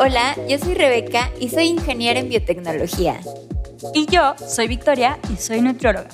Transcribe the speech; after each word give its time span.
Hola, 0.00 0.36
yo 0.48 0.58
soy 0.58 0.74
Rebeca 0.74 1.30
y 1.40 1.48
soy 1.48 1.64
ingeniera 1.64 2.20
en 2.20 2.28
biotecnología. 2.28 3.18
Y 3.94 4.06
yo 4.06 4.34
soy 4.38 4.68
Victoria 4.68 5.18
y 5.32 5.36
soy 5.36 5.60
nutrióloga. 5.60 6.08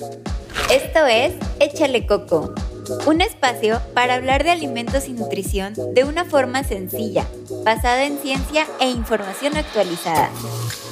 Esto 0.71 1.05
es 1.05 1.33
Échale 1.59 2.07
Coco, 2.07 2.55
un 3.05 3.21
espacio 3.21 3.81
para 3.93 4.15
hablar 4.15 4.43
de 4.43 4.51
alimentos 4.51 5.07
y 5.07 5.13
nutrición 5.13 5.73
de 5.93 6.03
una 6.03 6.25
forma 6.25 6.63
sencilla, 6.63 7.25
basada 7.63 8.05
en 8.05 8.17
ciencia 8.19 8.65
e 8.79 8.89
información 8.89 9.57
actualizada. 9.57 10.29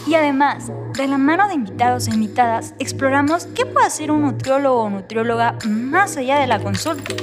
Y 0.07 0.15
además, 0.15 0.71
de 0.97 1.07
la 1.07 1.17
mano 1.17 1.47
de 1.47 1.53
invitados 1.53 2.07
e 2.07 2.11
invitadas, 2.11 2.73
exploramos 2.79 3.47
qué 3.55 3.65
puede 3.65 3.87
hacer 3.87 4.11
un 4.11 4.21
nutriólogo 4.23 4.83
o 4.83 4.89
nutrióloga 4.89 5.57
más 5.65 6.17
allá 6.17 6.39
de 6.39 6.47
la 6.47 6.59
consulta, 6.59 7.13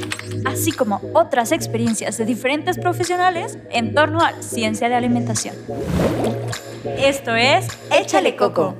así 0.47 0.73
como 0.73 1.01
otras 1.13 1.53
experiencias 1.53 2.17
de 2.17 2.25
diferentes 2.25 2.79
profesionales 2.79 3.59
en 3.71 3.95
torno 3.95 4.21
a 4.21 4.33
la 4.33 4.43
ciencia 4.43 4.89
de 4.89 4.95
alimentación. 4.95 5.55
Esto 6.85 7.35
es 7.35 7.67
Échale 7.91 8.37
Coco. 8.37 8.75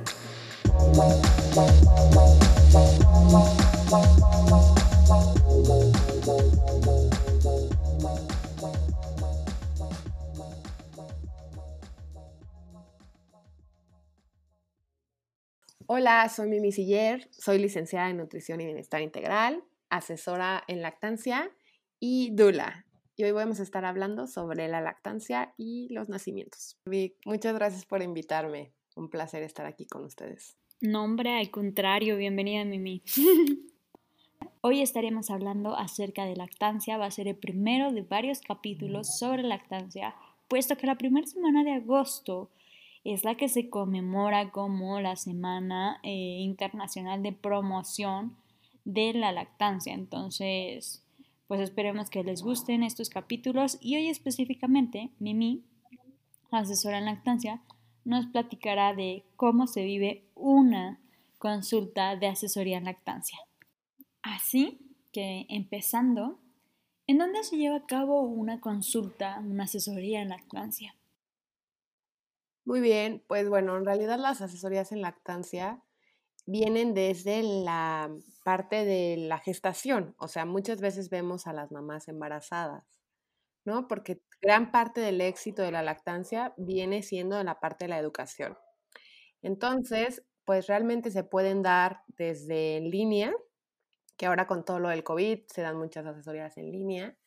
Hola, 15.93 16.29
soy 16.29 16.47
Mimi 16.47 16.71
Siller, 16.71 17.27
soy 17.31 17.59
licenciada 17.59 18.09
en 18.09 18.15
Nutrición 18.15 18.61
y 18.61 18.65
Bienestar 18.65 19.01
Integral, 19.01 19.61
asesora 19.89 20.63
en 20.69 20.81
lactancia 20.81 21.51
y 21.99 22.29
Dula. 22.33 22.85
Y 23.17 23.25
hoy 23.25 23.33
vamos 23.33 23.59
a 23.59 23.63
estar 23.63 23.83
hablando 23.83 24.25
sobre 24.25 24.69
la 24.69 24.79
lactancia 24.79 25.53
y 25.57 25.93
los 25.93 26.07
nacimientos. 26.07 26.77
Vic, 26.85 27.15
muchas 27.25 27.53
gracias 27.55 27.85
por 27.85 28.01
invitarme. 28.01 28.71
Un 28.95 29.09
placer 29.09 29.43
estar 29.43 29.65
aquí 29.65 29.85
con 29.85 30.05
ustedes. 30.05 30.55
No, 30.79 31.03
hombre, 31.03 31.37
al 31.37 31.51
contrario, 31.51 32.15
bienvenida 32.15 32.63
Mimi. 32.63 33.03
Hoy 34.61 34.81
estaremos 34.81 35.29
hablando 35.29 35.75
acerca 35.75 36.23
de 36.23 36.37
lactancia, 36.37 36.97
va 36.97 37.07
a 37.07 37.11
ser 37.11 37.27
el 37.27 37.35
primero 37.35 37.91
de 37.91 38.03
varios 38.03 38.39
capítulos 38.39 39.17
sobre 39.19 39.43
lactancia, 39.43 40.15
puesto 40.47 40.77
que 40.77 40.87
la 40.87 40.95
primera 40.95 41.27
semana 41.27 41.65
de 41.65 41.73
agosto 41.73 42.49
es 43.03 43.23
la 43.23 43.35
que 43.35 43.49
se 43.49 43.69
conmemora 43.69 44.51
como 44.51 44.99
la 44.99 45.15
Semana 45.15 45.99
eh, 46.03 46.39
Internacional 46.39 47.23
de 47.23 47.31
Promoción 47.31 48.37
de 48.85 49.13
la 49.13 49.31
Lactancia. 49.31 49.93
Entonces, 49.93 51.03
pues 51.47 51.61
esperemos 51.61 52.09
que 52.09 52.23
les 52.23 52.43
gusten 52.43 52.83
estos 52.83 53.09
capítulos 53.09 53.77
y 53.81 53.95
hoy 53.95 54.07
específicamente 54.07 55.09
Mimi, 55.19 55.63
asesora 56.51 56.99
en 56.99 57.05
lactancia, 57.05 57.61
nos 58.05 58.27
platicará 58.27 58.93
de 58.93 59.23
cómo 59.35 59.67
se 59.67 59.83
vive 59.83 60.23
una 60.35 60.99
consulta 61.37 62.15
de 62.15 62.27
asesoría 62.27 62.77
en 62.77 62.85
lactancia. 62.85 63.39
Así 64.21 64.79
que 65.11 65.45
empezando, 65.49 66.39
¿en 67.07 67.17
dónde 67.17 67.43
se 67.43 67.57
lleva 67.57 67.77
a 67.77 67.85
cabo 67.85 68.21
una 68.21 68.61
consulta, 68.61 69.39
una 69.39 69.63
asesoría 69.63 70.21
en 70.21 70.29
lactancia? 70.29 70.95
Muy 72.65 72.79
bien, 72.79 73.23
pues 73.27 73.49
bueno, 73.49 73.75
en 73.77 73.85
realidad 73.85 74.19
las 74.19 74.41
asesorías 74.41 74.91
en 74.91 75.01
lactancia 75.01 75.81
vienen 76.45 76.93
desde 76.93 77.43
la 77.43 78.11
parte 78.45 78.85
de 78.85 79.17
la 79.17 79.39
gestación, 79.39 80.15
o 80.19 80.27
sea, 80.27 80.45
muchas 80.45 80.81
veces 80.81 81.09
vemos 81.09 81.47
a 81.47 81.53
las 81.53 81.71
mamás 81.71 82.07
embarazadas, 82.07 82.83
¿no? 83.65 83.87
Porque 83.87 84.21
gran 84.41 84.71
parte 84.71 85.01
del 85.01 85.21
éxito 85.21 85.61
de 85.63 85.71
la 85.71 85.83
lactancia 85.83 86.53
viene 86.57 87.03
siendo 87.03 87.37
de 87.37 87.45
la 87.45 87.59
parte 87.59 87.85
de 87.85 87.89
la 87.89 87.99
educación. 87.99 88.57
Entonces, 89.43 90.23
pues 90.45 90.67
realmente 90.67 91.11
se 91.11 91.23
pueden 91.25 91.63
dar 91.63 92.03
desde 92.17 92.77
en 92.77 92.91
línea, 92.91 93.33
que 94.17 94.27
ahora 94.27 94.47
con 94.47 94.65
todo 94.65 94.79
lo 94.79 94.89
del 94.89 95.03
COVID 95.03 95.41
se 95.47 95.61
dan 95.63 95.77
muchas 95.77 96.05
asesorías 96.07 96.57
en 96.57 96.71
línea. 96.71 97.17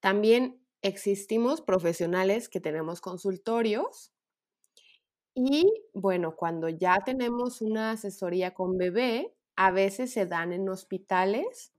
También 0.00 0.62
existimos 0.82 1.62
profesionales 1.62 2.48
que 2.50 2.60
tenemos 2.60 3.00
consultorios 3.02 4.13
y 5.34 5.72
bueno, 5.94 6.36
cuando 6.36 6.68
ya 6.68 7.00
tenemos 7.04 7.60
una 7.62 7.92
asesoría 7.92 8.54
con 8.54 8.76
bebé, 8.78 9.34
a 9.56 9.70
veces 9.70 10.12
se 10.12 10.26
dan 10.26 10.52
en 10.52 10.68
hospitales, 10.68 11.72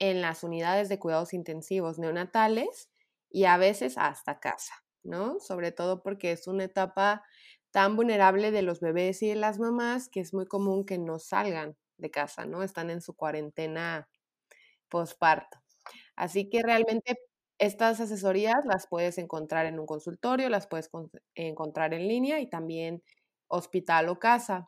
en 0.00 0.22
las 0.22 0.44
unidades 0.44 0.88
de 0.88 0.98
cuidados 0.98 1.34
intensivos 1.34 1.98
neonatales 1.98 2.90
y 3.30 3.44
a 3.44 3.56
veces 3.58 3.98
hasta 3.98 4.40
casa, 4.40 4.74
¿no? 5.04 5.40
Sobre 5.40 5.72
todo 5.72 6.02
porque 6.02 6.32
es 6.32 6.46
una 6.48 6.64
etapa 6.64 7.24
tan 7.72 7.96
vulnerable 7.96 8.50
de 8.52 8.62
los 8.62 8.80
bebés 8.80 9.22
y 9.22 9.28
de 9.30 9.36
las 9.36 9.58
mamás 9.58 10.08
que 10.08 10.20
es 10.20 10.34
muy 10.34 10.46
común 10.46 10.84
que 10.86 10.98
no 10.98 11.18
salgan 11.18 11.76
de 11.98 12.10
casa, 12.10 12.46
¿no? 12.46 12.62
Están 12.62 12.90
en 12.90 13.02
su 13.02 13.14
cuarentena 13.16 14.08
postparto. 14.88 15.58
Así 16.16 16.48
que 16.50 16.62
realmente 16.62 17.18
estas 17.58 18.00
asesorías 18.00 18.64
las 18.66 18.86
puedes 18.88 19.18
encontrar 19.18 19.66
en 19.66 19.78
un 19.80 19.86
consultorio, 19.86 20.48
las 20.48 20.66
puedes 20.66 20.90
encontrar 21.34 21.94
en 21.94 22.08
línea 22.08 22.40
y 22.40 22.48
también 22.48 23.02
hospital 23.48 24.08
o 24.08 24.18
casa. 24.18 24.66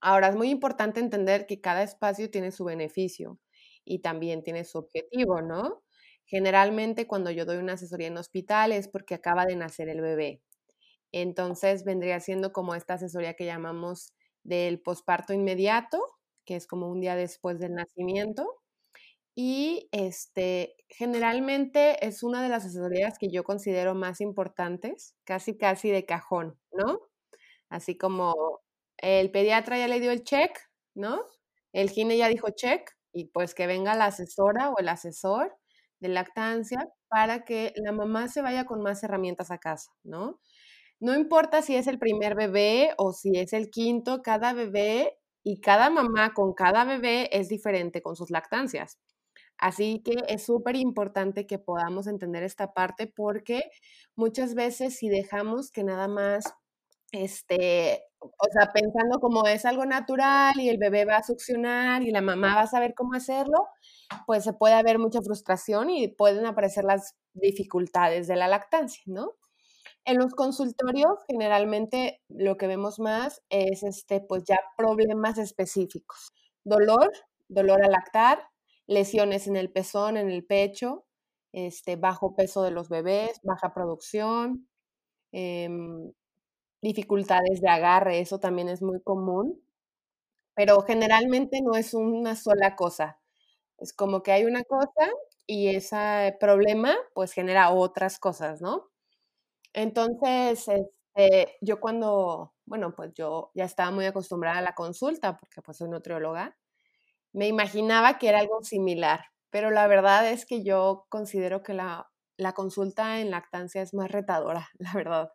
Ahora, 0.00 0.28
es 0.28 0.36
muy 0.36 0.50
importante 0.50 1.00
entender 1.00 1.46
que 1.46 1.60
cada 1.60 1.82
espacio 1.82 2.30
tiene 2.30 2.52
su 2.52 2.64
beneficio 2.64 3.38
y 3.84 4.00
también 4.00 4.42
tiene 4.44 4.64
su 4.64 4.78
objetivo, 4.78 5.42
¿no? 5.42 5.82
Generalmente 6.26 7.06
cuando 7.06 7.30
yo 7.30 7.44
doy 7.46 7.56
una 7.58 7.74
asesoría 7.74 8.08
en 8.08 8.18
hospital 8.18 8.72
es 8.72 8.88
porque 8.88 9.14
acaba 9.14 9.46
de 9.46 9.56
nacer 9.56 9.88
el 9.88 10.00
bebé. 10.02 10.42
Entonces 11.12 11.84
vendría 11.84 12.20
siendo 12.20 12.52
como 12.52 12.74
esta 12.74 12.94
asesoría 12.94 13.34
que 13.34 13.46
llamamos 13.46 14.12
del 14.44 14.80
posparto 14.80 15.32
inmediato, 15.32 16.02
que 16.44 16.56
es 16.56 16.66
como 16.66 16.88
un 16.90 17.00
día 17.00 17.16
después 17.16 17.58
del 17.60 17.74
nacimiento, 17.74 18.46
y 19.40 19.88
este, 19.92 20.74
generalmente 20.88 22.04
es 22.04 22.24
una 22.24 22.42
de 22.42 22.48
las 22.48 22.64
asesorías 22.64 23.20
que 23.20 23.30
yo 23.30 23.44
considero 23.44 23.94
más 23.94 24.20
importantes, 24.20 25.14
casi 25.22 25.56
casi 25.56 25.92
de 25.92 26.04
cajón, 26.04 26.58
¿no? 26.72 27.02
Así 27.68 27.96
como 27.98 28.34
el 28.98 29.30
pediatra 29.30 29.78
ya 29.78 29.88
le 29.88 30.00
dio 30.00 30.10
el 30.12 30.24
check, 30.24 30.50
¿no? 30.94 31.24
El 31.72 31.90
gine 31.90 32.16
ya 32.18 32.28
dijo 32.28 32.50
check 32.50 32.90
y 33.12 33.26
pues 33.26 33.54
que 33.54 33.68
venga 33.68 33.94
la 33.94 34.06
asesora 34.06 34.70
o 34.70 34.78
el 34.80 34.88
asesor 34.88 35.56
de 36.00 36.08
lactancia 36.08 36.88
para 37.08 37.44
que 37.44 37.72
la 37.76 37.92
mamá 37.92 38.28
se 38.28 38.42
vaya 38.42 38.64
con 38.66 38.82
más 38.82 39.04
herramientas 39.04 39.52
a 39.52 39.58
casa, 39.58 39.92
¿no? 40.04 40.40
No 41.00 41.14
importa 41.16 41.62
si 41.62 41.76
es 41.76 41.86
el 41.88 41.98
primer 42.00 42.34
bebé 42.36 42.92
o 42.98 43.12
si 43.12 43.38
es 43.38 43.52
el 43.52 43.70
quinto, 43.70 44.22
cada 44.22 44.52
bebé 44.54 45.18
y 45.44 45.60
cada 45.60 45.90
mamá 45.90 46.34
con 46.34 46.54
cada 46.54 46.84
bebé 46.84 47.30
es 47.32 47.48
diferente 47.48 48.02
con 48.02 48.16
sus 48.16 48.30
lactancias. 48.30 48.98
Así 49.58 50.02
que 50.04 50.14
es 50.28 50.44
súper 50.44 50.76
importante 50.76 51.46
que 51.46 51.58
podamos 51.58 52.06
entender 52.06 52.42
esta 52.44 52.72
parte 52.74 53.06
porque 53.08 53.62
muchas 54.16 54.54
veces 54.54 54.96
si 54.96 55.08
dejamos 55.08 55.70
que 55.72 55.84
nada 55.84 56.08
más, 56.08 56.44
este, 57.12 58.04
o 58.20 58.46
sea, 58.52 58.72
pensando 58.72 59.20
como 59.20 59.46
es 59.46 59.64
algo 59.64 59.84
natural 59.86 60.54
y 60.60 60.68
el 60.68 60.78
bebé 60.78 61.04
va 61.04 61.16
a 61.18 61.22
succionar 61.24 62.02
y 62.02 62.10
la 62.10 62.20
mamá 62.22 62.54
va 62.56 62.62
a 62.62 62.66
saber 62.68 62.94
cómo 62.94 63.14
hacerlo, 63.14 63.68
pues 64.26 64.44
se 64.44 64.52
puede 64.52 64.74
haber 64.74 64.98
mucha 64.98 65.22
frustración 65.22 65.90
y 65.90 66.08
pueden 66.08 66.46
aparecer 66.46 66.84
las 66.84 67.14
dificultades 67.34 68.28
de 68.28 68.36
la 68.36 68.48
lactancia, 68.48 69.02
¿no? 69.06 69.32
En 70.04 70.18
los 70.18 70.34
consultorios 70.34 71.18
generalmente 71.28 72.22
lo 72.28 72.56
que 72.56 72.66
vemos 72.66 72.98
más 72.98 73.42
es 73.50 73.82
este, 73.82 74.20
pues 74.20 74.44
ya 74.44 74.56
problemas 74.76 75.38
específicos. 75.38 76.32
Dolor, 76.64 77.10
dolor 77.48 77.84
al 77.84 77.92
lactar, 77.92 78.42
lesiones 78.88 79.46
en 79.48 79.56
el 79.56 79.70
pezón, 79.70 80.16
en 80.18 80.30
el 80.30 80.44
pecho, 80.44 81.06
este, 81.52 81.96
bajo 81.96 82.34
peso 82.36 82.64
de 82.64 82.72
los 82.72 82.88
bebés, 82.90 83.40
baja 83.44 83.74
producción, 83.74 84.68
em, 85.32 86.12
dificultades 86.82 87.60
de 87.60 87.68
agarre, 87.70 88.20
eso 88.20 88.40
también 88.40 88.68
es 88.68 88.82
muy 88.82 89.00
común, 89.02 89.62
pero 90.54 90.82
generalmente 90.82 91.60
no 91.62 91.74
es 91.76 91.94
una 91.94 92.36
sola 92.36 92.76
cosa. 92.76 93.18
Es 93.78 93.92
como 93.92 94.22
que 94.22 94.32
hay 94.32 94.44
una 94.44 94.64
cosa 94.64 95.10
y 95.46 95.68
ese 95.76 96.36
problema 96.40 96.96
pues 97.14 97.32
genera 97.32 97.70
otras 97.72 98.18
cosas, 98.18 98.60
¿no? 98.62 98.90
Entonces, 99.74 100.66
este, 100.68 101.56
yo 101.60 101.80
cuando, 101.80 102.54
bueno, 102.66 102.94
pues 102.94 103.12
yo 103.14 103.50
ya 103.54 103.64
estaba 103.64 103.90
muy 103.90 104.06
acostumbrada 104.06 104.58
a 104.58 104.62
la 104.62 104.74
consulta 104.74 105.36
porque 105.38 105.62
pues 105.62 105.76
soy 105.78 105.88
nutrióloga, 105.90 106.56
me 107.32 107.48
imaginaba 107.48 108.18
que 108.18 108.28
era 108.28 108.40
algo 108.40 108.62
similar, 108.62 109.26
pero 109.50 109.70
la 109.70 109.86
verdad 109.86 110.30
es 110.30 110.46
que 110.46 110.64
yo 110.64 111.06
considero 111.08 111.62
que 111.62 111.74
la, 111.74 112.10
consulta 112.54 113.20
en 113.20 113.30
lactancia 113.30 113.82
es 113.82 113.94
más 113.94 114.10
retadora, 114.10 114.68
la 114.78 114.92
verdad. 114.94 115.32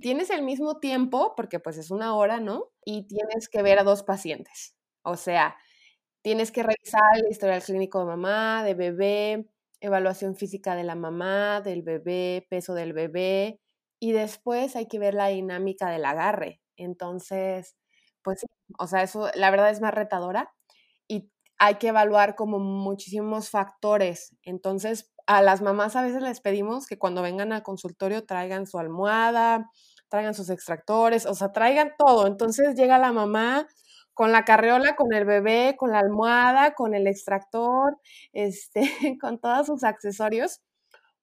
Tienes 0.00 0.30
el 0.30 0.42
mismo 0.42 0.80
tiempo, 0.80 1.34
porque 1.36 1.60
pues 1.60 1.78
es 1.78 1.90
una 1.90 2.16
hora, 2.16 2.40
¿no? 2.40 2.72
Y 2.84 3.06
tienes 3.06 3.48
que 3.48 3.62
ver 3.62 3.78
a 3.78 3.84
dos 3.84 4.02
pacientes. 4.02 4.76
O 5.02 5.16
sea, 5.16 5.56
tienes 6.22 6.52
que 6.52 6.62
revisar 6.64 7.02
el 7.16 7.30
historial 7.30 7.62
clínico 7.62 8.00
de 8.00 8.06
mamá, 8.06 8.64
de 8.64 8.74
bebé, 8.74 9.46
evaluación 9.80 10.36
física 10.36 10.74
de 10.74 10.84
la 10.84 10.96
mamá, 10.96 11.60
del 11.60 11.82
bebé, 11.82 12.46
peso 12.50 12.74
del 12.74 12.92
bebé 12.92 13.60
y 14.00 14.12
después 14.12 14.76
hay 14.76 14.86
que 14.86 14.98
ver 14.98 15.14
la 15.14 15.28
dinámica 15.28 15.90
del 15.90 16.04
agarre. 16.04 16.60
Entonces, 16.76 17.76
pues 18.22 18.40
sí, 18.40 18.46
o 18.78 18.86
sea, 18.86 19.02
eso 19.02 19.30
la 19.34 19.50
verdad 19.50 19.70
es 19.70 19.80
más 19.80 19.94
retadora 19.94 20.53
hay 21.58 21.76
que 21.76 21.88
evaluar 21.88 22.34
como 22.34 22.58
muchísimos 22.58 23.50
factores. 23.50 24.36
Entonces, 24.42 25.12
a 25.26 25.42
las 25.42 25.62
mamás 25.62 25.96
a 25.96 26.02
veces 26.02 26.22
les 26.22 26.40
pedimos 26.40 26.86
que 26.86 26.98
cuando 26.98 27.22
vengan 27.22 27.52
al 27.52 27.62
consultorio 27.62 28.24
traigan 28.26 28.66
su 28.66 28.78
almohada, 28.78 29.70
traigan 30.08 30.34
sus 30.34 30.50
extractores, 30.50 31.26
o 31.26 31.34
sea, 31.34 31.52
traigan 31.52 31.92
todo. 31.98 32.26
Entonces 32.26 32.74
llega 32.76 32.98
la 32.98 33.12
mamá 33.12 33.66
con 34.14 34.32
la 34.32 34.44
carreola, 34.44 34.96
con 34.96 35.12
el 35.12 35.24
bebé, 35.24 35.74
con 35.76 35.90
la 35.90 35.98
almohada, 36.00 36.74
con 36.74 36.94
el 36.94 37.06
extractor, 37.06 37.98
este, 38.32 39.18
con 39.20 39.38
todos 39.40 39.66
sus 39.66 39.84
accesorios, 39.84 40.60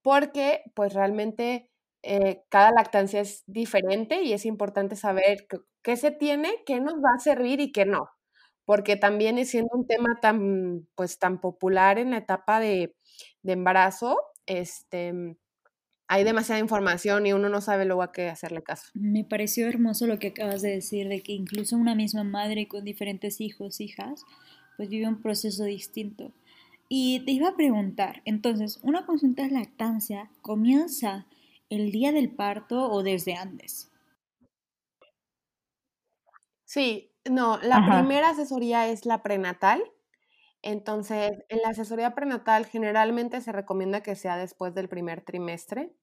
porque 0.01 0.63
pues 0.75 0.93
realmente 0.93 1.69
eh, 2.03 2.43
cada 2.49 2.71
lactancia 2.71 3.21
es 3.21 3.43
diferente 3.47 4.23
y 4.23 4.33
es 4.33 4.45
importante 4.45 4.95
saber 4.95 5.47
qué 5.83 5.97
se 5.97 6.11
tiene, 6.11 6.51
qué 6.65 6.79
nos 6.81 6.95
va 6.95 7.15
a 7.15 7.19
servir 7.19 7.59
y 7.61 7.71
qué 7.71 7.85
no, 7.85 8.09
porque 8.71 8.95
también 8.95 9.37
es 9.37 9.49
siendo 9.49 9.71
un 9.73 9.85
tema 9.85 10.17
tan, 10.21 10.87
pues, 10.95 11.19
tan 11.19 11.41
popular 11.41 11.99
en 11.99 12.11
la 12.11 12.19
etapa 12.19 12.61
de, 12.61 12.95
de 13.43 13.51
embarazo, 13.51 14.15
este, 14.45 15.35
hay 16.07 16.23
demasiada 16.23 16.61
información 16.61 17.25
y 17.25 17.33
uno 17.33 17.49
no 17.49 17.59
sabe 17.59 17.83
luego 17.83 18.01
a 18.01 18.13
qué 18.13 18.29
hacerle 18.29 18.63
caso. 18.63 18.87
Me 18.93 19.25
pareció 19.25 19.67
hermoso 19.67 20.07
lo 20.07 20.19
que 20.19 20.27
acabas 20.27 20.61
de 20.61 20.69
decir, 20.69 21.09
de 21.09 21.21
que 21.21 21.33
incluso 21.33 21.75
una 21.75 21.95
misma 21.95 22.23
madre 22.23 22.69
con 22.69 22.85
diferentes 22.85 23.41
hijos, 23.41 23.81
hijas, 23.81 24.23
pues 24.77 24.87
vive 24.87 25.05
un 25.05 25.21
proceso 25.21 25.65
distinto. 25.65 26.31
Y 26.87 27.25
te 27.25 27.33
iba 27.33 27.49
a 27.49 27.57
preguntar, 27.57 28.21
entonces, 28.23 28.79
¿una 28.83 29.05
consulta 29.05 29.43
de 29.43 29.51
lactancia 29.51 30.31
comienza 30.41 31.25
el 31.69 31.91
día 31.91 32.13
del 32.13 32.29
parto 32.29 32.89
o 32.89 33.03
desde 33.03 33.33
antes? 33.33 33.91
Sí, 36.63 37.10
no, 37.29 37.57
la 37.59 37.85
primera 37.85 38.29
asesoría 38.29 38.87
es 38.87 39.05
la 39.05 39.23
prenatal. 39.23 39.83
Entonces, 40.61 41.31
en 41.49 41.61
la 41.61 41.69
asesoría 41.69 42.13
prenatal 42.13 42.65
generalmente 42.65 43.41
se 43.41 43.51
recomienda 43.51 44.01
que 44.01 44.15
sea 44.15 44.37
después 44.37 44.75
del 44.75 44.89
primer 44.89 45.21
trimestre. 45.21 45.93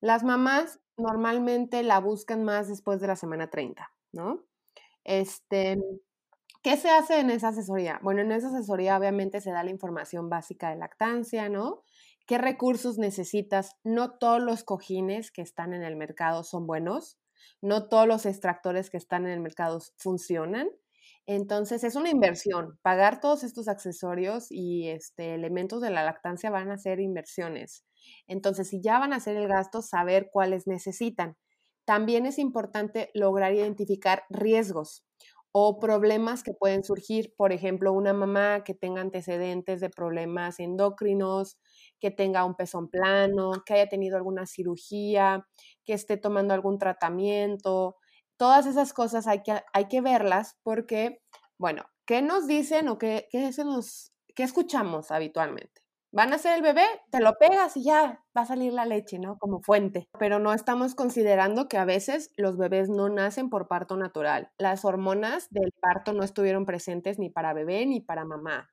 Las 0.00 0.22
mamás 0.22 0.80
normalmente 0.96 1.82
la 1.82 1.98
buscan 1.98 2.44
más 2.44 2.68
después 2.68 3.00
de 3.00 3.08
la 3.08 3.16
semana 3.16 3.50
30, 3.50 3.92
¿no? 4.12 4.44
Este, 5.04 5.78
¿Qué 6.62 6.76
se 6.76 6.90
hace 6.90 7.20
en 7.20 7.30
esa 7.30 7.48
asesoría? 7.48 8.00
Bueno, 8.02 8.20
en 8.20 8.32
esa 8.32 8.48
asesoría 8.48 8.98
obviamente 8.98 9.40
se 9.40 9.52
da 9.52 9.62
la 9.62 9.70
información 9.70 10.28
básica 10.28 10.70
de 10.70 10.76
lactancia, 10.76 11.48
¿no? 11.48 11.84
¿Qué 12.26 12.36
recursos 12.36 12.98
necesitas? 12.98 13.76
No 13.84 14.18
todos 14.18 14.42
los 14.42 14.64
cojines 14.64 15.30
que 15.30 15.40
están 15.40 15.72
en 15.72 15.82
el 15.82 15.96
mercado 15.96 16.44
son 16.44 16.66
buenos, 16.66 17.18
no 17.60 17.88
todos 17.88 18.06
los 18.06 18.26
extractores 18.26 18.90
que 18.90 18.96
están 18.96 19.26
en 19.26 19.32
el 19.32 19.40
mercado 19.40 19.80
funcionan. 19.96 20.68
Entonces 21.26 21.84
es 21.84 21.94
una 21.94 22.10
inversión. 22.10 22.78
Pagar 22.82 23.20
todos 23.20 23.44
estos 23.44 23.68
accesorios 23.68 24.46
y 24.50 24.88
este, 24.88 25.34
elementos 25.34 25.82
de 25.82 25.90
la 25.90 26.04
lactancia 26.04 26.50
van 26.50 26.70
a 26.70 26.78
ser 26.78 27.00
inversiones. 27.00 27.84
Entonces, 28.26 28.68
si 28.68 28.80
ya 28.80 28.98
van 28.98 29.12
a 29.12 29.16
hacer 29.16 29.36
el 29.36 29.48
gasto, 29.48 29.82
saber 29.82 30.30
cuáles 30.32 30.66
necesitan. 30.66 31.36
También 31.84 32.26
es 32.26 32.38
importante 32.38 33.10
lograr 33.14 33.54
identificar 33.54 34.24
riesgos 34.30 35.04
o 35.52 35.78
problemas 35.78 36.42
que 36.42 36.52
pueden 36.52 36.84
surgir. 36.84 37.34
Por 37.36 37.52
ejemplo, 37.52 37.92
una 37.92 38.12
mamá 38.12 38.62
que 38.64 38.74
tenga 38.74 39.00
antecedentes 39.00 39.80
de 39.80 39.90
problemas 39.90 40.60
endocrinos, 40.60 41.58
que 42.00 42.10
tenga 42.10 42.44
un 42.44 42.54
pezón 42.54 42.88
plano, 42.88 43.52
que 43.64 43.74
haya 43.74 43.88
tenido 43.88 44.16
alguna 44.16 44.46
cirugía, 44.46 45.46
que 45.84 45.94
esté 45.94 46.16
tomando 46.16 46.54
algún 46.54 46.78
tratamiento. 46.78 47.96
Todas 48.36 48.66
esas 48.66 48.92
cosas 48.92 49.26
hay 49.26 49.42
que, 49.42 49.60
hay 49.72 49.86
que 49.88 50.00
verlas 50.00 50.56
porque, 50.62 51.20
bueno, 51.58 51.84
¿qué 52.06 52.22
nos 52.22 52.46
dicen 52.46 52.88
o 52.88 52.98
qué, 52.98 53.28
qué, 53.30 53.50
nos, 53.64 54.12
escuchamos 54.36 55.10
habitualmente? 55.10 55.82
van 56.10 56.32
a 56.32 56.36
hacer 56.36 56.56
el 56.56 56.62
bebé, 56.62 56.86
te 57.10 57.20
lo 57.20 57.34
pegas 57.34 57.76
y 57.76 57.84
ya 57.84 58.24
va 58.36 58.42
a 58.42 58.46
salir 58.46 58.72
la 58.72 58.86
leche, 58.86 59.18
¿no? 59.18 59.38
Como 59.38 59.60
fuente. 59.60 60.08
Pero 60.18 60.38
no 60.38 60.52
estamos 60.52 60.94
considerando 60.94 61.68
que 61.68 61.76
a 61.76 61.84
veces 61.84 62.32
los 62.36 62.56
bebés 62.56 62.88
no 62.88 63.08
nacen 63.08 63.50
por 63.50 63.68
parto 63.68 63.96
natural. 63.96 64.50
Las 64.58 64.84
hormonas 64.84 65.48
del 65.50 65.72
parto 65.80 66.12
no 66.12 66.22
estuvieron 66.24 66.64
presentes 66.64 67.18
ni 67.18 67.30
para 67.30 67.52
bebé 67.52 67.84
ni 67.86 68.00
para 68.00 68.24
mamá. 68.24 68.70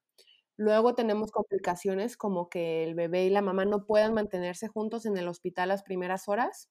Luego 0.58 0.96
tenemos 0.96 1.32
complicaciones 1.32 2.18
como 2.18 2.50
que 2.50 2.84
el 2.84 2.96
bebé 2.96 3.26
y 3.26 3.30
la 3.30 3.42
mamá 3.42 3.66
no 3.66 3.86
puedan 3.86 4.14
mantenerse 4.14 4.68
juntos 4.68 5.06
en 5.06 5.18
el 5.18 5.28
hospital 5.28 5.70
las 5.70 5.84
primeras 5.84 6.28
horas 6.30 6.70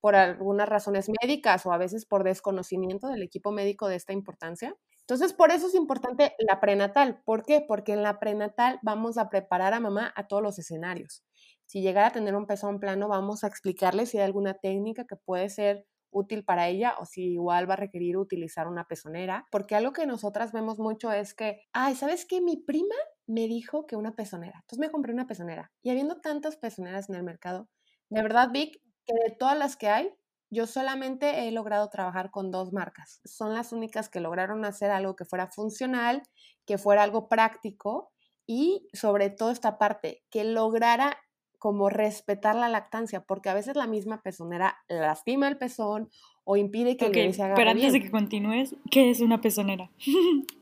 por 0.00 0.16
algunas 0.16 0.68
razones 0.68 1.08
médicas 1.22 1.64
o 1.64 1.72
a 1.72 1.78
veces 1.78 2.06
por 2.06 2.24
desconocimiento 2.24 3.08
del 3.08 3.22
equipo 3.22 3.52
médico 3.52 3.88
de 3.88 3.96
esta 3.96 4.12
importancia. 4.12 4.76
Entonces, 5.00 5.32
por 5.32 5.50
eso 5.52 5.68
es 5.68 5.74
importante 5.74 6.34
la 6.38 6.60
prenatal. 6.60 7.22
¿Por 7.24 7.44
qué? 7.44 7.64
Porque 7.66 7.92
en 7.92 8.02
la 8.02 8.18
prenatal 8.18 8.78
vamos 8.82 9.16
a 9.18 9.28
preparar 9.28 9.74
a 9.74 9.80
mamá 9.80 10.12
a 10.16 10.26
todos 10.26 10.42
los 10.42 10.58
escenarios. 10.58 11.24
Si 11.66 11.82
llegara 11.82 12.08
a 12.08 12.12
tener 12.12 12.34
un 12.34 12.46
pezón 12.46 12.80
plano, 12.80 13.08
vamos 13.08 13.44
a 13.44 13.46
explicarle 13.46 14.06
si 14.06 14.18
hay 14.18 14.24
alguna 14.24 14.54
técnica 14.54 15.04
que 15.06 15.16
puede 15.16 15.48
ser 15.48 15.86
útil 16.10 16.44
para 16.44 16.68
ella 16.68 16.94
o 17.00 17.06
si 17.06 17.32
igual 17.32 17.68
va 17.68 17.74
a 17.74 17.76
requerir 17.78 18.16
utilizar 18.18 18.68
una 18.68 18.84
pezonera. 18.86 19.46
Porque 19.50 19.74
algo 19.74 19.92
que 19.92 20.06
nosotras 20.06 20.52
vemos 20.52 20.78
mucho 20.78 21.10
es 21.12 21.34
que, 21.34 21.62
ay, 21.72 21.94
¿sabes 21.94 22.26
qué? 22.26 22.40
Mi 22.40 22.56
prima 22.56 22.94
me 23.26 23.46
dijo 23.46 23.86
que 23.86 23.96
una 23.96 24.14
pezonera. 24.14 24.58
Entonces 24.60 24.78
me 24.78 24.90
compré 24.90 25.12
una 25.12 25.26
pezonera. 25.26 25.72
Y 25.82 25.90
habiendo 25.90 26.20
tantas 26.20 26.56
pezoneras 26.56 27.08
en 27.08 27.16
el 27.16 27.22
mercado, 27.22 27.68
de 28.10 28.22
verdad, 28.22 28.50
Vic, 28.52 28.80
que 29.06 29.14
de 29.14 29.34
todas 29.36 29.56
las 29.56 29.76
que 29.76 29.88
hay, 29.88 30.10
yo 30.50 30.66
solamente 30.66 31.48
he 31.48 31.50
logrado 31.50 31.88
trabajar 31.88 32.30
con 32.30 32.50
dos 32.50 32.72
marcas. 32.72 33.20
Son 33.24 33.54
las 33.54 33.72
únicas 33.72 34.10
que 34.10 34.20
lograron 34.20 34.64
hacer 34.64 34.90
algo 34.90 35.16
que 35.16 35.24
fuera 35.24 35.46
funcional, 35.46 36.22
que 36.66 36.76
fuera 36.76 37.02
algo 37.02 37.28
práctico 37.28 38.12
y 38.46 38.86
sobre 38.92 39.30
todo 39.30 39.50
esta 39.50 39.78
parte, 39.78 40.22
que 40.30 40.44
lograra 40.44 41.16
como 41.58 41.88
respetar 41.88 42.56
la 42.56 42.68
lactancia, 42.68 43.22
porque 43.22 43.48
a 43.48 43.54
veces 43.54 43.76
la 43.76 43.86
misma 43.86 44.20
pezonera 44.20 44.76
lastima 44.88 45.48
el 45.48 45.56
pezón 45.56 46.10
o 46.44 46.56
impide 46.56 46.96
que 46.96 47.06
el 47.06 47.12
bebé 47.12 47.32
se 47.32 47.44
haga 47.44 47.54
Pero 47.54 47.70
antes 47.70 47.92
de 47.92 48.00
que 48.00 48.10
continúes, 48.10 48.74
¿qué 48.90 49.10
es 49.10 49.20
una 49.20 49.40
pezonera? 49.40 49.90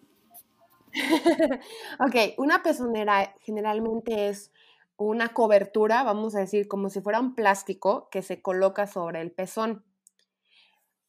ok, 2.00 2.38
una 2.38 2.62
pezonera 2.62 3.34
generalmente 3.40 4.28
es 4.28 4.52
una 4.96 5.28
cobertura, 5.28 6.02
vamos 6.02 6.34
a 6.34 6.40
decir, 6.40 6.68
como 6.68 6.90
si 6.90 7.00
fuera 7.00 7.20
un 7.20 7.34
plástico 7.34 8.08
que 8.10 8.22
se 8.22 8.42
coloca 8.42 8.86
sobre 8.86 9.20
el 9.20 9.32
pezón. 9.32 9.84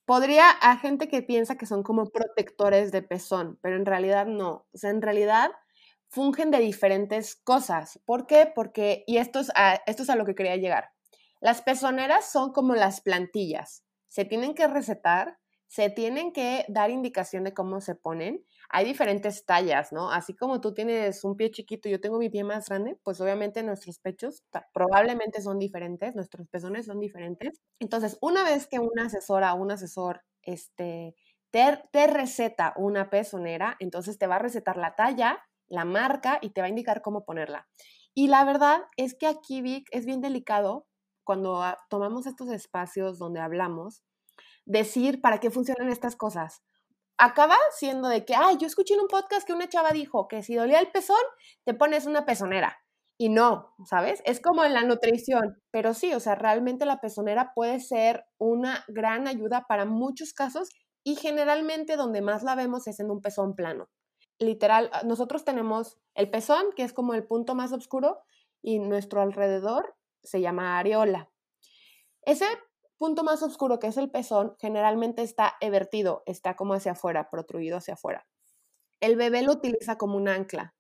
Podría, 0.05 0.49
a 0.49 0.77
gente 0.77 1.07
que 1.07 1.21
piensa 1.21 1.57
que 1.57 1.65
son 1.65 1.83
como 1.83 2.05
protectores 2.05 2.91
de 2.91 3.01
pezón, 3.01 3.59
pero 3.61 3.75
en 3.75 3.85
realidad 3.85 4.25
no. 4.25 4.65
O 4.73 4.77
sea, 4.77 4.89
en 4.89 5.01
realidad 5.01 5.51
fungen 6.09 6.51
de 6.51 6.59
diferentes 6.59 7.35
cosas. 7.35 7.99
¿Por 8.05 8.27
qué? 8.27 8.51
Porque, 8.53 9.03
y 9.07 9.17
esto 9.17 9.39
es 9.39 9.51
esto 9.85 10.03
es 10.03 10.09
a 10.09 10.15
lo 10.15 10.25
que 10.25 10.35
quería 10.35 10.57
llegar. 10.57 10.91
Las 11.39 11.61
pezoneras 11.61 12.29
son 12.29 12.51
como 12.51 12.75
las 12.75 13.01
plantillas. 13.01 13.83
Se 14.07 14.25
tienen 14.25 14.53
que 14.53 14.67
recetar, 14.67 15.37
se 15.67 15.89
tienen 15.89 16.33
que 16.33 16.65
dar 16.67 16.91
indicación 16.91 17.45
de 17.45 17.53
cómo 17.53 17.79
se 17.79 17.95
ponen. 17.95 18.45
Hay 18.73 18.85
diferentes 18.85 19.45
tallas, 19.45 19.91
¿no? 19.91 20.11
Así 20.11 20.35
como 20.35 20.61
tú 20.61 20.73
tienes 20.73 21.23
un 21.23 21.35
pie 21.35 21.51
chiquito 21.51 21.89
y 21.89 21.91
yo 21.91 21.99
tengo 22.01 22.17
mi 22.19 22.29
pie 22.29 22.43
más 22.43 22.69
grande, 22.69 22.97
pues 23.03 23.19
obviamente 23.21 23.63
nuestros 23.63 23.99
pechos 23.99 24.43
probablemente 24.73 25.41
son 25.41 25.59
diferentes, 25.59 26.15
nuestros 26.15 26.47
pezones 26.47 26.85
son 26.85 26.99
diferentes. 26.99 27.61
Entonces, 27.79 28.17
una 28.21 28.43
vez 28.43 28.67
que 28.67 28.79
una 28.79 29.05
asesora 29.07 29.53
o 29.53 29.61
un 29.61 29.71
asesor 29.71 30.21
este, 30.43 31.15
te, 31.51 31.83
te 31.91 32.07
receta 32.07 32.73
una 32.77 33.09
pezonera, 33.09 33.75
entonces 33.79 34.17
te 34.17 34.27
va 34.27 34.35
a 34.37 34.39
recetar 34.39 34.77
la 34.77 34.95
talla, 34.95 35.39
la 35.67 35.85
marca 35.85 36.39
y 36.41 36.51
te 36.51 36.61
va 36.61 36.67
a 36.67 36.69
indicar 36.69 37.01
cómo 37.01 37.25
ponerla. 37.25 37.67
Y 38.13 38.27
la 38.27 38.43
verdad 38.45 38.81
es 38.97 39.15
que 39.15 39.27
aquí, 39.27 39.61
Vic, 39.61 39.87
es 39.91 40.05
bien 40.05 40.21
delicado 40.21 40.87
cuando 41.23 41.63
tomamos 41.89 42.25
estos 42.25 42.49
espacios 42.49 43.19
donde 43.19 43.39
hablamos, 43.39 44.03
decir 44.65 45.21
para 45.21 45.39
qué 45.39 45.51
funcionan 45.51 45.89
estas 45.89 46.15
cosas. 46.15 46.61
Acaba 47.17 47.57
siendo 47.77 48.09
de 48.09 48.25
que, 48.25 48.35
ay, 48.35 48.57
yo 48.57 48.67
escuché 48.67 48.95
en 48.95 49.01
un 49.01 49.07
podcast 49.07 49.45
que 49.45 49.53
una 49.53 49.69
chava 49.69 49.91
dijo 49.91 50.27
que 50.27 50.43
si 50.43 50.55
dolía 50.55 50.79
el 50.79 50.91
pezón, 50.91 51.21
te 51.65 51.73
pones 51.73 52.05
una 52.05 52.25
pezonera. 52.25 52.77
Y 53.17 53.29
no, 53.29 53.75
¿sabes? 53.85 54.21
Es 54.25 54.41
como 54.41 54.63
en 54.63 54.73
la 54.73 54.81
nutrición. 54.81 55.61
Pero 55.69 55.93
sí, 55.93 56.13
o 56.13 56.19
sea, 56.19 56.35
realmente 56.35 56.85
la 56.85 56.99
pezonera 56.99 57.51
puede 57.53 57.79
ser 57.79 58.25
una 58.39 58.83
gran 58.87 59.27
ayuda 59.27 59.65
para 59.67 59.85
muchos 59.85 60.33
casos 60.33 60.69
y 61.03 61.15
generalmente 61.15 61.97
donde 61.97 62.21
más 62.21 62.43
la 62.43 62.55
vemos 62.55 62.87
es 62.87 62.99
en 62.99 63.11
un 63.11 63.21
pezón 63.21 63.55
plano. 63.55 63.89
Literal, 64.39 64.89
ah, 64.93 65.03
nosotros 65.05 65.45
tenemos 65.45 65.99
el 66.15 66.31
pezón, 66.31 66.71
que 66.75 66.83
es 66.83 66.93
como 66.93 67.13
el 67.13 67.27
punto 67.27 67.53
más 67.53 67.71
oscuro, 67.71 68.19
y 68.63 68.79
nuestro 68.79 69.21
alrededor 69.21 69.95
se 70.23 70.41
llama 70.41 70.79
areola. 70.79 71.29
Ese 72.23 72.45
punto 73.01 73.23
más 73.23 73.41
oscuro, 73.41 73.79
que 73.79 73.87
es 73.87 73.97
el 73.97 74.11
pezón, 74.11 74.55
generalmente 74.59 75.23
está 75.23 75.55
evertido, 75.59 76.21
está 76.27 76.55
como 76.55 76.75
hacia 76.75 76.91
afuera, 76.91 77.31
protruido 77.31 77.77
hacia 77.77 77.95
afuera. 77.95 78.27
El 78.99 79.15
bebé 79.15 79.41
lo 79.41 79.53
utiliza 79.53 79.97
como 79.97 80.17
un 80.17 80.27
ancla. 80.27 80.75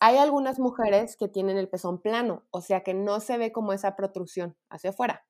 Hay 0.00 0.16
algunas 0.16 0.58
mujeres 0.58 1.18
que 1.18 1.28
tienen 1.28 1.58
el 1.58 1.68
pezón 1.68 2.00
plano, 2.00 2.46
o 2.50 2.62
sea 2.62 2.82
que 2.82 2.94
no 2.94 3.20
se 3.20 3.36
ve 3.36 3.52
como 3.52 3.74
esa 3.74 3.94
protrusión 3.94 4.56
hacia 4.70 4.88
afuera. 4.88 5.26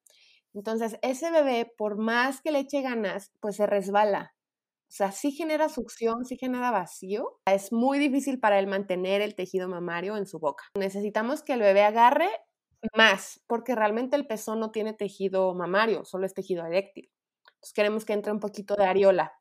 Entonces, 0.52 1.00
ese 1.02 1.32
bebé, 1.32 1.74
por 1.76 1.96
más 1.96 2.40
que 2.40 2.52
le 2.52 2.60
eche 2.60 2.80
ganas, 2.80 3.32
pues 3.40 3.56
se 3.56 3.66
resbala. 3.66 4.36
O 4.82 4.96
sea, 4.96 5.10
sí 5.10 5.32
genera 5.32 5.68
succión, 5.68 6.24
sí 6.24 6.36
genera 6.36 6.70
vacío. 6.70 7.40
Es 7.44 7.72
muy 7.72 7.98
difícil 7.98 8.38
para 8.38 8.60
él 8.60 8.68
mantener 8.68 9.20
el 9.20 9.34
tejido 9.34 9.68
mamario 9.68 10.16
en 10.16 10.26
su 10.26 10.38
boca. 10.38 10.62
Necesitamos 10.78 11.42
que 11.42 11.54
el 11.54 11.60
bebé 11.60 11.82
agarre 11.82 12.30
más, 12.94 13.42
porque 13.46 13.74
realmente 13.74 14.16
el 14.16 14.26
pezón 14.26 14.60
no 14.60 14.70
tiene 14.70 14.92
tejido 14.92 15.54
mamario, 15.54 16.04
solo 16.04 16.26
es 16.26 16.34
tejido 16.34 16.64
eréctil. 16.66 17.10
Entonces 17.46 17.72
queremos 17.74 18.04
que 18.04 18.12
entre 18.12 18.32
un 18.32 18.40
poquito 18.40 18.74
de 18.76 18.84
areola. 18.84 19.32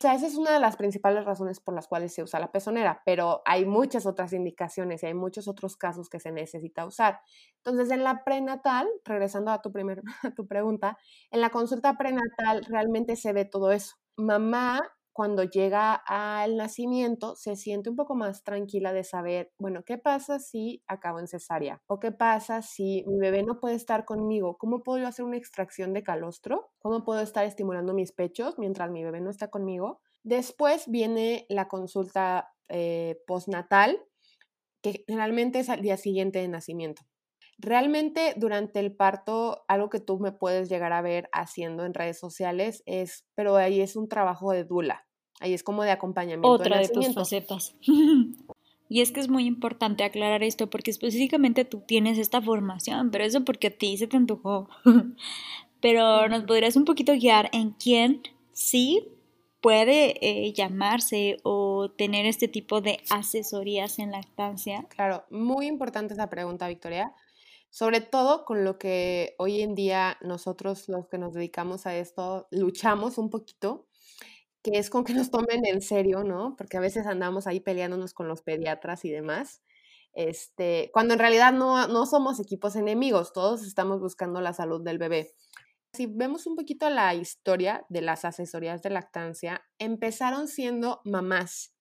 O 0.00 0.06
sea, 0.06 0.14
esa 0.14 0.26
es 0.26 0.34
una 0.34 0.52
de 0.52 0.60
las 0.60 0.76
principales 0.76 1.24
razones 1.24 1.60
por 1.60 1.74
las 1.74 1.86
cuales 1.86 2.12
se 2.12 2.22
usa 2.22 2.40
la 2.40 2.50
pezonera, 2.50 3.00
pero 3.06 3.42
hay 3.46 3.64
muchas 3.64 4.06
otras 4.06 4.32
indicaciones 4.32 5.02
y 5.02 5.06
hay 5.06 5.14
muchos 5.14 5.48
otros 5.48 5.76
casos 5.76 6.10
que 6.10 6.20
se 6.20 6.32
necesita 6.32 6.84
usar. 6.84 7.20
Entonces, 7.58 7.90
en 7.90 8.02
la 8.02 8.24
prenatal, 8.24 8.88
regresando 9.04 9.52
a 9.52 9.62
tu, 9.62 9.72
primer, 9.72 10.02
a 10.22 10.30
tu 10.34 10.46
pregunta, 10.46 10.98
en 11.30 11.40
la 11.40 11.50
consulta 11.50 11.96
prenatal 11.96 12.64
realmente 12.68 13.16
se 13.16 13.32
ve 13.32 13.44
todo 13.44 13.72
eso. 13.72 13.94
Mamá 14.16 14.82
cuando 15.14 15.44
llega 15.44 15.94
al 15.94 16.56
nacimiento 16.56 17.36
se 17.36 17.54
siente 17.54 17.88
un 17.88 17.94
poco 17.94 18.16
más 18.16 18.42
tranquila 18.42 18.92
de 18.92 19.04
saber, 19.04 19.52
bueno, 19.58 19.84
¿qué 19.84 19.96
pasa 19.96 20.40
si 20.40 20.82
acabo 20.88 21.20
en 21.20 21.28
cesárea? 21.28 21.80
¿O 21.86 22.00
qué 22.00 22.10
pasa 22.10 22.62
si 22.62 23.04
mi 23.06 23.18
bebé 23.20 23.44
no 23.44 23.60
puede 23.60 23.76
estar 23.76 24.04
conmigo? 24.04 24.58
¿Cómo 24.58 24.82
puedo 24.82 24.98
yo 24.98 25.06
hacer 25.06 25.24
una 25.24 25.36
extracción 25.36 25.92
de 25.92 26.02
calostro? 26.02 26.72
¿Cómo 26.80 27.04
puedo 27.04 27.20
estar 27.20 27.46
estimulando 27.46 27.94
mis 27.94 28.10
pechos 28.10 28.58
mientras 28.58 28.90
mi 28.90 29.04
bebé 29.04 29.20
no 29.20 29.30
está 29.30 29.48
conmigo? 29.48 30.00
Después 30.24 30.90
viene 30.90 31.46
la 31.48 31.68
consulta 31.68 32.52
eh, 32.68 33.22
postnatal, 33.28 34.00
que 34.82 35.04
generalmente 35.06 35.60
es 35.60 35.68
al 35.68 35.80
día 35.80 35.96
siguiente 35.96 36.40
de 36.40 36.48
nacimiento. 36.48 37.02
Realmente 37.58 38.34
durante 38.36 38.80
el 38.80 38.92
parto, 38.92 39.64
algo 39.68 39.90
que 39.90 40.00
tú 40.00 40.18
me 40.18 40.32
puedes 40.32 40.68
llegar 40.68 40.92
a 40.92 41.02
ver 41.02 41.28
haciendo 41.32 41.84
en 41.84 41.94
redes 41.94 42.18
sociales 42.18 42.82
es, 42.86 43.24
pero 43.34 43.56
ahí 43.56 43.80
es 43.80 43.96
un 43.96 44.08
trabajo 44.08 44.52
de 44.52 44.64
dula, 44.64 45.06
ahí 45.40 45.54
es 45.54 45.62
como 45.62 45.82
de 45.82 45.90
acompañamiento. 45.90 46.48
Otra 46.48 46.78
de, 46.78 46.88
tus 46.88 47.14
facetas. 47.14 47.76
y 48.88 49.00
es 49.00 49.12
que 49.12 49.20
es 49.20 49.28
muy 49.28 49.46
importante 49.46 50.04
aclarar 50.04 50.42
esto 50.42 50.68
porque 50.68 50.90
específicamente 50.90 51.64
tú 51.64 51.82
tienes 51.86 52.18
esta 52.18 52.42
formación, 52.42 53.10
pero 53.10 53.24
eso 53.24 53.44
porque 53.44 53.68
a 53.68 53.76
ti 53.76 53.96
se 53.96 54.06
te 54.06 54.16
antojó. 54.16 54.68
pero 55.80 56.28
nos 56.28 56.44
podrías 56.44 56.76
un 56.76 56.84
poquito 56.84 57.12
guiar 57.12 57.50
en 57.52 57.72
quién 57.72 58.22
sí 58.52 59.06
puede 59.64 60.18
eh, 60.20 60.52
llamarse 60.52 61.38
o 61.42 61.90
tener 61.90 62.26
este 62.26 62.48
tipo 62.48 62.82
de 62.82 63.00
asesorías 63.08 63.98
en 63.98 64.10
lactancia? 64.10 64.84
Claro, 64.90 65.24
muy 65.30 65.66
importante 65.66 66.12
esa 66.12 66.28
pregunta, 66.28 66.68
Victoria, 66.68 67.14
sobre 67.74 68.00
todo 68.00 68.44
con 68.44 68.62
lo 68.62 68.78
que 68.78 69.34
hoy 69.36 69.60
en 69.60 69.74
día 69.74 70.16
nosotros 70.20 70.88
los 70.88 71.08
que 71.08 71.18
nos 71.18 71.34
dedicamos 71.34 71.86
a 71.86 71.96
esto 71.96 72.46
luchamos 72.52 73.18
un 73.18 73.30
poquito, 73.30 73.88
que 74.62 74.78
es 74.78 74.90
con 74.90 75.02
que 75.02 75.12
nos 75.12 75.32
tomen 75.32 75.66
en 75.66 75.82
serio, 75.82 76.22
¿no? 76.22 76.54
Porque 76.56 76.76
a 76.76 76.80
veces 76.80 77.04
andamos 77.08 77.48
ahí 77.48 77.58
peleándonos 77.58 78.14
con 78.14 78.28
los 78.28 78.42
pediatras 78.42 79.04
y 79.04 79.10
demás. 79.10 79.60
Este, 80.12 80.90
cuando 80.92 81.14
en 81.14 81.18
realidad 81.18 81.52
no, 81.52 81.88
no 81.88 82.06
somos 82.06 82.38
equipos 82.38 82.76
enemigos, 82.76 83.32
todos 83.32 83.66
estamos 83.66 83.98
buscando 83.98 84.40
la 84.40 84.52
salud 84.52 84.80
del 84.84 84.98
bebé. 84.98 85.34
Si 85.94 86.06
vemos 86.06 86.46
un 86.46 86.54
poquito 86.54 86.88
la 86.90 87.12
historia 87.16 87.84
de 87.88 88.02
las 88.02 88.24
asesorías 88.24 88.82
de 88.82 88.90
lactancia, 88.90 89.64
empezaron 89.80 90.46
siendo 90.46 91.00
mamás. 91.04 91.74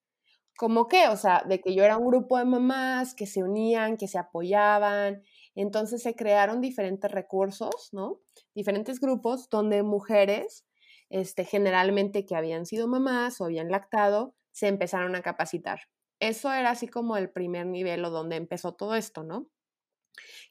¿Cómo 0.57 0.87
qué? 0.87 1.07
O 1.09 1.17
sea, 1.17 1.43
de 1.47 1.61
que 1.61 1.75
yo 1.75 1.83
era 1.83 1.97
un 1.97 2.07
grupo 2.07 2.39
de 2.39 2.45
mamás 2.45 3.13
que 3.13 3.27
se 3.27 3.43
unían, 3.43 3.95
que 3.95 4.07
se 4.07 4.17
apoyaban, 4.17 5.21
entonces 5.55 6.01
se 6.01 6.15
crearon 6.15 6.61
diferentes 6.61 7.11
recursos, 7.11 7.89
¿no? 7.91 8.19
Diferentes 8.55 8.99
grupos 8.99 9.49
donde 9.49 9.83
mujeres, 9.83 10.65
este, 11.09 11.45
generalmente 11.45 12.25
que 12.25 12.35
habían 12.35 12.65
sido 12.65 12.87
mamás 12.87 13.39
o 13.39 13.45
habían 13.45 13.69
lactado, 13.69 14.35
se 14.51 14.67
empezaron 14.67 15.15
a 15.15 15.21
capacitar. 15.21 15.81
Eso 16.19 16.51
era 16.51 16.71
así 16.71 16.87
como 16.87 17.17
el 17.17 17.29
primer 17.29 17.65
nivel 17.65 18.05
o 18.05 18.09
donde 18.09 18.37
empezó 18.37 18.73
todo 18.73 18.95
esto, 18.95 19.23
¿no? 19.23 19.47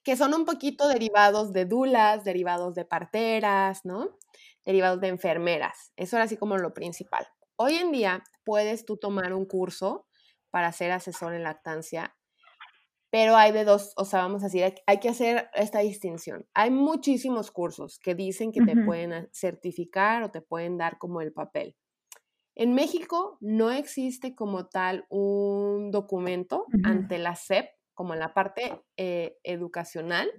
Que 0.03 0.17
son 0.17 0.35
un 0.35 0.45
poquito 0.45 0.89
derivados 0.89 1.53
de 1.53 1.65
dulas, 1.65 2.25
derivados 2.25 2.75
de 2.75 2.85
parteras, 2.85 3.85
¿no? 3.85 4.19
Derivados 4.65 5.01
de 5.01 5.09
enfermeras. 5.09 5.93
Eso 5.97 6.17
era 6.17 6.25
así 6.25 6.37
como 6.37 6.57
lo 6.59 6.75
principal. 6.75 7.27
Hoy 7.57 7.77
en 7.77 7.93
día 7.93 8.23
puedes 8.45 8.85
tú 8.85 8.97
tomar 8.97 9.33
un 9.33 9.47
curso 9.47 10.07
para 10.51 10.73
ser 10.73 10.91
asesor 10.93 11.35
en 11.35 11.45
lactancia 11.45 12.15
pero 13.13 13.37
hay 13.37 13.53
de 13.53 13.65
dos, 13.65 13.93
o 13.97 14.07
sea, 14.07 14.23
vamos 14.23 14.43
a 14.43 14.47
decir, 14.47 14.73
hay, 14.87 14.99
que 14.99 15.11
hacer 15.11 15.51
esta 15.53 15.81
distinción. 15.81 16.47
Hay 16.55 16.71
muchísimos 16.71 17.51
cursos 17.51 17.99
que 17.99 18.15
dicen 18.15 18.53
que 18.53 18.63
te 18.63 18.75
pueden 18.75 19.29
certificar 19.35 20.23
o 20.23 20.31
te 20.31 20.41
pueden 20.41 20.79
dar 20.79 20.97
como 20.97 21.21
el 21.21 21.31
papel. 21.31 21.77
En 22.55 22.73
México 22.73 23.37
no 23.43 23.71
existe 23.71 24.35
como 24.35 24.67
tal 24.69 25.05
un 25.11 25.91
documento 25.91 26.65
ante 26.85 27.19
la 27.19 27.37
SEP, 27.37 27.67
como 27.93 28.15
en 28.15 28.21
la 28.21 28.33
parte 28.33 28.81
eh, 28.97 29.37
educacional, 29.43 30.31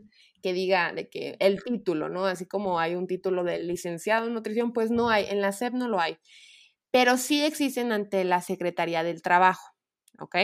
que 0.42 0.52
diga 0.52 0.94
de 0.94 1.12
que 1.12 1.38
el 1.38 1.64
título, 1.64 2.10
¿no? 2.10 2.26
Así 2.26 2.48
como 2.48 2.80
hay 2.80 2.96
un 2.96 3.06
título 3.06 3.44
de 3.44 3.62
licenciado 3.62 4.26
en 4.26 4.34
nutrición, 4.34 4.74
pues 4.74 4.90
no 4.90 5.12
hay, 5.12 5.28
en 5.30 5.42
la 5.42 5.52
SEP 5.52 5.76
no 5.76 5.88
lo 5.88 6.00
hay, 6.00 6.18
pero 6.90 7.18
sí 7.18 7.44
existen 7.46 7.92
ante 7.92 8.24
la 8.24 8.42
Secretaría 8.42 9.04
del 9.04 9.22
Trabajo, 9.22 9.76
¿ok? 10.18 10.38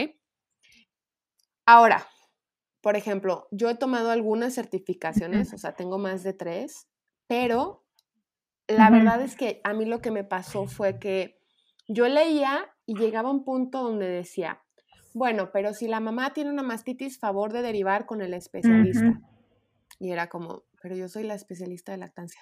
Ahora, 1.66 2.06
por 2.80 2.96
ejemplo, 2.96 3.46
yo 3.50 3.68
he 3.68 3.74
tomado 3.74 4.10
algunas 4.10 4.54
certificaciones, 4.54 5.52
o 5.52 5.58
sea, 5.58 5.72
tengo 5.72 5.98
más 5.98 6.22
de 6.22 6.32
tres, 6.32 6.88
pero 7.26 7.84
la 8.68 8.90
verdad 8.90 9.20
es 9.20 9.36
que 9.36 9.60
a 9.64 9.72
mí 9.72 9.84
lo 9.84 10.00
que 10.00 10.10
me 10.10 10.24
pasó 10.24 10.66
fue 10.66 10.98
que 10.98 11.40
yo 11.88 12.08
leía 12.08 12.66
y 12.86 12.96
llegaba 12.96 13.28
a 13.28 13.32
un 13.32 13.44
punto 13.44 13.82
donde 13.82 14.08
decía, 14.08 14.62
bueno, 15.12 15.50
pero 15.52 15.74
si 15.74 15.88
la 15.88 16.00
mamá 16.00 16.32
tiene 16.32 16.50
una 16.50 16.62
mastitis, 16.62 17.18
favor 17.18 17.52
de 17.52 17.62
derivar 17.62 18.06
con 18.06 18.22
el 18.22 18.32
especialista. 18.32 19.20
Y 19.98 20.12
era 20.12 20.28
como, 20.28 20.64
pero 20.80 20.94
yo 20.94 21.08
soy 21.08 21.24
la 21.24 21.34
especialista 21.34 21.92
de 21.92 21.98
lactancia. 21.98 22.40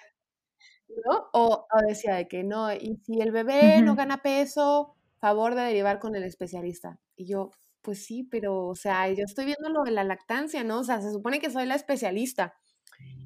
¿No? 0.87 1.29
O, 1.33 1.67
decía 1.87 2.15
de 2.15 2.27
que 2.27 2.43
no, 2.43 2.71
y 2.73 2.97
si 3.03 3.21
el 3.21 3.31
bebé 3.31 3.81
no 3.81 3.95
gana 3.95 4.21
peso, 4.21 4.95
favor 5.19 5.55
de 5.55 5.63
derivar 5.63 5.99
con 5.99 6.15
el 6.15 6.23
especialista. 6.23 6.99
Y 7.15 7.27
yo, 7.27 7.51
pues 7.81 8.05
sí, 8.05 8.23
pero, 8.23 8.67
o 8.67 8.75
sea, 8.75 9.09
yo 9.09 9.23
estoy 9.25 9.45
viendo 9.45 9.69
lo 9.69 9.83
de 9.83 9.91
la 9.91 10.03
lactancia, 10.03 10.63
¿no? 10.63 10.79
O 10.79 10.83
sea, 10.83 11.01
se 11.01 11.11
supone 11.11 11.39
que 11.39 11.49
soy 11.51 11.65
la 11.65 11.75
especialista. 11.75 12.55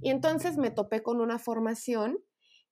Y 0.01 0.09
entonces 0.11 0.57
me 0.57 0.71
topé 0.71 1.03
con 1.03 1.21
una 1.21 1.39
formación 1.39 2.19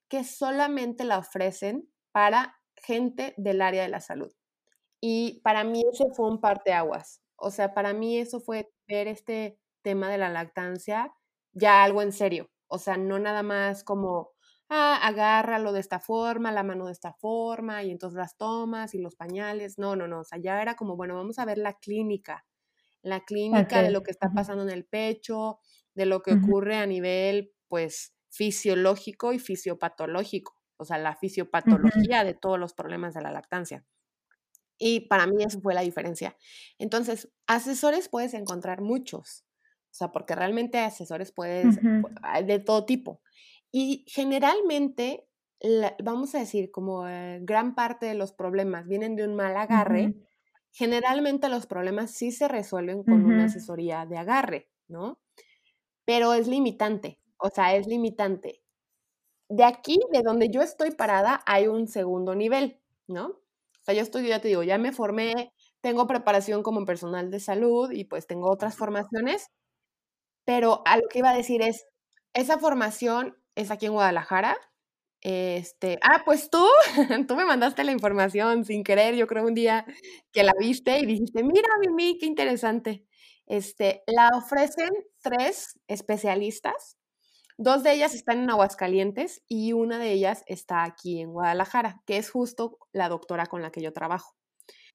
que 0.10 0.24
solamente 0.24 1.04
la 1.06 1.20
ofrecen 1.20 1.90
para 2.12 2.56
gente 2.76 3.34
del 3.38 3.62
área 3.62 3.84
de 3.84 3.90
la 3.90 4.02
salud. 4.02 4.32
Y 5.02 5.42
para 5.44 5.64
mí 5.64 5.84
eso 5.92 6.08
fue 6.16 6.30
un 6.30 6.42
parteaguas. 6.42 7.22
O 7.38 7.52
sea, 7.52 7.74
para 7.74 7.94
mí 7.94 8.18
eso 8.20 8.40
fue 8.40 8.72
ver 8.88 9.08
este 9.08 9.60
tema 9.82 10.10
de 10.10 10.18
la 10.18 10.30
lactancia 10.30 11.14
ya 11.54 11.84
algo 11.84 12.02
en 12.02 12.12
serio. 12.12 12.50
O 12.68 12.78
sea, 12.78 12.98
no 12.98 13.20
nada 13.20 13.44
más 13.44 13.84
como, 13.84 14.31
ah, 14.72 15.06
agárralo 15.06 15.74
de 15.74 15.82
esta 15.82 16.00
forma, 16.00 16.52
la 16.52 16.64
mano 16.64 16.88
de 16.88 16.94
esta 16.94 17.14
forma, 17.14 17.84
y 17.84 17.92
entonces 17.92 18.18
las 18.18 18.38
tomas 18.38 18.96
y 18.96 19.00
los 19.00 19.16
pañales. 19.16 19.78
No, 19.78 19.96
no, 19.96 20.08
no. 20.08 20.22
O 20.22 20.24
sea, 20.24 20.40
ya 20.40 20.62
era 20.62 20.76
como, 20.76 20.96
bueno, 20.96 21.14
vamos 21.16 21.38
a 21.38 21.46
ver 21.46 21.58
la 21.60 21.74
clínica, 21.74 22.46
la 23.04 23.20
clínica 23.26 23.84
de 23.84 23.92
lo 23.92 24.02
que 24.02 24.12
está 24.12 24.32
pasando 24.34 24.64
en 24.64 24.70
el 24.72 24.86
pecho, 24.86 25.60
de 25.94 26.06
lo 26.06 26.22
que 26.22 26.34
ocurre 26.34 26.78
a 26.78 26.88
nivel, 26.88 27.54
pues, 27.68 28.16
fisiológico 28.30 29.34
y 29.34 29.40
fisiopatológico. 29.40 30.56
O 30.78 30.86
sea, 30.86 30.98
la 30.98 31.16
fisiopatología 31.16 32.24
de 32.24 32.34
todos 32.34 32.58
los 32.58 32.74
problemas 32.74 33.14
de 33.14 33.22
la 33.22 33.32
lactancia. 33.32 33.86
Y 34.80 35.02
para 35.02 35.28
mí 35.28 35.44
eso 35.44 35.62
fue 35.62 35.76
la 35.76 35.82
diferencia. 35.82 36.36
Entonces, 36.80 37.30
asesores 37.46 38.10
puedes 38.10 38.34
encontrar 38.34 38.82
muchos. 38.82 39.46
O 39.92 39.94
sea, 39.94 40.12
porque 40.14 40.34
realmente 40.34 40.80
asesores 40.80 41.34
puedes, 41.34 41.78
de 42.46 42.60
todo 42.60 42.86
tipo. 42.86 43.22
Y 43.72 44.04
generalmente, 44.08 45.28
vamos 46.04 46.36
a 46.36 46.40
decir, 46.40 46.72
como 46.72 47.08
eh, 47.08 47.40
gran 47.42 47.76
parte 47.76 48.06
de 48.06 48.16
los 48.16 48.34
problemas 48.34 48.88
vienen 48.88 49.16
de 49.16 49.26
un 49.26 49.36
mal 49.36 49.56
agarre, 49.56 50.16
generalmente 50.72 51.50
los 51.50 51.68
problemas 51.68 52.12
sí 52.12 52.32
se 52.32 52.48
resuelven 52.48 53.04
con 53.04 53.26
una 53.26 53.46
asesoría 53.46 54.06
de 54.06 54.18
agarre, 54.18 54.70
¿no? 54.88 55.20
Pero 56.06 56.34
es 56.34 56.48
limitante, 56.48 57.20
o 57.38 57.50
sea, 57.50 57.76
es 57.76 57.88
limitante. 57.88 58.62
De 59.50 59.64
aquí, 59.66 60.00
de 60.12 60.22
donde 60.24 60.50
yo 60.50 60.62
estoy 60.62 60.92
parada, 60.92 61.42
hay 61.46 61.68
un 61.68 61.88
segundo 61.88 62.36
nivel, 62.36 62.80
¿no? 63.08 63.28
O 63.28 63.84
sea, 63.84 63.96
yo 63.96 64.02
estoy, 64.02 64.28
ya 64.28 64.42
te 64.42 64.48
digo, 64.50 64.64
ya 64.64 64.78
me 64.78 64.92
formé, 64.92 65.54
tengo 65.82 66.08
preparación 66.08 66.64
como 66.64 66.86
personal 66.86 67.32
de 67.32 67.40
salud 67.40 67.92
y 67.92 68.06
pues 68.06 68.28
tengo 68.28 68.50
otras 68.52 68.76
formaciones, 68.78 69.48
pero 70.46 70.82
a 70.86 70.98
lo 70.98 71.08
que 71.10 71.20
iba 71.20 71.32
a 71.32 71.36
decir 71.38 71.62
es, 71.62 71.88
esa 72.34 72.60
formación 72.60 73.38
es 73.56 73.72
aquí 73.72 73.88
en 73.88 73.94
Guadalajara. 73.94 74.58
Este, 75.22 76.00
ah, 76.02 76.24
pues 76.26 76.50
tú, 76.50 76.66
tú 77.28 77.36
me 77.36 77.46
mandaste 77.46 77.84
la 77.84 77.92
información 77.92 78.66
sin 78.66 78.84
querer, 78.84 79.16
yo 79.16 79.28
creo 79.28 79.46
un 79.46 79.54
día 79.54 79.86
que 80.32 80.44
la 80.44 80.54
viste 80.60 81.00
y 81.00 81.06
dijiste, 81.06 81.44
mira, 81.44 81.70
Mimi, 81.80 82.18
qué 82.18 82.26
interesante. 82.26 83.06
Este, 83.46 84.04
la 84.08 84.30
ofrecen 84.36 84.90
tres 85.22 85.80
especialistas 85.88 86.98
Dos 87.64 87.84
de 87.84 87.94
ellas 87.94 88.16
están 88.16 88.40
en 88.40 88.50
Aguascalientes 88.50 89.44
y 89.48 89.74
una 89.74 90.00
de 90.00 90.12
ellas 90.12 90.44
está 90.48 90.84
aquí 90.84 91.22
en 91.22 91.32
Guadalajara, 91.32 92.02
que 92.08 92.18
es 92.18 92.32
justo 92.32 92.80
la 92.92 93.08
doctora 93.08 93.46
con 93.46 93.62
la 93.62 93.72
que 93.72 93.84
yo 93.84 93.94
trabajo. 93.94 94.36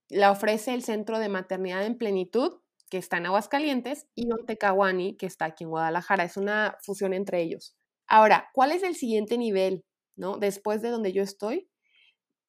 La 0.09 0.33
ofrece 0.33 0.75
el 0.75 0.83
Centro 0.83 1.21
de 1.21 1.29
Maternidad 1.29 1.85
en 1.85 1.97
Plenitud, 1.97 2.55
que 2.91 2.99
está 2.99 3.19
en 3.19 3.27
Aguascalientes, 3.27 4.09
y 4.17 4.33
Ontecawani, 4.33 5.17
que 5.17 5.27
está 5.27 5.45
aquí 5.45 5.63
en 5.63 5.71
Guadalajara. 5.71 6.25
Es 6.25 6.37
una 6.37 6.77
fusión 6.83 7.13
entre 7.15 7.41
ellos. 7.41 7.77
Ahora, 8.09 8.51
¿cuál 8.53 8.73
es 8.73 8.83
el 8.83 8.95
siguiente 8.95 9.39
nivel? 9.39 9.85
¿no? 10.17 10.39
Después 10.39 10.83
de 10.83 10.91
donde 10.91 11.13
yo 11.13 11.23
estoy, 11.23 11.69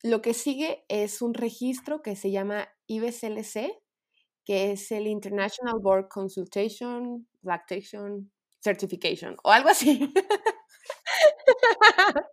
lo 0.03 0.21
que 0.21 0.33
sigue 0.33 0.85
es 0.87 1.21
un 1.21 1.33
registro 1.33 2.01
que 2.01 2.15
se 2.15 2.31
llama 2.31 2.69
IBCLC, 2.87 3.71
que 4.45 4.71
es 4.71 4.91
el 4.91 5.07
International 5.07 5.75
Board 5.81 6.07
Consultation 6.07 7.27
Lactation 7.41 8.31
Certification 8.63 9.35
o 9.43 9.51
algo 9.51 9.69
así. 9.69 10.11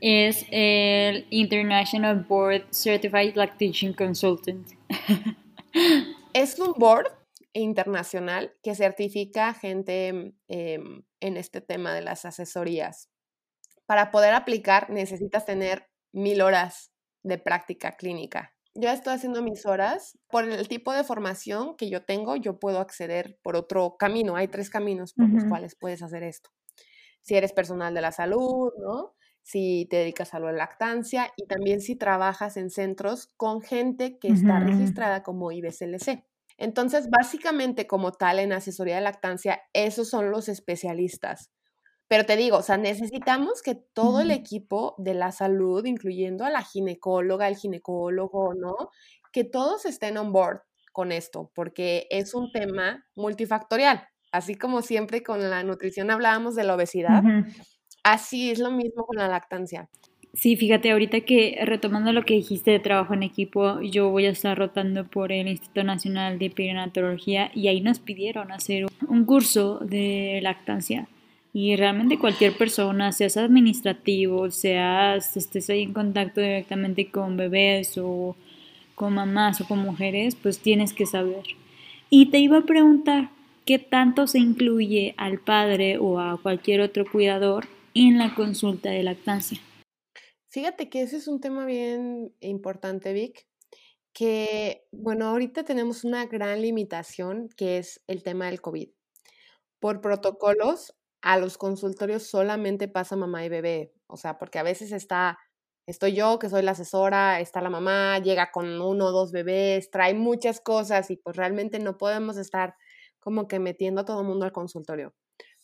Es 0.00 0.44
el 0.50 1.28
International 1.30 2.26
Board 2.28 2.66
Certified 2.72 3.36
Lactation 3.36 3.92
Consultant. 3.92 4.66
Es 6.34 6.58
un 6.58 6.72
board 6.76 7.06
internacional 7.54 8.54
que 8.62 8.74
certifica 8.74 9.54
gente 9.54 10.34
em, 10.48 11.02
en 11.20 11.36
este 11.36 11.60
tema 11.60 11.94
de 11.94 12.02
las 12.02 12.24
asesorías. 12.24 13.10
Para 13.86 14.10
poder 14.10 14.34
aplicar 14.34 14.90
necesitas 14.90 15.44
tener 15.44 15.88
mil 16.12 16.40
horas 16.40 16.92
de 17.22 17.38
práctica 17.38 17.92
clínica. 17.92 18.54
Yo 18.74 18.88
estoy 18.88 19.14
haciendo 19.14 19.42
mis 19.42 19.66
horas. 19.66 20.18
Por 20.30 20.48
el 20.48 20.68
tipo 20.68 20.92
de 20.92 21.04
formación 21.04 21.76
que 21.76 21.90
yo 21.90 22.04
tengo, 22.04 22.36
yo 22.36 22.58
puedo 22.58 22.80
acceder 22.80 23.38
por 23.42 23.56
otro 23.56 23.96
camino. 23.98 24.36
Hay 24.36 24.48
tres 24.48 24.70
caminos 24.70 25.12
por 25.12 25.28
los 25.28 25.44
cuales 25.44 25.76
puedes 25.76 26.02
hacer 26.02 26.22
esto. 26.22 26.50
Si 27.20 27.34
eres 27.34 27.52
personal 27.52 27.94
de 27.94 28.00
la 28.00 28.12
salud, 28.12 28.72
¿no? 28.80 29.14
Si 29.42 29.86
te 29.90 29.96
dedicas 29.96 30.34
a 30.34 30.40
la 30.40 30.52
lactancia 30.52 31.30
y 31.36 31.46
también 31.46 31.80
si 31.80 31.96
trabajas 31.96 32.56
en 32.56 32.70
centros 32.70 33.30
con 33.36 33.60
gente 33.60 34.18
que 34.18 34.28
está 34.28 34.60
registrada 34.60 35.22
como 35.22 35.52
IBCLC. 35.52 36.24
Entonces, 36.62 37.10
básicamente 37.10 37.88
como 37.88 38.12
tal 38.12 38.38
en 38.38 38.52
asesoría 38.52 38.94
de 38.94 39.00
lactancia, 39.00 39.60
esos 39.72 40.08
son 40.08 40.30
los 40.30 40.48
especialistas. 40.48 41.50
Pero 42.06 42.24
te 42.24 42.36
digo, 42.36 42.58
o 42.58 42.62
sea, 42.62 42.76
necesitamos 42.76 43.62
que 43.62 43.74
todo 43.74 44.20
el 44.20 44.30
equipo 44.30 44.94
de 44.96 45.14
la 45.14 45.32
salud, 45.32 45.84
incluyendo 45.84 46.44
a 46.44 46.50
la 46.50 46.62
ginecóloga, 46.62 47.48
el 47.48 47.56
ginecólogo, 47.56 48.54
¿no? 48.54 48.90
Que 49.32 49.42
todos 49.42 49.86
estén 49.86 50.16
on 50.16 50.32
board 50.32 50.60
con 50.92 51.10
esto, 51.10 51.50
porque 51.52 52.06
es 52.10 52.32
un 52.32 52.52
tema 52.52 53.08
multifactorial. 53.16 54.06
Así 54.30 54.54
como 54.54 54.82
siempre 54.82 55.24
con 55.24 55.50
la 55.50 55.64
nutrición 55.64 56.12
hablábamos 56.12 56.54
de 56.54 56.62
la 56.62 56.76
obesidad, 56.76 57.24
así 58.04 58.52
es 58.52 58.60
lo 58.60 58.70
mismo 58.70 59.04
con 59.04 59.16
la 59.16 59.26
lactancia. 59.26 59.90
Sí, 60.34 60.56
fíjate, 60.56 60.90
ahorita 60.90 61.20
que 61.20 61.58
retomando 61.62 62.10
lo 62.12 62.24
que 62.24 62.34
dijiste 62.34 62.70
de 62.70 62.80
trabajo 62.80 63.12
en 63.12 63.22
equipo, 63.22 63.82
yo 63.82 64.08
voy 64.08 64.24
a 64.24 64.30
estar 64.30 64.56
rotando 64.56 65.04
por 65.06 65.30
el 65.30 65.46
Instituto 65.46 65.84
Nacional 65.84 66.38
de 66.38 66.48
Perinatología 66.48 67.50
y 67.54 67.68
ahí 67.68 67.82
nos 67.82 67.98
pidieron 67.98 68.50
hacer 68.50 68.86
un 69.06 69.24
curso 69.26 69.78
de 69.80 70.40
lactancia. 70.42 71.06
Y 71.52 71.76
realmente 71.76 72.18
cualquier 72.18 72.56
persona, 72.56 73.12
seas 73.12 73.36
administrativo, 73.36 74.50
seas, 74.50 75.36
estés 75.36 75.68
ahí 75.68 75.82
en 75.82 75.92
contacto 75.92 76.40
directamente 76.40 77.10
con 77.10 77.36
bebés 77.36 77.98
o 77.98 78.34
con 78.94 79.12
mamás 79.12 79.60
o 79.60 79.68
con 79.68 79.80
mujeres, 79.80 80.34
pues 80.34 80.60
tienes 80.60 80.94
que 80.94 81.04
saber. 81.04 81.42
Y 82.08 82.26
te 82.30 82.38
iba 82.38 82.56
a 82.56 82.62
preguntar, 82.62 83.28
¿qué 83.66 83.78
tanto 83.78 84.26
se 84.26 84.38
incluye 84.38 85.12
al 85.18 85.40
padre 85.40 85.98
o 85.98 86.20
a 86.20 86.40
cualquier 86.40 86.80
otro 86.80 87.04
cuidador 87.04 87.66
en 87.92 88.16
la 88.16 88.34
consulta 88.34 88.88
de 88.88 89.02
lactancia? 89.02 89.60
Fíjate 90.52 90.90
que 90.90 91.00
ese 91.00 91.16
es 91.16 91.28
un 91.28 91.40
tema 91.40 91.64
bien 91.64 92.36
importante, 92.40 93.14
Vic, 93.14 93.48
que, 94.12 94.86
bueno, 94.92 95.28
ahorita 95.28 95.64
tenemos 95.64 96.04
una 96.04 96.26
gran 96.26 96.60
limitación 96.60 97.48
que 97.56 97.78
es 97.78 98.02
el 98.06 98.22
tema 98.22 98.44
del 98.46 98.60
COVID. 98.60 98.90
Por 99.80 100.02
protocolos, 100.02 100.94
a 101.22 101.38
los 101.38 101.56
consultorios 101.56 102.24
solamente 102.24 102.86
pasa 102.86 103.16
mamá 103.16 103.46
y 103.46 103.48
bebé, 103.48 103.94
o 104.06 104.18
sea, 104.18 104.36
porque 104.36 104.58
a 104.58 104.62
veces 104.62 104.92
está, 104.92 105.38
estoy 105.86 106.12
yo, 106.12 106.38
que 106.38 106.50
soy 106.50 106.60
la 106.60 106.72
asesora, 106.72 107.40
está 107.40 107.62
la 107.62 107.70
mamá, 107.70 108.18
llega 108.18 108.50
con 108.50 108.78
uno 108.78 109.06
o 109.06 109.10
dos 109.10 109.32
bebés, 109.32 109.90
trae 109.90 110.12
muchas 110.12 110.60
cosas 110.60 111.10
y 111.10 111.16
pues 111.16 111.34
realmente 111.34 111.78
no 111.78 111.96
podemos 111.96 112.36
estar 112.36 112.74
como 113.20 113.48
que 113.48 113.58
metiendo 113.58 114.02
a 114.02 114.04
todo 114.04 114.20
el 114.20 114.26
mundo 114.26 114.44
al 114.44 114.52
consultorio. 114.52 115.14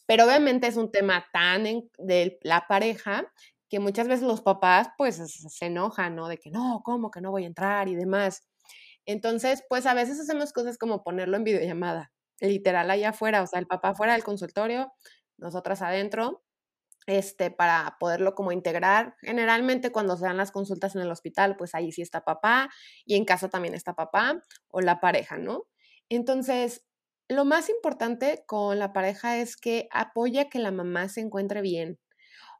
Pero 0.06 0.24
obviamente 0.24 0.66
es 0.66 0.78
un 0.78 0.90
tema 0.90 1.26
tan 1.30 1.64
de 1.98 2.38
la 2.42 2.66
pareja 2.66 3.30
que 3.68 3.80
muchas 3.80 4.08
veces 4.08 4.26
los 4.26 4.42
papás 4.42 4.88
pues 4.96 5.16
se 5.16 5.66
enojan, 5.66 6.16
¿no? 6.16 6.28
De 6.28 6.38
que 6.38 6.50
no, 6.50 6.82
¿cómo 6.84 7.10
que 7.10 7.20
no 7.20 7.30
voy 7.30 7.44
a 7.44 7.48
entrar 7.48 7.88
y 7.88 7.96
demás. 7.96 8.42
Entonces, 9.06 9.64
pues 9.68 9.86
a 9.86 9.94
veces 9.94 10.20
hacemos 10.20 10.52
cosas 10.52 10.78
como 10.78 11.02
ponerlo 11.02 11.36
en 11.36 11.44
videollamada, 11.44 12.12
literal 12.40 12.90
allá 12.90 13.10
afuera, 13.10 13.42
o 13.42 13.46
sea, 13.46 13.58
el 13.58 13.66
papá 13.66 13.94
fuera 13.94 14.12
del 14.12 14.24
consultorio, 14.24 14.92
nosotras 15.38 15.82
adentro, 15.82 16.42
este, 17.06 17.50
para 17.50 17.96
poderlo 17.98 18.34
como 18.34 18.52
integrar. 18.52 19.16
Generalmente 19.22 19.90
cuando 19.92 20.16
se 20.16 20.26
dan 20.26 20.36
las 20.36 20.52
consultas 20.52 20.94
en 20.94 21.02
el 21.02 21.10
hospital, 21.10 21.56
pues 21.56 21.74
ahí 21.74 21.90
sí 21.92 22.02
está 22.02 22.22
papá 22.24 22.68
y 23.06 23.16
en 23.16 23.24
casa 23.24 23.48
también 23.48 23.74
está 23.74 23.94
papá 23.94 24.42
o 24.68 24.80
la 24.82 25.00
pareja, 25.00 25.38
¿no? 25.38 25.64
Entonces, 26.10 26.84
lo 27.28 27.44
más 27.46 27.70
importante 27.70 28.44
con 28.46 28.78
la 28.78 28.92
pareja 28.92 29.38
es 29.38 29.56
que 29.56 29.88
apoya 29.90 30.50
que 30.50 30.58
la 30.58 30.70
mamá 30.70 31.08
se 31.08 31.20
encuentre 31.20 31.62
bien. 31.62 31.98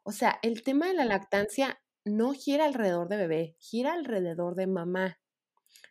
O 0.09 0.13
sea, 0.13 0.39
el 0.41 0.63
tema 0.63 0.87
de 0.87 0.95
la 0.95 1.05
lactancia 1.05 1.83
no 2.07 2.33
gira 2.33 2.65
alrededor 2.65 3.11
de 3.11 3.19
bebé, 3.19 3.57
gira 3.59 3.93
alrededor 3.93 4.55
de 4.55 4.67
mamá. 4.67 5.21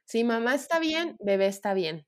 Si 0.06 0.24
mamá 0.24 0.56
está 0.56 0.80
bien, 0.80 1.18
bebé 1.20 1.46
está 1.46 1.76
bien. 1.76 2.08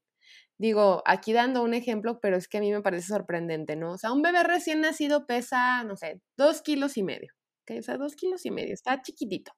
Digo, 0.57 1.03
aquí 1.05 1.33
dando 1.33 1.61
un 1.61 1.75
ejemplo, 1.75 2.19
pero 2.19 2.35
es 2.35 2.47
que 2.47 2.57
a 2.57 2.61
mí 2.61 2.71
me 2.71 2.81
parece 2.81 3.09
sorprendente, 3.09 3.75
¿no? 3.75 3.91
O 3.91 3.97
sea, 3.99 4.11
un 4.11 4.23
bebé 4.23 4.41
recién 4.41 4.81
nacido 4.81 5.27
pesa, 5.27 5.83
no 5.83 5.95
sé, 5.95 6.19
dos 6.35 6.63
kilos 6.63 6.97
y 6.97 7.03
medio. 7.03 7.31
¿okay? 7.61 7.77
O 7.77 7.83
sea, 7.83 7.97
dos 7.97 8.15
kilos 8.15 8.43
y 8.43 8.49
medio, 8.49 8.73
está 8.73 8.99
chiquitito. 9.03 9.51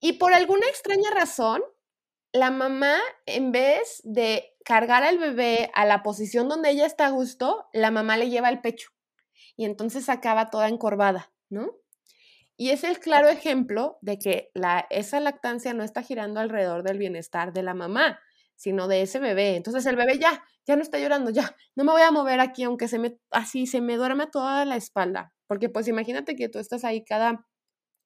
Y 0.00 0.14
por 0.14 0.32
alguna 0.32 0.66
extraña 0.68 1.10
razón, 1.10 1.60
la 2.32 2.50
mamá, 2.50 2.96
en 3.26 3.52
vez 3.52 4.00
de 4.02 4.56
cargar 4.64 5.02
al 5.02 5.18
bebé 5.18 5.70
a 5.74 5.84
la 5.84 6.02
posición 6.02 6.48
donde 6.48 6.70
ella 6.70 6.86
está 6.86 7.04
a 7.04 7.10
gusto, 7.10 7.66
la 7.74 7.90
mamá 7.90 8.16
le 8.16 8.30
lleva 8.30 8.48
el 8.48 8.62
pecho. 8.62 8.88
Y 9.58 9.66
entonces 9.66 10.08
acaba 10.08 10.50
toda 10.50 10.68
encorvada, 10.68 11.32
¿no? 11.50 11.72
Y 12.56 12.70
es 12.70 12.84
el 12.84 13.00
claro 13.00 13.28
ejemplo 13.28 13.98
de 14.02 14.18
que 14.18 14.50
la, 14.54 14.86
esa 14.90 15.20
lactancia 15.20 15.74
no 15.74 15.84
está 15.84 16.02
girando 16.02 16.40
alrededor 16.40 16.84
del 16.84 16.98
bienestar 16.98 17.52
de 17.52 17.62
la 17.64 17.74
mamá, 17.74 18.20
sino 18.56 18.88
de 18.88 19.02
ese 19.02 19.18
bebé. 19.18 19.56
Entonces 19.56 19.84
el 19.86 19.96
bebé 19.96 20.18
ya, 20.20 20.44
ya 20.66 20.76
no 20.76 20.82
está 20.82 20.98
llorando, 21.00 21.30
ya, 21.30 21.56
no 21.76 21.84
me 21.84 21.92
voy 21.92 22.02
a 22.02 22.12
mover 22.12 22.40
aquí 22.40 22.62
aunque 22.62 22.88
se 22.88 23.00
me, 23.00 23.18
así 23.32 23.66
se 23.66 23.80
me 23.80 23.96
duerma 23.96 24.30
toda 24.30 24.64
la 24.64 24.76
espalda. 24.76 25.34
Porque 25.48 25.68
pues 25.68 25.88
imagínate 25.88 26.36
que 26.36 26.48
tú 26.48 26.60
estás 26.60 26.84
ahí 26.84 27.04
cada 27.04 27.44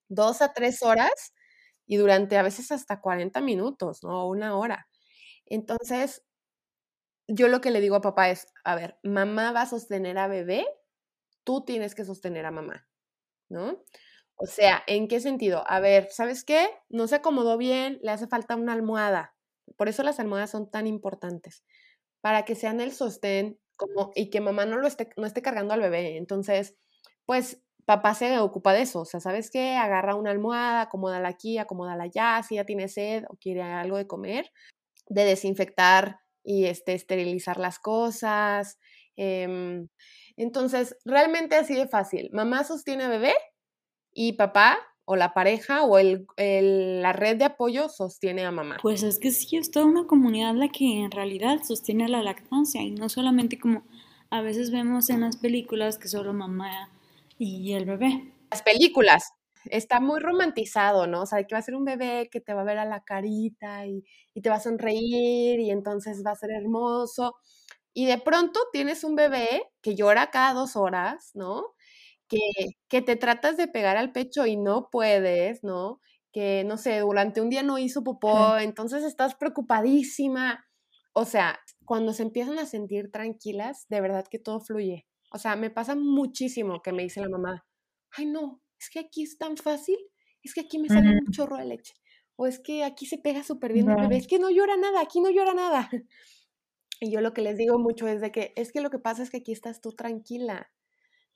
dos 0.08 0.42
a 0.42 0.54
tres 0.54 0.82
horas 0.82 1.34
y 1.86 1.96
durante 1.98 2.38
a 2.38 2.42
veces 2.42 2.72
hasta 2.72 3.00
40 3.00 3.42
minutos, 3.42 4.02
¿no? 4.02 4.26
Una 4.26 4.56
hora. 4.56 4.88
Entonces, 5.46 6.22
yo 7.28 7.48
lo 7.48 7.60
que 7.60 7.70
le 7.70 7.80
digo 7.80 7.96
a 7.96 8.00
papá 8.00 8.30
es, 8.30 8.46
a 8.64 8.74
ver, 8.74 8.98
mamá 9.02 9.52
va 9.52 9.62
a 9.62 9.66
sostener 9.66 10.18
a 10.18 10.28
bebé, 10.28 10.66
tú 11.44 11.64
tienes 11.64 11.94
que 11.94 12.04
sostener 12.04 12.46
a 12.46 12.50
mamá, 12.50 12.88
¿no? 13.48 13.84
O 14.36 14.46
sea, 14.46 14.82
¿en 14.86 15.08
qué 15.08 15.20
sentido? 15.20 15.64
A 15.66 15.80
ver, 15.80 16.08
¿sabes 16.10 16.44
qué? 16.44 16.68
No 16.88 17.06
se 17.06 17.16
acomodó 17.16 17.56
bien, 17.56 17.98
le 18.02 18.10
hace 18.10 18.26
falta 18.26 18.56
una 18.56 18.72
almohada. 18.72 19.36
Por 19.76 19.88
eso 19.88 20.02
las 20.02 20.18
almohadas 20.20 20.50
son 20.50 20.70
tan 20.70 20.86
importantes, 20.86 21.64
para 22.20 22.44
que 22.44 22.54
sean 22.54 22.80
el 22.80 22.92
sostén 22.92 23.58
como, 23.76 24.10
y 24.14 24.30
que 24.30 24.40
mamá 24.40 24.66
no 24.66 24.78
lo 24.78 24.86
esté, 24.86 25.10
no 25.16 25.26
esté 25.26 25.42
cargando 25.42 25.74
al 25.74 25.80
bebé. 25.80 26.16
Entonces, 26.16 26.76
pues 27.26 27.62
papá 27.84 28.14
se 28.14 28.38
ocupa 28.38 28.72
de 28.72 28.82
eso. 28.82 29.00
O 29.00 29.04
sea, 29.04 29.20
¿sabes 29.20 29.50
qué? 29.50 29.76
Agarra 29.76 30.14
una 30.16 30.30
almohada, 30.30 30.82
acomódala 30.82 31.28
aquí, 31.28 31.58
acomódala 31.58 32.04
allá, 32.04 32.42
si 32.42 32.56
ya 32.56 32.64
tiene 32.64 32.88
sed 32.88 33.24
o 33.28 33.36
quiere 33.36 33.62
algo 33.62 33.96
de 33.96 34.06
comer, 34.06 34.50
de 35.08 35.24
desinfectar 35.24 36.20
y 36.44 36.66
este, 36.66 36.94
esterilizar 36.94 37.58
las 37.58 37.78
cosas. 37.78 38.78
Em, 39.16 39.88
entonces, 40.42 40.96
realmente 41.04 41.56
así 41.56 41.74
de 41.74 41.88
fácil. 41.88 42.30
Mamá 42.32 42.64
sostiene 42.64 43.04
a 43.04 43.08
bebé 43.08 43.34
y 44.12 44.34
papá 44.34 44.78
o 45.04 45.16
la 45.16 45.34
pareja 45.34 45.82
o 45.82 45.98
el, 45.98 46.26
la 46.36 47.12
red 47.12 47.36
de 47.36 47.44
apoyo 47.44 47.88
sostiene 47.88 48.44
a 48.44 48.50
mamá. 48.50 48.78
Pues 48.82 49.02
es 49.02 49.18
que 49.18 49.30
sí, 49.30 49.56
es 49.56 49.70
toda 49.70 49.86
una 49.86 50.06
comunidad 50.06 50.54
la 50.54 50.68
que 50.68 51.00
en 51.00 51.10
realidad 51.10 51.60
sostiene 51.64 52.08
la 52.08 52.22
lactancia 52.22 52.82
y 52.82 52.92
no 52.92 53.08
solamente 53.08 53.58
como 53.58 53.84
a 54.30 54.40
veces 54.40 54.70
vemos 54.70 55.10
en 55.10 55.20
las 55.22 55.36
películas 55.36 55.98
que 55.98 56.08
solo 56.08 56.32
mamá 56.32 56.90
y 57.38 57.72
el 57.72 57.84
bebé. 57.84 58.32
Las 58.50 58.62
películas. 58.62 59.32
Está 59.66 60.00
muy 60.00 60.18
romantizado, 60.20 61.06
¿no? 61.06 61.22
O 61.22 61.26
sea, 61.26 61.44
que 61.44 61.54
va 61.54 61.58
a 61.60 61.62
ser 61.62 61.76
un 61.76 61.84
bebé 61.84 62.28
que 62.30 62.40
te 62.40 62.52
va 62.52 62.62
a 62.62 62.64
ver 62.64 62.78
a 62.78 62.84
la 62.84 63.04
carita 63.04 63.86
y, 63.86 64.04
y 64.34 64.40
te 64.40 64.50
va 64.50 64.56
a 64.56 64.60
sonreír 64.60 65.60
y 65.60 65.70
entonces 65.70 66.22
va 66.26 66.32
a 66.32 66.36
ser 66.36 66.50
hermoso. 66.50 67.36
Y 67.94 68.06
de 68.06 68.18
pronto 68.18 68.60
tienes 68.72 69.04
un 69.04 69.14
bebé 69.14 69.70
que 69.82 69.94
llora 69.94 70.30
cada 70.30 70.54
dos 70.54 70.76
horas, 70.76 71.32
¿no? 71.34 71.74
Que, 72.28 72.38
que 72.88 73.02
te 73.02 73.16
tratas 73.16 73.56
de 73.56 73.68
pegar 73.68 73.96
al 73.96 74.12
pecho 74.12 74.46
y 74.46 74.56
no 74.56 74.88
puedes, 74.90 75.62
¿no? 75.62 76.00
Que, 76.32 76.64
no 76.64 76.78
sé, 76.78 77.00
durante 77.00 77.40
un 77.42 77.50
día 77.50 77.62
no 77.62 77.78
hizo 77.78 78.02
popó, 78.02 78.56
entonces 78.58 79.04
estás 79.04 79.34
preocupadísima. 79.34 80.64
O 81.12 81.26
sea, 81.26 81.60
cuando 81.84 82.14
se 82.14 82.22
empiezan 82.22 82.58
a 82.58 82.66
sentir 82.66 83.10
tranquilas, 83.10 83.86
de 83.88 84.00
verdad 84.00 84.26
que 84.30 84.38
todo 84.38 84.60
fluye. 84.60 85.06
O 85.30 85.38
sea, 85.38 85.56
me 85.56 85.70
pasa 85.70 85.94
muchísimo 85.94 86.82
que 86.82 86.92
me 86.92 87.02
dice 87.02 87.20
la 87.20 87.28
mamá, 87.28 87.66
ay 88.12 88.26
no, 88.26 88.62
es 88.78 88.90
que 88.90 88.98
aquí 89.00 89.22
es 89.22 89.38
tan 89.38 89.56
fácil, 89.56 89.96
es 90.42 90.54
que 90.54 90.60
aquí 90.62 90.78
me 90.78 90.88
sale 90.88 91.10
un 91.10 91.30
chorro 91.30 91.56
de 91.56 91.64
leche, 91.64 91.94
o 92.36 92.46
es 92.46 92.58
que 92.58 92.84
aquí 92.84 93.06
se 93.06 93.18
pega 93.18 93.42
súper 93.42 93.72
bien 93.72 93.88
el 93.88 93.96
bebé, 93.96 94.16
es 94.16 94.26
que 94.26 94.38
no 94.38 94.50
llora 94.50 94.76
nada, 94.76 95.00
aquí 95.00 95.20
no 95.20 95.30
llora 95.30 95.54
nada. 95.54 95.88
Y 97.02 97.10
yo 97.10 97.20
lo 97.20 97.34
que 97.34 97.42
les 97.42 97.56
digo 97.56 97.80
mucho 97.80 98.06
es 98.06 98.20
de 98.20 98.30
que 98.30 98.52
es 98.54 98.70
que 98.70 98.80
lo 98.80 98.88
que 98.88 99.00
pasa 99.00 99.24
es 99.24 99.30
que 99.30 99.38
aquí 99.38 99.50
estás 99.50 99.80
tú 99.80 99.90
tranquila, 99.90 100.70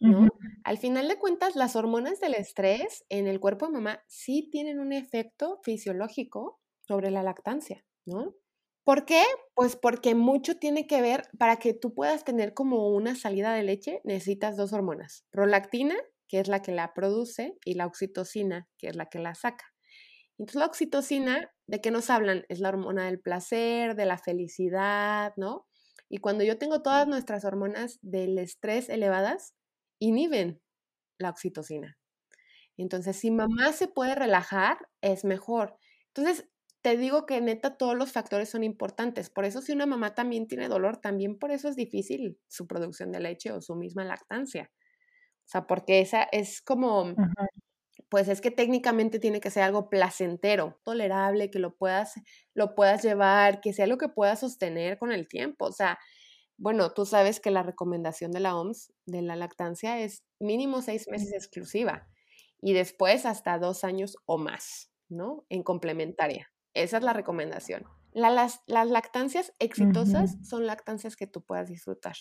¿no? 0.00 0.29
Al 0.62 0.79
final 0.79 1.09
de 1.09 1.18
cuentas, 1.18 1.57
las 1.57 1.74
hormonas 1.74 2.20
del 2.20 2.35
estrés 2.35 3.05
en 3.09 3.26
el 3.26 3.40
cuerpo 3.40 3.66
de 3.66 3.72
mamá 3.72 4.05
sí 4.07 4.48
tienen 4.52 4.79
un 4.79 4.92
efecto 4.92 5.59
fisiológico 5.64 6.61
sobre 6.83 7.11
la 7.11 7.24
lactancia, 7.24 7.85
¿no? 8.05 8.37
¿Por 8.85 9.07
qué? 9.07 9.24
Pues 9.55 9.74
porque 9.74 10.14
mucho 10.14 10.57
tiene 10.57 10.87
que 10.87 11.02
ver, 11.02 11.24
para 11.37 11.57
que 11.57 11.74
tú 11.74 11.94
puedas 11.94 12.24
tener 12.24 12.55
como 12.55 12.90
una 12.90 13.16
salida 13.16 13.52
de 13.52 13.64
leche, 13.64 14.00
necesitas 14.05 14.57
dos 14.57 14.72
hormonas, 14.72 15.26
prolactina, 15.31 15.96
que 16.29 16.38
es 16.38 16.46
la 16.46 16.62
que 16.62 16.70
la 16.70 16.94
produce, 16.94 17.59
y 17.64 17.74
la 17.74 17.87
oxitocina, 17.87 18.68
que 18.79 18.87
es 18.88 18.94
la 18.94 19.07
que 19.07 19.18
la 19.18 19.35
saca. 19.35 19.76
Entonces 20.38 20.61
la 20.61 20.66
oxitocina, 20.66 21.51
¿de 21.66 21.81
qué 21.81 21.90
nos 21.90 22.11
hablan? 22.11 22.44
Es 22.49 22.61
la 22.61 22.68
hormona 22.68 23.07
del 23.07 23.20
placer, 23.20 23.96
de 23.96 24.07
la 24.07 24.18
felicidad, 24.18 25.33
¿no? 25.37 25.66
Y 26.09 26.18
cuando 26.18 26.44
yo 26.44 26.59
tengo 26.59 26.83
todas 26.83 27.09
nuestras 27.09 27.44
hormonas 27.44 27.99
del 28.03 28.38
estrés 28.38 28.88
elevadas, 28.88 29.55
inhiben 29.99 30.61
la 31.18 31.31
oxitocina. 31.31 31.99
Entonces, 32.77 33.16
si 33.16 33.31
mamá 33.31 33.72
se 33.72 33.88
puede 33.88 34.14
relajar, 34.14 34.79
es 35.01 35.25
mejor. 35.25 35.79
Entonces, 36.14 36.49
te 36.83 36.96
digo 36.96 37.27
que 37.27 37.40
neta 37.40 37.77
todos 37.77 37.96
los 37.96 38.12
factores 38.12 38.51
son 38.51 38.62
importantes. 38.62 39.31
Por 39.31 39.44
eso 39.44 39.61
si 39.61 39.72
una 39.72 39.87
mamá 39.87 40.14
también 40.14 40.46
tiene 40.46 40.68
dolor, 40.68 40.99
también 40.99 41.38
por 41.38 41.51
eso 41.51 41.68
es 41.68 41.77
difícil 41.77 42.38
su 42.49 42.66
producción 42.66 43.11
de 43.12 43.20
leche 43.20 43.51
o 43.53 43.61
su 43.61 43.75
misma 43.75 44.05
lactancia. 44.05 44.70
O 45.46 45.49
sea, 45.49 45.66
porque 45.66 46.01
esa 46.01 46.25
es 46.25 46.62
como, 46.62 47.14
pues 48.09 48.29
es 48.29 48.40
que 48.40 48.51
técnicamente 48.51 49.19
tiene 49.19 49.40
que 49.40 49.51
ser 49.51 49.64
algo 49.64 49.90
placentero, 49.90 50.79
tolerable, 50.85 51.51
que 51.51 51.59
lo 51.59 51.77
puedas, 51.77 52.14
lo 52.55 52.75
puedas 52.75 53.03
llevar, 53.03 53.61
que 53.61 53.73
sea 53.73 53.85
algo 53.85 53.99
que 53.99 54.09
puedas 54.09 54.40
sostener 54.40 54.99
con 54.99 55.12
el 55.12 55.29
tiempo. 55.29 55.66
O 55.66 55.73
sea, 55.73 55.99
bueno, 56.59 56.92
tú 56.92 57.05
sabes 57.05 57.40
que 57.40 57.51
la 57.51 57.62
recomendación 57.62 58.33
de 58.33 58.40
la 58.40 58.57
OMS 58.57 58.92
de 59.07 59.23
la 59.23 59.37
lactancia 59.37 60.01
es 60.01 60.25
mínimo 60.38 60.83
seis 60.83 61.09
meses 61.09 61.33
exclusiva 61.33 62.09
y 62.61 62.73
después 62.73 63.27
hasta 63.27 63.59
dos 63.59 63.85
años 63.85 64.16
o 64.25 64.38
más, 64.38 64.90
¿no? 65.09 65.45
En 65.49 65.62
complementaria. 65.62 66.51
Esa 66.75 66.99
es 66.99 67.03
la 67.03 67.12
recomendación. 67.12 67.85
las, 68.12 68.62
lactancias 68.66 69.53
exitosas 69.59 70.37
son 70.42 70.66
lactancias 70.66 71.16
que 71.16 71.27
tú 71.27 71.42
puedas 71.42 71.69
disfrutar. 71.69 72.16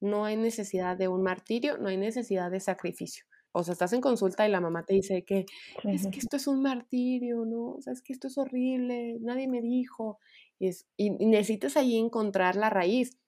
No 0.00 0.24
hay 0.24 0.36
necesidad 0.36 0.96
de 0.96 1.08
un 1.08 1.22
martirio, 1.22 1.78
no 1.78 1.88
hay 1.88 1.96
necesidad 1.96 2.50
de 2.50 2.60
sacrificio. 2.60 3.24
O 3.58 3.64
sea, 3.64 3.72
estás 3.72 3.92
en 3.92 4.00
consulta 4.00 4.46
y 4.46 4.50
la 4.50 4.60
mamá 4.60 4.84
te 4.84 4.94
dice 4.94 5.24
que 5.24 5.46
es 5.84 6.06
que 6.06 6.18
esto 6.18 6.36
es 6.36 6.46
un 6.46 6.62
martirio, 6.62 7.44
¿no? 7.44 7.72
O 7.72 7.80
sea, 7.80 7.92
es 7.92 8.02
que 8.02 8.12
esto 8.12 8.28
es 8.28 8.38
horrible, 8.38 9.18
nadie 9.20 9.48
me 9.48 9.60
dijo. 9.60 10.18
Y, 10.58 10.70
y 10.96 11.10
necesitas 11.10 11.76
ahí 11.76 11.96
encontrar 11.96 12.56
la 12.56 12.70
raíz. 12.70 13.18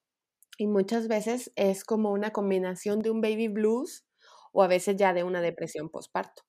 Y 0.59 0.67
muchas 0.67 1.09
veces 1.09 1.53
es 1.57 1.85
como 1.85 2.13
una 2.13 2.33
combinación 2.33 3.01
de 3.01 3.11
un 3.11 3.21
baby 3.21 3.49
blues 3.49 4.05
o 4.53 4.63
a 4.63 4.69
veces 4.69 4.97
ya 4.97 5.15
de 5.15 5.25
una 5.25 5.41
depresión 5.41 5.89
postparto 5.89 6.43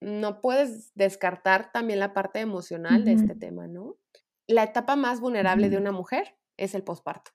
no 0.00 0.40
puedes 0.40 0.92
descartar 0.94 1.72
también 1.72 2.00
la 2.00 2.12
parte 2.12 2.40
emocional 2.40 3.04
de 3.04 3.12
este 3.12 3.34
tema, 3.34 3.66
¿no? 3.66 3.96
La 4.46 4.62
etapa 4.62 4.96
más 4.96 5.20
vulnerable 5.20 5.70
de 5.70 5.78
una 5.78 5.92
mujer 5.92 6.36
es 6.56 6.74
el 6.74 6.84
posparto. 6.84 7.32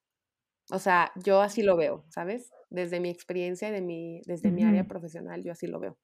O 0.72 0.80
sea, 0.80 1.12
yo 1.16 1.42
así 1.42 1.62
lo 1.64 1.76
veo, 1.76 2.06
¿sabes? 2.10 2.52
Desde 2.70 3.00
mi 3.00 3.10
experiencia, 3.10 3.72
de 3.72 3.82
mi, 3.82 4.22
desde 4.26 4.52
mi 4.52 4.64
área 4.64 4.88
profesional, 4.88 5.44
yo 5.44 5.52
así 5.52 5.68
lo 5.68 5.80
veo. 5.80 5.98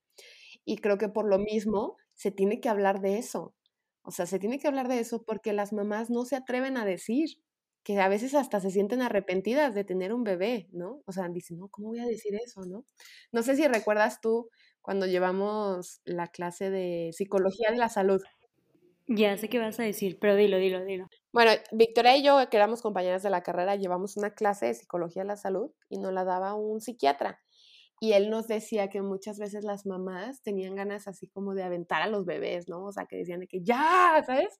Y 0.65 0.77
creo 0.77 0.97
que 0.97 1.09
por 1.09 1.27
lo 1.27 1.39
mismo 1.39 1.95
se 2.13 2.31
tiene 2.31 2.59
que 2.59 2.69
hablar 2.69 2.99
de 2.99 3.17
eso. 3.17 3.55
O 4.03 4.11
sea, 4.11 4.25
se 4.25 4.39
tiene 4.39 4.59
que 4.59 4.67
hablar 4.67 4.87
de 4.87 4.99
eso 4.99 5.23
porque 5.23 5.53
las 5.53 5.73
mamás 5.73 6.09
no 6.09 6.25
se 6.25 6.35
atreven 6.35 6.77
a 6.77 6.85
decir 6.85 7.29
que 7.83 7.99
a 8.01 8.09
veces 8.09 8.35
hasta 8.35 8.59
se 8.59 8.69
sienten 8.69 9.01
arrepentidas 9.01 9.73
de 9.73 9.85
tener 9.85 10.13
un 10.13 10.25
bebé, 10.25 10.67
¿no? 10.73 11.01
O 11.05 11.13
sea, 11.13 11.29
dicen, 11.29 11.57
no, 11.57 11.69
¿cómo 11.69 11.87
voy 11.87 11.99
a 11.99 12.05
decir 12.05 12.35
eso, 12.35 12.65
no? 12.65 12.85
No 13.31 13.43
sé 13.43 13.55
si 13.55 13.65
recuerdas 13.65 14.19
tú 14.19 14.49
cuando 14.81 15.05
llevamos 15.05 16.01
la 16.03 16.27
clase 16.27 16.69
de 16.69 17.11
psicología 17.13 17.71
de 17.71 17.77
la 17.77 17.87
salud. 17.87 18.21
Ya 19.07 19.37
sé 19.37 19.47
qué 19.47 19.59
vas 19.59 19.79
a 19.79 19.83
decir, 19.83 20.17
pero 20.19 20.35
dilo, 20.35 20.57
dilo, 20.57 20.83
dilo. 20.83 21.07
Bueno, 21.37 21.51
Victoria 21.71 22.17
y 22.17 22.23
yo, 22.23 22.49
que 22.49 22.57
éramos 22.57 22.81
compañeras 22.81 23.21
de 23.21 23.29
la 23.29 23.43
carrera, 23.43 23.75
llevamos 23.75 24.17
una 24.17 24.31
clase 24.33 24.65
de 24.65 24.73
psicología 24.73 25.21
de 25.21 25.27
la 25.27 25.37
salud 25.37 25.69
y 25.87 25.99
nos 25.99 26.11
la 26.11 26.23
daba 26.23 26.55
un 26.55 26.81
psiquiatra. 26.81 27.39
Y 27.99 28.13
él 28.13 28.31
nos 28.31 28.47
decía 28.47 28.89
que 28.89 29.03
muchas 29.03 29.37
veces 29.37 29.63
las 29.63 29.85
mamás 29.85 30.41
tenían 30.41 30.73
ganas 30.73 31.07
así 31.07 31.27
como 31.27 31.53
de 31.53 31.61
aventar 31.61 32.01
a 32.01 32.07
los 32.07 32.25
bebés, 32.25 32.67
¿no? 32.67 32.85
O 32.85 32.91
sea, 32.91 33.05
que 33.05 33.17
decían 33.17 33.41
de 33.41 33.47
que 33.47 33.61
ya, 33.61 34.23
¿sabes? 34.25 34.59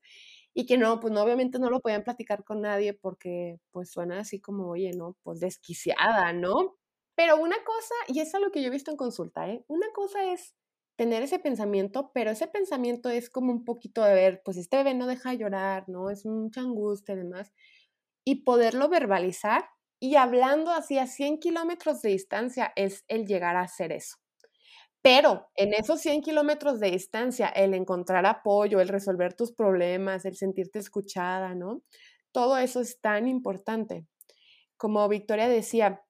Y 0.54 0.68
que 0.68 0.78
no, 0.78 1.00
pues 1.00 1.16
obviamente 1.18 1.58
no 1.58 1.72
lo 1.72 1.80
podían 1.80 2.04
platicar 2.04 2.44
con 2.44 2.62
nadie 2.62 2.94
porque 2.94 3.58
pues 3.72 3.90
suena 3.90 4.20
así 4.20 4.40
como, 4.40 4.70
oye, 4.70 4.92
¿no? 4.96 5.18
Pues 5.24 5.40
desquiciada, 5.40 6.32
¿no? 6.32 6.78
Pero 7.16 7.38
una 7.38 7.58
cosa, 7.64 7.96
y 8.08 8.20
es 8.20 8.32
lo 8.40 8.52
que 8.52 8.62
yo 8.62 8.68
he 8.68 8.70
visto 8.70 8.92
en 8.92 8.98
consulta, 8.98 9.50
¿eh? 9.50 9.66
una 9.68 9.88
cosa 9.96 10.32
es 10.32 10.54
tener 10.98 11.24
ese 11.24 11.40
pensamiento, 11.40 12.12
pero 12.14 12.32
ese 12.32 12.48
pensamiento 12.48 13.10
es 13.10 13.30
como 13.30 13.52
un 13.52 13.64
poquito 13.64 14.04
de 14.04 14.14
ver, 14.14 14.42
pues 14.44 14.58
este 14.58 14.78
bebé 14.78 14.96
no 14.96 15.08
deja 15.08 15.30
de 15.30 15.38
llorar, 15.38 15.88
¿no? 15.88 16.10
Es 16.10 16.26
mucha 16.26 16.62
angustia 16.62 17.14
y 17.14 17.18
demás. 17.18 17.54
Y 18.26 18.44
poderlo 18.44 18.90
verbalizar 18.90 19.70
y 20.00 20.16
hablando 20.16 20.72
así 20.72 20.98
a 20.98 21.08
100 21.08 21.40
kilómetros 21.40 22.02
de 22.02 22.10
distancia 22.10 22.74
es 22.76 23.06
el 23.08 23.26
llegar 23.28 23.56
a 23.56 23.62
hacer 23.62 23.92
eso. 23.92 24.18
Pero 25.04 25.48
en 25.56 25.74
esos 25.74 26.02
100 26.02 26.22
kilómetros 26.22 26.80
de 26.80 26.92
distancia, 26.92 27.48
el 27.48 27.74
encontrar 27.76 28.26
apoyo, 28.26 28.82
el 28.82 28.90
resolver 28.90 29.36
tus 29.36 29.54
problemas, 29.54 30.26
el 30.26 30.36
sentirte 30.36 30.80
escuchada, 30.80 31.56
¿no? 31.56 31.84
Todo 32.32 32.58
eso 32.58 32.82
es 32.82 33.00
tan 33.00 33.28
importante. 33.28 34.06
Como 34.78 35.08
Victoria 35.08 35.48
decía, 35.48 36.04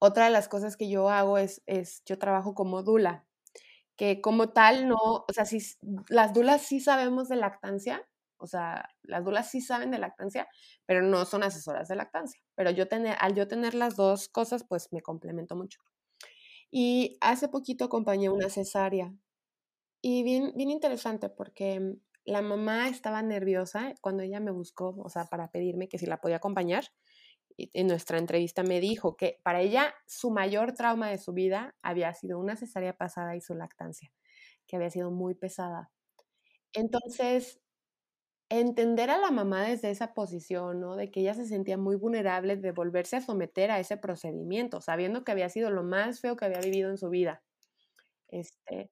otra 0.00 0.26
de 0.26 0.30
las 0.32 0.48
cosas 0.48 0.76
que 0.76 0.88
yo 0.90 1.10
hago 1.10 1.38
es, 1.38 1.62
es 1.66 2.02
yo 2.04 2.18
trabajo 2.18 2.54
como 2.54 2.82
dula, 2.82 3.24
que 4.00 4.22
como 4.22 4.48
tal 4.48 4.88
no, 4.88 4.96
o 4.96 5.26
sea, 5.30 5.44
si 5.44 5.60
las 6.08 6.32
dulas 6.32 6.62
sí 6.62 6.80
sabemos 6.80 7.28
de 7.28 7.36
lactancia, 7.36 8.08
o 8.38 8.46
sea, 8.46 8.88
las 9.02 9.26
dulas 9.26 9.50
sí 9.50 9.60
saben 9.60 9.90
de 9.90 9.98
lactancia, 9.98 10.48
pero 10.86 11.02
no 11.02 11.26
son 11.26 11.42
asesoras 11.42 11.86
de 11.88 11.96
lactancia. 11.96 12.40
Pero 12.54 12.70
yo 12.70 12.88
tener, 12.88 13.14
al 13.20 13.34
yo 13.34 13.46
tener 13.46 13.74
las 13.74 13.96
dos 13.96 14.30
cosas, 14.30 14.64
pues 14.66 14.90
me 14.90 15.02
complemento 15.02 15.54
mucho. 15.54 15.82
Y 16.70 17.18
hace 17.20 17.48
poquito 17.48 17.84
acompañé 17.84 18.30
una 18.30 18.48
cesárea 18.48 19.12
y 20.00 20.22
bien, 20.22 20.54
bien 20.56 20.70
interesante 20.70 21.28
porque 21.28 21.98
la 22.24 22.40
mamá 22.40 22.88
estaba 22.88 23.20
nerviosa 23.20 23.92
cuando 24.00 24.22
ella 24.22 24.40
me 24.40 24.50
buscó, 24.50 24.96
o 24.96 25.10
sea, 25.10 25.26
para 25.26 25.50
pedirme 25.50 25.90
que 25.90 25.98
si 25.98 26.06
la 26.06 26.22
podía 26.22 26.36
acompañar 26.36 26.84
en 27.58 27.86
nuestra 27.88 28.18
entrevista 28.18 28.62
me 28.62 28.80
dijo 28.80 29.16
que 29.16 29.40
para 29.42 29.60
ella 29.60 29.94
su 30.06 30.30
mayor 30.30 30.72
trauma 30.74 31.08
de 31.10 31.18
su 31.18 31.32
vida 31.32 31.74
había 31.82 32.14
sido 32.14 32.38
una 32.38 32.56
cesárea 32.56 32.96
pasada 32.96 33.36
y 33.36 33.40
su 33.40 33.54
lactancia, 33.54 34.12
que 34.66 34.76
había 34.76 34.90
sido 34.90 35.10
muy 35.10 35.34
pesada. 35.34 35.90
Entonces, 36.74 37.60
entender 38.50 39.10
a 39.10 39.18
la 39.18 39.30
mamá 39.30 39.64
desde 39.64 39.90
esa 39.90 40.14
posición, 40.14 40.80
¿no? 40.80 40.96
De 40.96 41.10
que 41.10 41.20
ella 41.20 41.34
se 41.34 41.46
sentía 41.46 41.78
muy 41.78 41.96
vulnerable 41.96 42.56
de 42.56 42.72
volverse 42.72 43.16
a 43.16 43.20
someter 43.22 43.70
a 43.70 43.80
ese 43.80 43.96
procedimiento, 43.96 44.80
sabiendo 44.80 45.24
que 45.24 45.32
había 45.32 45.48
sido 45.48 45.70
lo 45.70 45.82
más 45.84 46.20
feo 46.20 46.36
que 46.36 46.46
había 46.46 46.60
vivido 46.60 46.90
en 46.90 46.98
su 46.98 47.08
vida. 47.10 47.42
Este, 48.28 48.90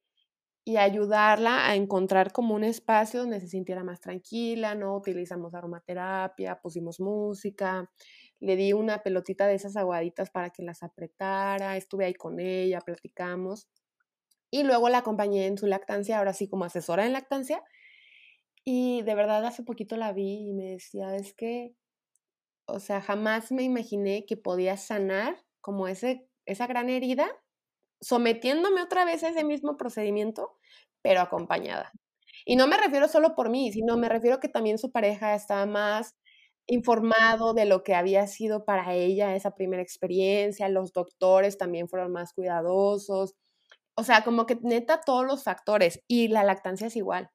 y 0.64 0.77
ayudarla 0.79 1.68
a 1.68 1.77
encontrar 1.77 2.33
como 2.33 2.55
un 2.55 2.64
espacio 2.64 3.21
donde 3.21 3.40
se 3.40 3.49
sintiera 3.49 3.85
más 3.85 4.01
tranquila, 4.01 4.75
¿no? 4.75 4.97
Utilizamos 4.97 5.55
aromaterapia, 5.55 6.61
pusimos 6.61 7.01
música, 7.01 7.90
le 8.40 8.57
di 8.57 8.72
una 8.72 9.03
pelotita 9.03 9.46
de 9.46 9.55
esas 9.55 9.77
aguaditas 9.77 10.31
para 10.31 10.51
que 10.51 10.62
las 10.62 10.83
apretara, 10.83 11.77
estuve 11.77 12.05
ahí 12.05 12.14
con 12.14 12.40
ella, 12.40 12.81
platicamos. 12.81 13.68
Y 14.51 14.62
luego 14.62 14.88
la 14.88 14.98
acompañé 14.98 15.46
en 15.46 15.59
su 15.59 15.66
lactancia, 15.66 16.18
ahora 16.18 16.33
sí 16.33 16.48
como 16.48 16.64
asesora 16.64 17.05
en 17.05 17.12
lactancia. 17.12 17.62
Y 18.64 19.03
de 19.03 19.14
verdad 19.14 19.44
hace 19.46 19.62
poquito 19.62 19.96
la 19.96 20.12
vi 20.12 20.48
y 20.51 20.53
me 20.53 20.64
decía, 20.64 21.16
es 21.16 21.35
que, 21.35 21.74
o 22.66 22.81
sea, 22.81 23.01
jamás 23.01 23.51
me 23.51 23.62
imaginé 23.62 24.24
que 24.27 24.37
podía 24.37 24.77
sanar 24.77 25.37
como 25.61 25.88
ese, 25.88 26.29
esa 26.46 26.66
gran 26.66 26.90
herida, 26.90 27.29
sometiéndome 28.01 28.83
otra 28.83 29.05
vez 29.05 29.24
a 29.24 29.31
ese 29.31 29.44
mismo 29.44 29.77
procedimiento, 29.77 30.57
pero 31.03 31.20
acompañada. 31.20 31.92
Y 32.44 32.57
no 32.57 32.66
me 32.66 32.77
refiero 32.77 33.09
solo 33.09 33.35
por 33.35 33.51
mí, 33.51 33.72
sino 33.72 33.96
me 33.96 34.09
refiero 34.09 34.40
que 34.40 34.48
también 34.48 34.79
su 34.79 34.92
pareja 34.92 35.35
estaba 35.35 35.66
más 35.66 36.16
informado 36.68 37.54
de 37.54 37.64
lo 37.66 37.83
que 37.83 37.94
había 37.94 38.26
sido 38.28 38.64
para 38.64 38.94
ella 38.94 39.35
esa 39.35 39.52
primera 39.57 39.83
experiencia, 39.83 40.68
los 40.68 40.92
doctores 40.92 41.59
también 41.59 41.88
fueron 41.88 42.12
más 42.12 42.33
cuidadosos, 42.35 43.35
o 43.96 44.04
sea, 44.04 44.22
como 44.24 44.46
que 44.46 44.57
neta 44.62 45.00
todos 45.00 45.26
los 45.26 45.44
factores 45.44 46.02
y 46.09 46.28
la 46.28 46.44
lactancia 46.44 46.87
es 46.87 46.96
igual. 46.96 47.31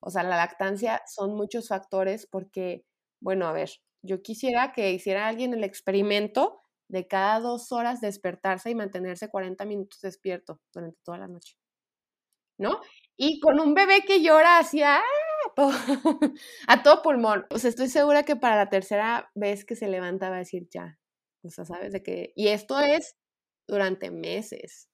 O 0.00 0.10
sea, 0.10 0.22
la 0.22 0.36
lactancia 0.38 1.02
son 1.06 1.34
muchos 1.36 1.68
factores 1.68 2.26
porque, 2.26 2.84
bueno, 3.20 3.46
a 3.48 3.52
ver, 3.52 3.70
yo 4.02 4.22
quisiera 4.22 4.72
que 4.72 4.92
hiciera 4.92 5.28
alguien 5.28 5.54
el 5.54 5.64
experimento 5.64 6.62
de 6.88 7.06
cada 7.08 7.40
dos 7.40 7.72
horas 7.72 8.00
despertarse 8.00 8.70
y 8.70 8.74
mantenerse 8.74 9.28
40 9.30 9.64
minutos 9.66 10.00
despierto 10.00 10.60
durante 10.72 10.98
toda 11.04 11.18
la 11.18 11.28
noche. 11.28 11.56
¿No? 12.58 12.80
Y 13.16 13.40
con 13.40 13.60
un 13.60 13.74
bebé 13.74 14.02
que 14.06 14.22
llora 14.22 14.58
hacia 14.58 14.96
¡ah! 14.96 15.27
a 16.66 16.82
todo 16.82 17.02
pulmón. 17.02 17.46
O 17.50 17.58
sea, 17.58 17.70
estoy 17.70 17.88
segura 17.88 18.22
que 18.24 18.36
para 18.36 18.56
la 18.56 18.68
tercera 18.68 19.30
vez 19.34 19.64
que 19.64 19.76
se 19.76 19.88
levanta 19.88 20.30
va 20.30 20.36
a 20.36 20.40
decir 20.40 20.68
ya. 20.70 20.98
O 21.42 21.50
sea, 21.50 21.64
¿sabes 21.64 21.92
de 21.92 22.02
qué? 22.02 22.32
Y 22.34 22.48
esto 22.48 22.78
es 22.80 23.16
durante 23.66 24.10
meses. 24.10 24.88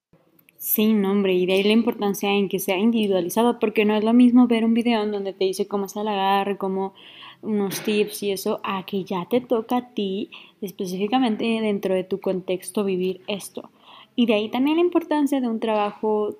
Sí, 0.56 0.94
no, 0.94 1.10
hombre, 1.10 1.34
y 1.34 1.46
de 1.46 1.54
ahí 1.54 1.62
la 1.62 1.72
importancia 1.72 2.30
en 2.30 2.48
que 2.48 2.58
sea 2.58 2.78
individualizado, 2.78 3.58
porque 3.58 3.84
no 3.84 3.94
es 3.96 4.04
lo 4.04 4.14
mismo 4.14 4.46
ver 4.46 4.64
un 4.64 4.72
video 4.72 5.02
en 5.02 5.12
donde 5.12 5.32
te 5.32 5.44
dice 5.44 5.68
cómo 5.68 5.86
es 5.86 5.96
el 5.96 6.08
agarre, 6.08 6.56
como 6.56 6.94
unos 7.42 7.82
tips 7.82 8.22
y 8.22 8.30
eso, 8.30 8.60
a 8.64 8.86
que 8.86 9.04
ya 9.04 9.26
te 9.28 9.40
toca 9.40 9.76
a 9.76 9.94
ti 9.94 10.30
específicamente 10.62 11.44
dentro 11.44 11.94
de 11.94 12.04
tu 12.04 12.20
contexto 12.20 12.84
vivir 12.84 13.20
esto. 13.26 13.70
Y 14.16 14.26
de 14.26 14.34
ahí 14.34 14.48
también 14.48 14.76
la 14.76 14.82
importancia 14.82 15.40
de 15.40 15.48
un 15.48 15.60
trabajo 15.60 16.36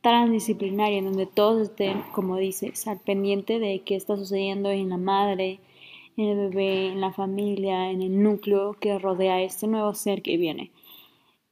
transdisciplinario 0.00 0.98
en 0.98 1.04
donde 1.06 1.26
todos 1.26 1.62
estén, 1.70 2.02
como 2.12 2.36
dices, 2.36 2.86
al 2.86 3.00
pendiente 3.00 3.58
de 3.58 3.82
qué 3.84 3.96
está 3.96 4.16
sucediendo 4.16 4.70
en 4.70 4.88
la 4.88 4.96
madre, 4.96 5.60
en 6.16 6.26
el 6.26 6.50
bebé, 6.50 6.88
en 6.88 7.00
la 7.00 7.12
familia, 7.12 7.90
en 7.90 8.02
el 8.02 8.22
núcleo 8.22 8.74
que 8.80 8.98
rodea 8.98 9.34
a 9.34 9.42
este 9.42 9.66
nuevo 9.66 9.94
ser 9.94 10.22
que 10.22 10.36
viene. 10.36 10.70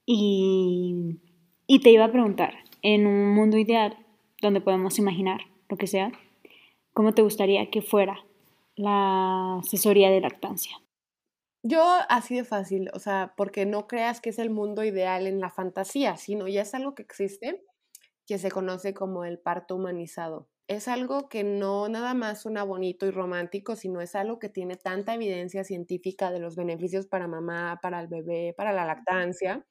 Y 0.07 1.19
y 1.67 1.81
te 1.81 1.91
iba 1.91 2.05
a 2.05 2.13
preguntar, 2.13 2.55
en 2.83 3.07
un 3.07 3.35
mundo 3.35 3.57
ideal, 3.57 3.97
donde 4.43 4.61
podemos 4.61 4.99
imaginar 4.99 5.41
lo 5.71 5.79
que 5.79 5.87
sea, 5.87 6.13
¿cómo 6.93 7.15
te 7.15 7.23
gustaría 7.23 7.71
que 7.71 7.81
fuera 7.81 8.19
la 8.77 9.59
asesoría 9.59 10.11
de 10.11 10.21
lactancia? 10.21 10.77
Yo 11.63 11.83
así 12.11 12.37
de 12.37 12.45
fácil, 12.45 12.91
o 12.93 12.99
sea, 12.99 13.33
porque 13.39 13.65
no 13.65 13.87
creas 13.87 14.21
que 14.21 14.29
es 14.29 14.39
el 14.39 14.51
mundo 14.51 14.85
ideal 14.85 15.27
en 15.27 15.41
la 15.41 15.49
fantasía, 15.49 16.19
sino 16.19 16.47
ya 16.49 16.61
es 16.61 16.75
algo 16.75 16.95
que 16.95 17.03
existe, 17.03 17.65
que 18.27 18.39
se 18.39 18.51
conoce 18.51 18.95
como 18.95 19.25
el 19.25 19.39
parto 19.39 19.77
humanizado. 19.77 20.49
Es 20.69 20.89
algo 20.89 21.29
que 21.29 21.45
no 21.45 21.89
nada 21.89 22.15
más 22.15 22.43
suena 22.43 22.63
bonito 22.65 23.07
y 23.07 23.11
romántico, 23.11 23.77
sino 23.77 24.01
es 24.01 24.15
algo 24.15 24.39
que 24.39 24.49
tiene 24.49 24.77
tanta 24.77 25.15
evidencia 25.15 25.63
científica 25.65 26.31
de 26.31 26.41
los 26.41 26.57
beneficios 26.57 27.07
para 27.07 27.29
mamá, 27.29 27.79
para 27.83 28.01
el 28.01 28.09
bebé, 28.09 28.55
para 28.57 28.73
la 28.73 28.87
lactancia, 28.87 29.67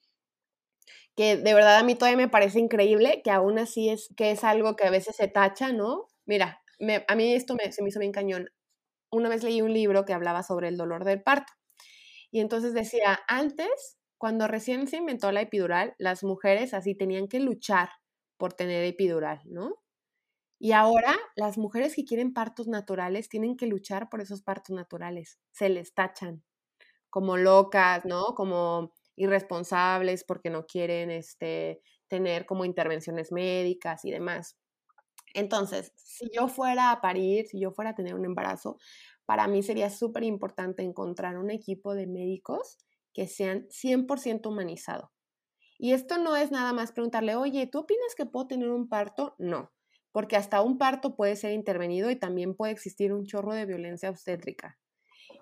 que 1.15 1.37
de 1.37 1.53
verdad 1.53 1.77
a 1.77 1.83
mí 1.83 1.95
todavía 1.95 2.17
me 2.17 2.29
parece 2.29 2.59
increíble, 2.59 3.21
que 3.23 3.31
aún 3.31 3.59
así 3.59 3.89
es, 3.89 4.09
que 4.17 4.31
es 4.31 4.43
algo 4.43 4.75
que 4.75 4.85
a 4.85 4.91
veces 4.91 5.15
se 5.15 5.27
tacha, 5.27 5.71
¿no? 5.71 6.07
Mira, 6.25 6.61
a 7.07 7.15
mí 7.15 7.33
esto 7.33 7.55
me, 7.55 7.71
se 7.71 7.83
me 7.83 7.89
hizo 7.89 7.99
bien 7.99 8.11
cañón. 8.11 8.49
Una 9.11 9.29
vez 9.29 9.43
leí 9.43 9.61
un 9.61 9.73
libro 9.73 10.05
que 10.05 10.13
hablaba 10.13 10.43
sobre 10.43 10.69
el 10.69 10.77
dolor 10.77 11.05
del 11.05 11.23
parto. 11.23 11.53
Y 12.31 12.41
entonces 12.41 12.73
decía, 12.73 13.19
antes, 13.27 13.97
cuando 14.17 14.47
recién 14.47 14.87
se 14.87 14.97
inventó 14.97 15.31
la 15.31 15.41
epidural, 15.41 15.95
las 15.99 16.23
mujeres 16.23 16.73
así 16.73 16.95
tenían 16.95 17.27
que 17.27 17.39
luchar 17.39 17.89
por 18.43 18.51
tener 18.51 18.83
epidural, 18.83 19.39
¿no? 19.45 19.81
Y 20.59 20.73
ahora 20.73 21.15
las 21.37 21.57
mujeres 21.57 21.95
que 21.95 22.03
quieren 22.03 22.33
partos 22.33 22.67
naturales 22.67 23.29
tienen 23.29 23.55
que 23.55 23.67
luchar 23.67 24.09
por 24.09 24.19
esos 24.19 24.41
partos 24.41 24.75
naturales. 24.75 25.39
Se 25.53 25.69
les 25.69 25.93
tachan 25.93 26.43
como 27.09 27.37
locas, 27.37 28.03
¿no? 28.03 28.35
Como 28.35 28.91
irresponsables 29.15 30.25
porque 30.25 30.49
no 30.49 30.65
quieren 30.65 31.09
este, 31.09 31.79
tener 32.09 32.45
como 32.45 32.65
intervenciones 32.65 33.31
médicas 33.31 34.03
y 34.03 34.11
demás. 34.11 34.57
Entonces, 35.33 35.93
si 35.95 36.29
yo 36.35 36.49
fuera 36.49 36.91
a 36.91 36.99
parir, 36.99 37.47
si 37.47 37.61
yo 37.61 37.71
fuera 37.71 37.91
a 37.91 37.95
tener 37.95 38.13
un 38.13 38.25
embarazo, 38.25 38.77
para 39.25 39.47
mí 39.47 39.63
sería 39.63 39.89
súper 39.89 40.25
importante 40.25 40.83
encontrar 40.83 41.37
un 41.37 41.49
equipo 41.49 41.95
de 41.95 42.07
médicos 42.07 42.77
que 43.13 43.25
sean 43.25 43.69
100% 43.69 44.49
humanizado. 44.49 45.12
Y 45.83 45.91
esto 45.91 46.17
no 46.17 46.37
es 46.37 46.49
nada 46.49 46.71
más 46.71 46.93
preguntarle, 46.93 47.35
oye, 47.35 47.67
¿tú 47.67 47.79
opinas 47.79 48.15
que 48.15 48.25
puedo 48.25 48.47
tener 48.47 48.69
un 48.69 48.87
parto? 48.87 49.35
No, 49.37 49.73
porque 50.13 50.37
hasta 50.37 50.61
un 50.61 50.77
parto 50.77 51.17
puede 51.17 51.35
ser 51.35 51.51
intervenido 51.51 52.09
y 52.09 52.15
también 52.15 52.55
puede 52.55 52.71
existir 52.71 53.11
un 53.11 53.25
chorro 53.25 53.51
de 53.53 53.65
violencia 53.65 54.09
obstétrica. 54.09 54.79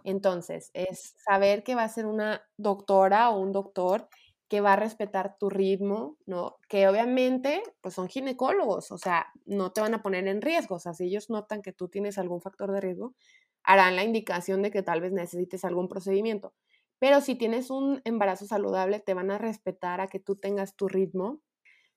Entonces, 0.03 0.71
es 0.73 1.13
saber 1.23 1.63
que 1.63 1.75
va 1.75 1.83
a 1.83 1.89
ser 1.89 2.07
una 2.07 2.41
doctora 2.57 3.29
o 3.29 3.39
un 3.39 3.51
doctor 3.51 4.09
que 4.47 4.61
va 4.61 4.73
a 4.73 4.77
respetar 4.77 5.37
tu 5.37 5.51
ritmo, 5.51 6.17
¿no? 6.25 6.57
Que 6.67 6.87
obviamente, 6.87 7.61
pues 7.81 7.93
son 7.93 8.07
ginecólogos, 8.09 8.91
o 8.91 8.97
sea, 8.97 9.27
no 9.45 9.71
te 9.73 9.81
van 9.81 9.93
a 9.93 10.01
poner 10.01 10.27
en 10.27 10.41
riesgo, 10.41 10.77
o 10.77 10.79
sea, 10.79 10.95
si 10.95 11.03
ellos 11.05 11.29
notan 11.29 11.61
que 11.61 11.71
tú 11.71 11.87
tienes 11.87 12.17
algún 12.17 12.41
factor 12.41 12.71
de 12.71 12.81
riesgo, 12.81 13.13
harán 13.61 13.95
la 13.95 14.03
indicación 14.03 14.63
de 14.63 14.71
que 14.71 14.81
tal 14.81 15.01
vez 15.01 15.11
necesites 15.11 15.63
algún 15.65 15.87
procedimiento. 15.87 16.55
Pero 17.01 17.19
si 17.19 17.35
tienes 17.35 17.69
un 17.69 18.01
embarazo 18.05 18.45
saludable, 18.45 19.01
te 19.01 19.13
van 19.13 19.31
a 19.31 19.37
respetar 19.37 19.99
a 19.99 20.07
que 20.07 20.21
tú 20.21 20.37
tengas 20.37 20.77
tu 20.77 20.87
ritmo. 20.87 21.41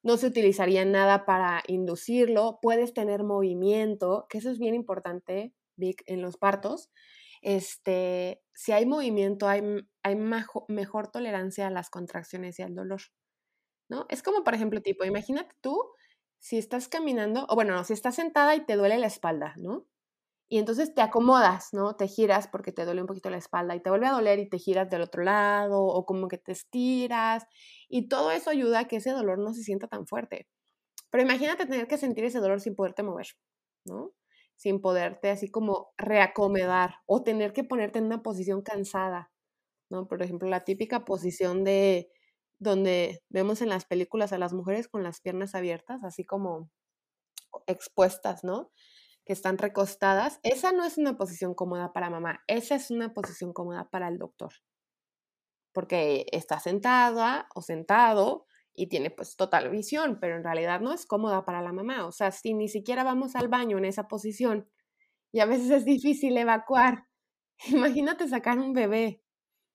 No 0.02 0.16
se 0.16 0.26
utilizaría 0.26 0.84
nada 0.84 1.26
para 1.26 1.62
inducirlo. 1.68 2.58
Puedes 2.60 2.92
tener 2.92 3.22
movimiento, 3.22 4.26
que 4.28 4.38
eso 4.38 4.50
es 4.50 4.58
bien 4.58 4.74
importante, 4.74 5.54
Vic, 5.76 6.02
en 6.06 6.22
los 6.22 6.36
partos 6.36 6.90
este, 7.44 8.42
si 8.54 8.72
hay 8.72 8.86
movimiento, 8.86 9.46
hay, 9.46 9.62
hay 10.02 10.16
mejor 10.16 11.08
tolerancia 11.08 11.66
a 11.66 11.70
las 11.70 11.90
contracciones 11.90 12.58
y 12.58 12.62
al 12.62 12.74
dolor, 12.74 13.02
¿no? 13.90 14.06
Es 14.08 14.22
como, 14.22 14.42
por 14.44 14.54
ejemplo, 14.54 14.80
tipo, 14.80 15.04
imagínate 15.04 15.54
tú 15.60 15.78
si 16.38 16.56
estás 16.56 16.88
caminando, 16.88 17.46
o 17.50 17.54
bueno, 17.54 17.84
si 17.84 17.92
estás 17.92 18.14
sentada 18.14 18.56
y 18.56 18.64
te 18.64 18.76
duele 18.76 18.96
la 18.96 19.08
espalda, 19.08 19.54
¿no? 19.58 19.86
Y 20.54 20.58
entonces 20.58 20.94
te 20.94 21.02
acomodas, 21.02 21.70
¿no? 21.72 21.96
Te 21.96 22.06
giras 22.06 22.46
porque 22.46 22.70
te 22.70 22.84
duele 22.84 23.00
un 23.00 23.08
poquito 23.08 23.28
la 23.28 23.38
espalda 23.38 23.74
y 23.74 23.82
te 23.82 23.90
vuelve 23.90 24.06
a 24.06 24.12
doler 24.12 24.38
y 24.38 24.48
te 24.48 24.60
giras 24.60 24.88
del 24.88 25.02
otro 25.02 25.24
lado 25.24 25.82
o 25.82 26.06
como 26.06 26.28
que 26.28 26.38
te 26.38 26.52
estiras 26.52 27.44
y 27.88 28.06
todo 28.08 28.30
eso 28.30 28.50
ayuda 28.50 28.78
a 28.78 28.84
que 28.84 28.96
ese 28.98 29.10
dolor 29.10 29.40
no 29.40 29.52
se 29.52 29.64
sienta 29.64 29.88
tan 29.88 30.06
fuerte. 30.06 30.46
Pero 31.10 31.24
imagínate 31.24 31.66
tener 31.66 31.88
que 31.88 31.98
sentir 31.98 32.24
ese 32.24 32.38
dolor 32.38 32.60
sin 32.60 32.76
poderte 32.76 33.02
mover, 33.02 33.26
¿no? 33.84 34.12
sin 34.54 34.80
poderte 34.80 35.30
así 35.30 35.50
como 35.50 35.92
reacomodar 35.98 36.98
o 37.06 37.24
tener 37.24 37.52
que 37.52 37.64
ponerte 37.64 37.98
en 37.98 38.04
una 38.04 38.22
posición 38.22 38.62
cansada, 38.62 39.32
¿no? 39.90 40.06
Por 40.06 40.22
ejemplo, 40.22 40.48
la 40.48 40.64
típica 40.64 41.04
posición 41.04 41.64
de 41.64 42.12
donde 42.60 43.24
vemos 43.28 43.60
en 43.60 43.70
las 43.70 43.86
películas 43.86 44.32
a 44.32 44.38
las 44.38 44.52
mujeres 44.52 44.86
con 44.86 45.02
las 45.02 45.20
piernas 45.20 45.56
abiertas, 45.56 46.04
así 46.04 46.24
como 46.24 46.70
expuestas, 47.66 48.44
¿no? 48.44 48.70
Que 49.24 49.32
están 49.32 49.58
recostadas. 49.58 50.40
Esa 50.42 50.72
no 50.72 50.84
es 50.84 50.98
una 50.98 51.16
posición 51.16 51.54
cómoda 51.54 51.92
para 51.92 52.10
mamá, 52.10 52.42
esa 52.46 52.74
es 52.74 52.90
una 52.90 53.14
posición 53.14 53.52
cómoda 53.52 53.88
para 53.90 54.08
el 54.08 54.18
doctor. 54.18 54.52
Porque 55.72 56.26
está 56.32 56.60
sentada 56.60 57.48
o 57.54 57.62
sentado 57.62 58.46
y 58.74 58.88
tiene 58.88 59.10
pues 59.10 59.36
total 59.36 59.70
visión, 59.70 60.18
pero 60.20 60.36
en 60.36 60.44
realidad 60.44 60.80
no 60.80 60.92
es 60.92 61.06
cómoda 61.06 61.44
para 61.44 61.62
la 61.62 61.72
mamá. 61.72 62.06
O 62.06 62.12
sea, 62.12 62.30
si 62.32 62.54
ni 62.54 62.68
siquiera 62.68 63.04
vamos 63.04 63.36
al 63.36 63.48
baño 63.48 63.78
en 63.78 63.84
esa 63.84 64.08
posición 64.08 64.68
y 65.32 65.40
a 65.40 65.46
veces 65.46 65.70
es 65.70 65.84
difícil 65.84 66.36
evacuar, 66.36 67.06
imagínate 67.68 68.28
sacar 68.28 68.58
un 68.58 68.72
bebé, 68.72 69.22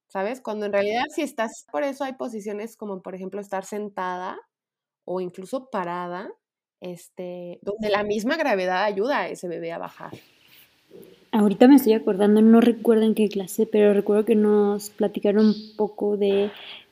¿sabes? 0.07 0.41
Cuando 0.41 0.65
en 0.65 0.73
realidad 0.73 1.03
si 1.13 1.21
estás, 1.21 1.65
por 1.71 1.83
eso 1.83 2.03
hay 2.03 2.13
posiciones 2.13 2.77
como 2.77 3.01
por 3.01 3.15
ejemplo 3.15 3.41
estar 3.41 3.65
sentada 3.65 4.39
o 5.05 5.21
incluso 5.21 5.69
parada, 5.69 6.31
este, 6.81 7.59
donde 7.61 7.89
la 7.89 8.03
misma 8.03 8.37
gravedad 8.37 8.83
ayuda 8.83 9.21
a 9.21 9.29
ese 9.29 9.47
bebé 9.47 9.71
a 9.71 9.77
bajar. 9.77 10.11
Ahorita 11.31 11.67
me 11.67 11.75
estoy 11.75 11.93
acordando, 11.93 12.41
no 12.41 12.59
recuerdo 12.59 13.03
en 13.03 13.13
qué 13.13 13.29
clase, 13.29 13.67
pero 13.67 13.93
recuerdo 13.93 14.25
que 14.25 14.35
nos 14.35 14.89
platicaron 14.89 15.47
un 15.47 15.75
poco 15.77 16.17
de 16.17 16.49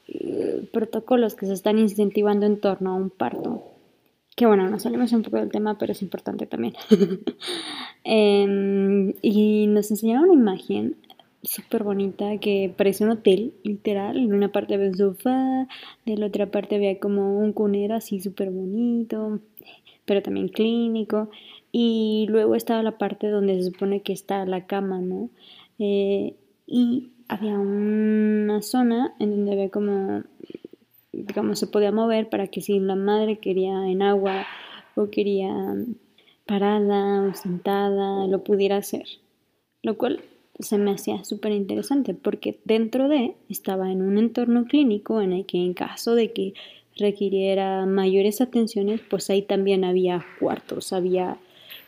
eh, 0.07 0.69
protocolos 0.71 1.33
que 1.33 1.47
se 1.47 1.53
están 1.53 1.79
incentivando 1.79 2.45
en 2.45 2.59
torno 2.59 2.91
a 2.91 2.95
un 2.95 3.09
parto. 3.09 3.63
Que 4.35 4.45
bueno, 4.45 4.69
nos 4.69 4.83
salimos 4.83 5.11
un 5.13 5.23
poco 5.23 5.37
del 5.37 5.49
tema, 5.49 5.79
pero 5.79 5.91
es 5.91 6.01
importante 6.01 6.45
también. 6.45 6.75
Em, 8.09 9.15
y 9.21 9.67
nos 9.67 9.91
enseñaron 9.91 10.29
una 10.29 10.39
imagen 10.39 10.95
súper 11.43 11.83
bonita 11.83 12.37
que 12.39 12.73
parece 12.75 13.03
un 13.03 13.11
hotel, 13.11 13.53
literal. 13.63 14.17
En 14.17 14.33
una 14.33 14.51
parte 14.51 14.75
había 14.75 14.89
un 14.89 14.97
sofá, 14.97 15.67
de 16.05 16.17
la 16.17 16.27
otra 16.27 16.47
parte 16.47 16.75
había 16.75 16.99
como 16.99 17.39
un 17.39 17.53
cunero 17.53 17.95
así 17.95 18.19
súper 18.19 18.51
bonito, 18.51 19.39
pero 20.05 20.21
también 20.21 20.49
clínico. 20.49 21.29
Y 21.71 22.25
luego 22.29 22.55
estaba 22.55 22.83
la 22.83 22.97
parte 22.97 23.29
donde 23.29 23.57
se 23.57 23.71
supone 23.71 24.01
que 24.01 24.13
está 24.13 24.45
la 24.45 24.65
cama, 24.65 25.01
¿no? 25.01 25.29
Eh, 25.79 26.35
y 26.65 27.11
había 27.27 27.59
una 27.59 28.61
zona 28.61 29.13
en 29.19 29.31
donde 29.31 29.51
había 29.51 29.69
como, 29.69 30.23
digamos, 31.11 31.59
se 31.59 31.67
podía 31.67 31.91
mover 31.91 32.29
para 32.29 32.47
que 32.47 32.61
si 32.61 32.79
la 32.79 32.95
madre 32.95 33.39
quería 33.39 33.87
en 33.89 34.01
agua 34.01 34.45
o 34.95 35.09
quería 35.09 35.51
parada 36.45 37.23
o 37.23 37.33
sentada, 37.33 38.25
lo 38.27 38.43
pudiera 38.43 38.77
hacer. 38.77 39.05
Lo 39.83 39.97
cual 39.97 40.21
se 40.59 40.77
me 40.77 40.91
hacía 40.91 41.23
súper 41.23 41.51
interesante 41.51 42.13
porque 42.13 42.59
dentro 42.65 43.07
de 43.07 43.35
estaba 43.49 43.91
en 43.91 44.01
un 44.01 44.17
entorno 44.17 44.65
clínico 44.65 45.21
en 45.21 45.33
el 45.33 45.45
que 45.45 45.57
en 45.57 45.73
caso 45.73 46.15
de 46.15 46.33
que 46.33 46.53
requiriera 46.97 47.85
mayores 47.85 48.41
atenciones, 48.41 49.01
pues 49.09 49.29
ahí 49.29 49.41
también 49.41 49.83
había 49.83 50.25
cuartos, 50.39 50.93
había 50.93 51.37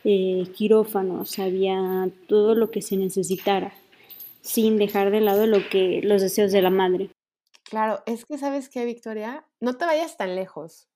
eh, 0.04 0.46
quirófanos, 0.56 1.38
había 1.38 2.08
todo 2.28 2.54
lo 2.54 2.70
que 2.70 2.82
se 2.82 2.96
necesitara, 2.96 3.74
sin 4.40 4.78
dejar 4.78 5.10
de 5.10 5.20
lado 5.20 5.46
lo 5.46 5.68
que 5.68 6.00
los 6.02 6.22
deseos 6.22 6.52
de 6.52 6.62
la 6.62 6.70
madre. 6.70 7.10
Claro, 7.64 8.02
es 8.06 8.24
que 8.24 8.38
sabes 8.38 8.68
qué, 8.68 8.84
Victoria, 8.84 9.44
no 9.60 9.76
te 9.76 9.84
vayas 9.84 10.16
tan 10.16 10.34
lejos. 10.34 10.88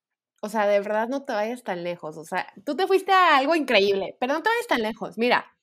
O 0.42 0.48
sea, 0.48 0.66
de 0.66 0.78
verdad 0.80 1.08
no 1.08 1.24
te 1.24 1.32
vayas 1.32 1.62
tan 1.62 1.84
lejos. 1.84 2.16
O 2.16 2.24
sea, 2.24 2.46
tú 2.64 2.76
te 2.76 2.86
fuiste 2.86 3.12
a 3.12 3.36
algo 3.36 3.54
increíble, 3.54 4.16
pero 4.20 4.34
no 4.34 4.42
te 4.42 4.50
vayas 4.50 4.66
tan 4.66 4.82
lejos. 4.82 5.16
Mira, 5.16 5.53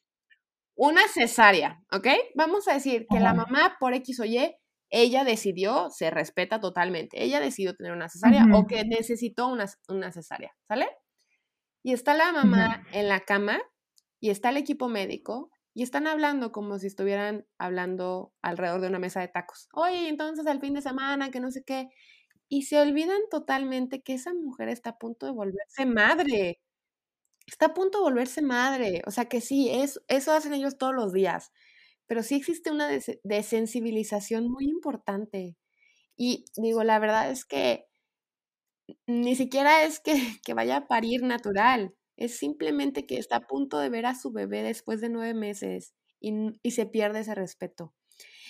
una 0.75 1.07
cesárea, 1.07 1.83
¿ok? 1.91 2.07
Vamos 2.35 2.67
a 2.67 2.73
decir 2.73 3.05
que 3.09 3.19
la 3.19 3.33
mamá 3.33 3.77
por 3.79 3.93
X 3.93 4.19
o 4.19 4.25
Y, 4.25 4.55
ella 4.89 5.23
decidió, 5.23 5.89
se 5.89 6.09
respeta 6.09 6.59
totalmente, 6.59 7.23
ella 7.23 7.39
decidió 7.39 7.73
tener 7.75 7.93
una 7.93 8.09
cesárea 8.09 8.45
o 8.53 8.67
que 8.67 8.83
necesitó 8.83 9.47
una, 9.47 9.65
una, 9.87 10.11
cesárea, 10.11 10.51
¿sale? 10.67 10.89
Y 11.81 11.93
está 11.93 12.13
la 12.13 12.31
mamá 12.33 12.85
en 12.91 13.07
la 13.07 13.21
cama 13.21 13.59
y 14.19 14.29
está 14.29 14.49
el 14.49 14.57
equipo 14.57 14.89
médico 14.89 15.49
y 15.73 15.83
están 15.83 16.07
hablando 16.07 16.51
como 16.51 16.77
si 16.77 16.87
estuvieran 16.87 17.45
hablando 17.57 18.33
alrededor 18.41 18.81
de 18.81 18.87
una 18.87 18.99
mesa 18.99 19.21
de 19.21 19.29
tacos. 19.29 19.69
Oye, 19.73 20.09
entonces 20.09 20.45
al 20.45 20.59
fin 20.59 20.73
de 20.73 20.81
semana, 20.81 21.31
que 21.31 21.39
no 21.39 21.51
sé 21.51 21.63
qué. 21.65 21.87
Y 22.49 22.63
se 22.63 22.79
olvidan 22.79 23.21
totalmente 23.29 24.01
que 24.01 24.13
esa 24.13 24.33
mujer 24.33 24.67
está 24.67 24.91
a 24.91 24.97
punto 24.97 25.25
de 25.25 25.31
volverse 25.31 25.85
madre 25.85 26.59
está 27.51 27.67
a 27.67 27.73
punto 27.73 27.99
de 27.99 28.03
volverse 28.03 28.41
madre. 28.41 29.01
O 29.05 29.11
sea 29.11 29.25
que 29.25 29.41
sí, 29.41 29.69
es, 29.69 30.01
eso 30.07 30.31
hacen 30.31 30.53
ellos 30.53 30.77
todos 30.77 30.95
los 30.95 31.13
días. 31.13 31.51
Pero 32.07 32.23
sí 32.23 32.35
existe 32.35 32.71
una 32.71 32.89
desensibilización 33.23 34.49
muy 34.49 34.65
importante. 34.65 35.57
Y 36.17 36.45
digo, 36.55 36.83
la 36.83 36.99
verdad 36.99 37.29
es 37.31 37.45
que 37.45 37.87
ni 39.07 39.35
siquiera 39.35 39.83
es 39.83 39.99
que, 40.45 40.53
vaya 40.53 40.77
a 40.77 40.87
parir 40.87 41.23
natural. 41.23 41.93
Es 42.17 42.37
simplemente 42.37 43.05
que 43.05 43.17
está 43.17 43.37
a 43.37 43.47
punto 43.47 43.79
de 43.79 43.89
ver 43.89 44.05
a 44.05 44.15
su 44.15 44.31
bebé 44.31 44.63
después 44.63 45.01
de 45.01 45.09
nueve 45.09 45.33
meses 45.33 45.93
y, 46.19 46.33
y 46.61 46.71
se 46.71 46.85
pierde 46.85 47.21
ese 47.21 47.35
respeto. 47.35 47.93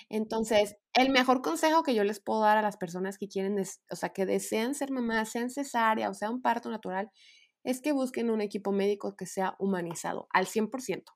Entonces, 0.10 0.76
el 0.94 1.10
mejor 1.12 1.42
consejo 1.42 1.84
que 1.84 1.96
yo 1.96 2.04
les 2.04 2.20
puedo 2.20 2.42
dar 2.42 2.58
a 2.58 2.62
las 2.62 2.78
personas 2.78 3.18
que 3.18 3.30
quieren, 3.30 3.58
o 3.60 3.96
sea, 3.96 4.10
que 4.10 4.26
desean 4.26 4.76
ser 4.76 4.92
mamás, 4.92 5.32
sean 5.32 5.50
cesárea 5.50 6.10
o 6.10 6.14
sea 6.14 6.30
un 6.30 6.42
parto 6.42 6.70
natural, 6.70 7.10
es 7.64 7.82
que 7.82 7.92
busquen 7.92 8.30
un 8.30 8.42
equipo 8.42 8.72
médico 8.72 9.16
que 9.16 9.26
sea 9.26 9.56
humanizado 9.60 10.28
al 10.32 10.48
100%, 10.48 11.14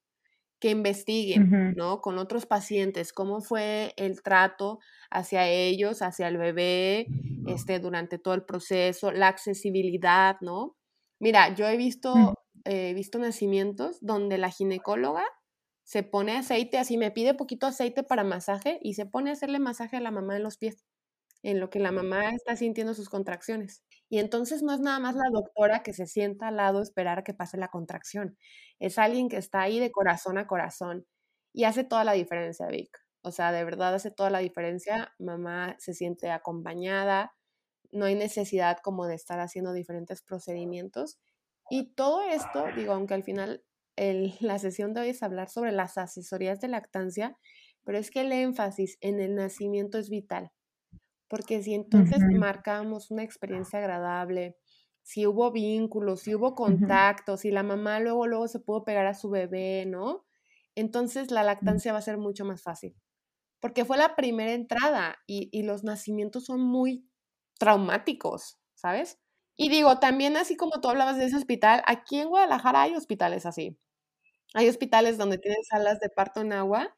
que 0.60 0.70
investiguen, 0.72 1.44
¿no? 1.74 2.02
Con 2.02 2.18
otros 2.18 2.46
pacientes, 2.46 3.14
cómo 3.14 3.42
fue 3.42 3.94
el 3.98 4.22
trato 4.24 4.80
hacia 5.12 5.48
ellos, 5.50 6.02
hacia 6.02 6.28
el 6.28 6.38
bebé, 6.38 7.14
este, 7.46 7.80
durante 7.80 8.20
todo 8.20 8.34
el 8.34 8.46
proceso, 8.46 9.12
la 9.12 9.28
accesibilidad, 9.28 10.38
¿no? 10.42 10.78
Mira, 11.20 11.54
yo 11.56 11.68
he 11.68 11.78
visto, 11.78 12.36
he 12.66 12.94
visto 12.94 13.20
nacimientos 13.20 13.98
donde 14.02 14.38
la 14.38 14.50
ginecóloga 14.52 15.24
se 15.84 16.04
pone 16.04 16.38
aceite, 16.38 16.78
así 16.80 16.98
me 16.98 17.12
pide 17.12 17.36
poquito 17.36 17.68
aceite 17.68 18.04
para 18.04 18.24
masaje 18.24 18.80
y 18.82 18.96
se 18.96 19.06
pone 19.06 19.30
a 19.30 19.34
hacerle 19.34 19.60
masaje 19.60 19.98
a 19.98 20.02
la 20.02 20.12
mamá 20.12 20.36
en 20.38 20.44
los 20.44 20.58
pies, 20.58 20.84
en 21.44 21.60
lo 21.60 21.70
que 21.70 21.80
la 21.80 21.92
mamá 21.92 22.32
está 22.32 22.56
sintiendo 22.56 22.94
sus 22.96 23.10
contracciones. 23.10 23.84
Y 24.10 24.20
entonces 24.20 24.62
no 24.62 24.74
es 24.74 24.80
nada 24.80 25.00
más 25.00 25.16
la 25.16 25.30
doctora 25.32 25.82
que 25.84 25.94
se 25.94 26.06
sienta 26.06 26.50
al 26.50 26.58
lado 26.58 26.80
a 26.80 26.84
esperar 26.84 27.20
a 27.20 27.24
que 27.24 27.34
pase 27.34 27.58
la 27.58 27.70
contracción. 27.70 28.38
Es 28.80 29.00
alguien 29.00 29.30
que 29.30 29.38
está 29.38 29.62
ahí 29.62 29.80
de 29.80 29.92
corazón 29.92 30.38
a 30.38 30.48
corazón 30.48 31.06
y 31.54 31.64
hace 31.66 31.84
toda 31.84 32.04
la 32.04 32.14
diferencia, 32.14 32.68
Vic. 32.68 32.90
O 33.22 33.32
sea, 33.32 33.52
de 33.52 33.64
verdad 33.64 33.96
hace 33.96 34.12
toda 34.12 34.30
la 34.30 34.40
diferencia. 34.40 35.14
Mamá 35.20 35.76
se 35.80 35.94
siente 35.94 36.30
acompañada, 36.30 37.34
no 37.92 38.06
hay 38.06 38.16
necesidad 38.16 38.78
como 38.84 39.08
de 39.08 39.16
estar 39.16 39.40
haciendo 39.40 39.74
diferentes 39.74 40.22
procedimientos. 40.22 41.20
Y 41.70 41.94
todo 41.96 42.22
esto, 42.22 42.66
digo, 42.76 42.94
aunque 42.94 43.16
al 43.16 43.24
final 43.24 43.64
la 44.42 44.60
sesión 44.60 44.94
de 44.94 45.02
hoy 45.02 45.10
es 45.10 45.24
hablar 45.24 45.50
sobre 45.50 45.72
las 45.72 45.98
asesorías 45.98 46.60
de 46.62 46.68
lactancia, 46.68 47.38
pero 47.84 47.98
es 47.98 48.12
que 48.12 48.22
el 48.22 48.32
énfasis 48.32 48.98
en 49.02 49.20
el 49.20 49.36
nacimiento 49.36 49.98
es 49.98 50.10
vital 50.10 50.52
porque 51.28 51.64
si 51.64 51.74
entonces 51.74 52.20
marcamos 52.32 53.12
una 53.12 53.24
experiencia 53.24 53.80
agradable, 53.80 54.58
si 55.02 55.28
hubo 55.28 55.52
vínculos, 55.52 56.22
si 56.22 56.36
hubo 56.36 56.56
contacto, 56.56 57.38
si 57.38 57.52
la 57.52 57.64
mamá 57.64 58.00
luego, 58.00 58.28
luego 58.28 58.48
se 58.48 58.60
pudo 58.60 58.84
pegar 58.84 59.06
a 59.06 59.14
su 59.14 59.30
bebé, 59.30 59.86
¿no? 59.86 60.26
Entonces 60.76 61.32
la 61.32 61.44
lactancia 61.44 61.94
va 61.94 62.00
a 62.00 62.02
ser 62.02 62.18
mucho 62.18 62.46
más 62.46 62.64
fácil, 62.64 62.96
porque 63.60 63.86
fue 63.86 63.98
la 63.98 64.16
primera 64.16 64.54
entrada 64.54 65.18
y, 65.28 65.50
y 65.52 65.64
los 65.64 65.84
nacimientos 65.84 66.46
son 66.46 66.62
muy 66.62 67.08
traumáticos, 67.60 68.60
¿sabes? 68.76 69.20
Y 69.58 69.70
digo, 69.70 70.00
también 70.00 70.38
así 70.38 70.58
como 70.58 70.82
tú 70.82 70.90
hablabas 70.90 71.18
de 71.18 71.26
ese 71.26 71.38
hospital, 71.38 71.82
aquí 71.88 72.20
en 72.20 72.30
Guadalajara 72.30 72.84
hay 72.84 72.96
hospitales 72.96 73.46
así. 73.46 73.78
Hay 74.54 74.70
hospitales 74.70 75.18
donde 75.18 75.38
tienen 75.38 75.64
salas 75.64 76.00
de 76.00 76.10
parto 76.10 76.42
en 76.42 76.54
agua 76.54 76.96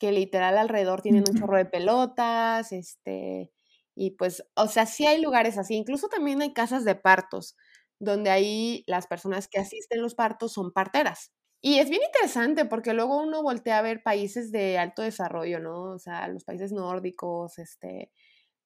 que 0.00 0.12
literal 0.12 0.58
alrededor 0.58 1.02
tienen 1.02 1.24
un 1.30 1.38
chorro 1.38 1.56
de 1.58 1.66
pelotas, 1.66 2.72
este, 2.72 3.52
y 3.94 4.12
pues, 4.12 4.44
o 4.56 4.66
sea, 4.68 4.86
sí 4.86 5.06
hay 5.06 5.20
lugares 5.22 5.58
así, 5.58 5.76
incluso 5.76 6.08
también 6.08 6.42
hay 6.42 6.52
casas 6.54 6.84
de 6.84 6.96
partos, 6.96 7.56
donde 8.00 8.30
ahí 8.30 8.84
las 8.88 9.06
personas 9.06 9.48
que 9.48 9.60
asisten 9.60 10.02
los 10.02 10.14
partos 10.16 10.52
son 10.54 10.72
parteras. 10.72 11.32
Y 11.62 11.78
es 11.78 11.90
bien 11.90 12.02
interesante 12.02 12.64
porque 12.64 12.94
luego 12.94 13.18
uno 13.22 13.42
voltea 13.42 13.78
a 13.78 13.82
ver 13.82 14.02
países 14.02 14.50
de 14.52 14.78
alto 14.78 15.02
desarrollo, 15.02 15.60
¿no? 15.60 15.92
O 15.92 15.98
sea, 15.98 16.26
los 16.28 16.44
países 16.44 16.72
nórdicos, 16.72 17.58
este, 17.58 18.10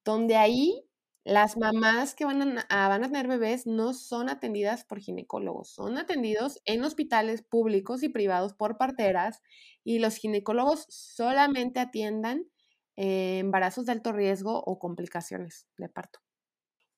donde 0.05 0.37
ahí 0.37 0.85
las 1.25 1.57
mamás 1.57 2.15
que 2.15 2.23
van 2.25 2.59
a, 2.59 2.87
van 2.87 3.03
a 3.03 3.07
tener 3.07 3.27
bebés 3.27 3.65
no 3.67 3.93
son 3.93 4.29
atendidas 4.29 4.85
por 4.85 4.99
ginecólogos, 4.99 5.69
son 5.71 5.97
atendidos 5.97 6.61
en 6.65 6.83
hospitales 6.83 7.41
públicos 7.41 8.03
y 8.03 8.09
privados 8.09 8.53
por 8.53 8.77
parteras 8.77 9.41
y 9.85 9.99
los 9.99 10.17
ginecólogos 10.17 10.85
solamente 10.89 11.79
atiendan 11.79 12.49
eh, 12.97 13.39
embarazos 13.39 13.85
de 13.85 13.93
alto 13.93 14.11
riesgo 14.11 14.61
o 14.65 14.79
complicaciones 14.79 15.67
de 15.77 15.87
parto. 15.87 16.19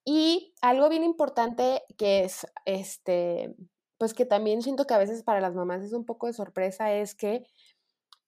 Y 0.06 0.56
algo 0.62 0.88
bien 0.90 1.04
importante 1.04 1.84
que 1.98 2.24
es, 2.24 2.48
este, 2.66 3.54
pues 3.98 4.14
que 4.14 4.26
también 4.26 4.62
siento 4.62 4.88
que 4.88 4.94
a 4.94 5.00
veces 5.00 5.22
para 5.22 5.42
las 5.42 5.54
mamás 5.54 5.84
es 5.84 5.92
un 5.92 6.06
poco 6.06 6.28
de 6.28 6.34
sorpresa, 6.34 6.94
es 6.94 7.14
que 7.14 7.44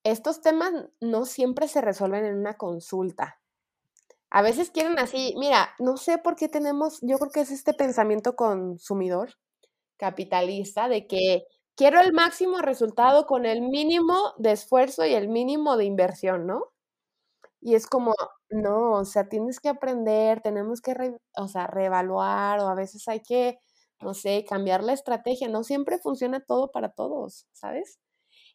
estos 0.04 0.42
temas 0.42 0.72
no 1.00 1.24
siempre 1.24 1.66
se 1.68 1.80
resuelven 1.80 2.26
en 2.26 2.36
una 2.36 2.58
consulta. 2.58 3.40
A 4.30 4.42
veces 4.42 4.70
quieren 4.70 4.98
así, 4.98 5.34
mira, 5.38 5.70
no 5.78 5.96
sé 5.96 6.18
por 6.18 6.36
qué 6.36 6.48
tenemos, 6.48 6.98
yo 7.00 7.18
creo 7.18 7.32
que 7.32 7.40
es 7.40 7.50
este 7.50 7.72
pensamiento 7.72 8.36
consumidor 8.36 9.34
capitalista 9.96 10.88
de 10.88 11.06
que 11.06 11.44
quiero 11.80 11.98
el 11.98 12.12
máximo 12.12 12.58
resultado 12.58 13.24
con 13.24 13.46
el 13.46 13.62
mínimo 13.62 14.34
de 14.36 14.52
esfuerzo 14.52 15.06
y 15.06 15.14
el 15.14 15.28
mínimo 15.28 15.78
de 15.78 15.86
inversión, 15.86 16.46
¿no? 16.46 16.66
Y 17.62 17.74
es 17.74 17.86
como, 17.86 18.14
no, 18.50 18.92
o 18.92 19.04
sea, 19.06 19.30
tienes 19.30 19.60
que 19.60 19.70
aprender, 19.70 20.42
tenemos 20.42 20.82
que, 20.82 20.94
o 21.38 21.48
sea, 21.48 21.66
reevaluar 21.68 22.60
o 22.60 22.68
a 22.68 22.74
veces 22.74 23.08
hay 23.08 23.20
que, 23.20 23.60
no 24.02 24.12
sé, 24.12 24.44
cambiar 24.46 24.84
la 24.84 24.92
estrategia, 24.92 25.48
no 25.48 25.64
siempre 25.64 25.96
funciona 25.98 26.40
todo 26.46 26.70
para 26.70 26.90
todos, 26.92 27.46
¿sabes? 27.52 27.98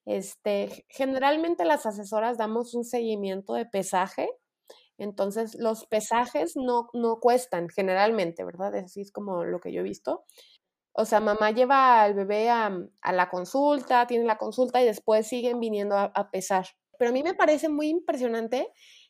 Este, 0.06 0.86
generalmente 0.90 1.66
las 1.66 1.88
asesoras 1.88 2.38
damos 2.38 2.76
un 2.76 2.84
seguimiento 2.84 3.56
de 3.56 3.66
pesaje 3.66 4.30
entonces, 4.98 5.56
los 5.56 5.86
pesajes 5.88 6.54
no, 6.56 6.90
no 6.94 7.20
cuestan 7.20 7.68
generalmente, 7.70 8.46
¿verdad? 8.46 8.76
Así 8.76 9.02
es 9.02 9.12
como 9.12 9.44
lo 9.44 9.60
que 9.60 9.74
yo 9.74 9.82
he 9.82 9.84
visto. 9.84 10.24
O 10.98 11.06
sea, 11.06 11.20
mamá 11.20 11.52
lleva 11.52 12.02
al 12.04 12.14
bebé 12.14 12.50
a, 12.50 12.72
a 13.02 13.14
la 13.14 13.30
consulta, 13.30 14.08
tiene 14.08 14.24
la 14.26 14.38
consulta 14.38 14.82
y 14.82 14.86
después 14.86 15.28
siguen 15.28 15.60
viniendo 15.60 15.98
a, 15.98 16.32
pesar. 16.32 16.68
Pero 16.98 17.10
a 17.10 17.14
mí 17.14 17.22
me 17.22 17.34
parece 17.34 17.68
muy 17.68 17.90
impresionante 17.90 18.70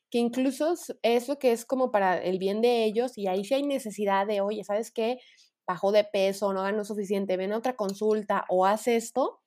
que 0.10 0.18
incluso 0.18 0.74
eso 1.04 1.38
que 1.38 1.52
es 1.52 1.66
como 1.66 1.92
para 1.92 2.18
el 2.18 2.40
bien 2.40 2.62
de 2.62 2.86
ellos 2.86 3.18
y 3.18 3.28
ahí 3.28 3.46
sí 3.46 3.54
hay 3.54 3.64
necesidad 3.64 4.26
de, 4.26 4.42
oye, 4.42 4.64
¿sabes 4.64 4.92
qué? 4.92 5.20
Bajó 5.68 5.92
de 5.92 6.04
peso, 6.04 6.54
no 6.54 6.64
ganó 6.64 6.84
suficiente, 6.84 7.38
ven 7.38 7.54
a 7.54 7.58
otra 7.58 7.76
consulta 7.76 8.46
o 8.50 8.66
haz 8.66 8.88
esto, 8.88 9.42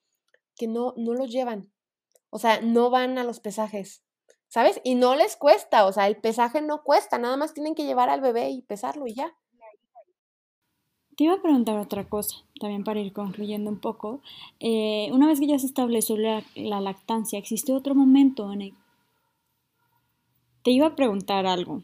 que 0.56 0.68
no, 0.68 0.94
no 0.96 1.14
los 1.14 1.30
llevan. 1.30 1.72
O 2.30 2.38
sea, 2.38 2.60
no 2.60 2.90
van 2.90 3.18
a 3.18 3.24
los 3.24 3.40
pesajes. 3.40 4.04
¿sabes? 4.48 4.80
Y 4.82 4.94
no 4.94 5.14
les 5.14 5.36
cuesta, 5.36 5.86
o 5.86 5.92
sea, 5.92 6.06
el 6.06 6.16
pesaje 6.16 6.62
no 6.62 6.82
cuesta, 6.82 7.18
nada 7.18 7.36
más 7.36 7.52
tienen 7.52 7.74
que 7.74 7.84
llevar 7.84 8.08
al 8.08 8.20
bebé 8.20 8.50
y 8.50 8.62
pesarlo 8.62 9.06
y 9.06 9.14
ya. 9.14 9.34
Te 11.18 11.24
iba 11.24 11.34
a 11.34 11.42
preguntar 11.42 11.76
otra 11.78 12.08
cosa, 12.08 12.44
también 12.60 12.84
para 12.84 13.00
ir 13.00 13.12
concluyendo 13.12 13.70
un 13.70 13.80
poco. 13.80 14.20
Eh, 14.60 15.10
una 15.12 15.26
vez 15.26 15.40
que 15.40 15.48
ya 15.48 15.58
se 15.58 15.66
estableció 15.66 16.16
la, 16.16 16.44
la, 16.54 16.80
lactancia, 16.80 17.40
¿existe 17.40 17.72
otro 17.72 17.96
momento 17.96 18.52
en 18.52 18.62
el... 18.62 18.74
Te 20.62 20.70
iba 20.70 20.86
a 20.86 20.94
preguntar 20.94 21.44
algo. 21.44 21.82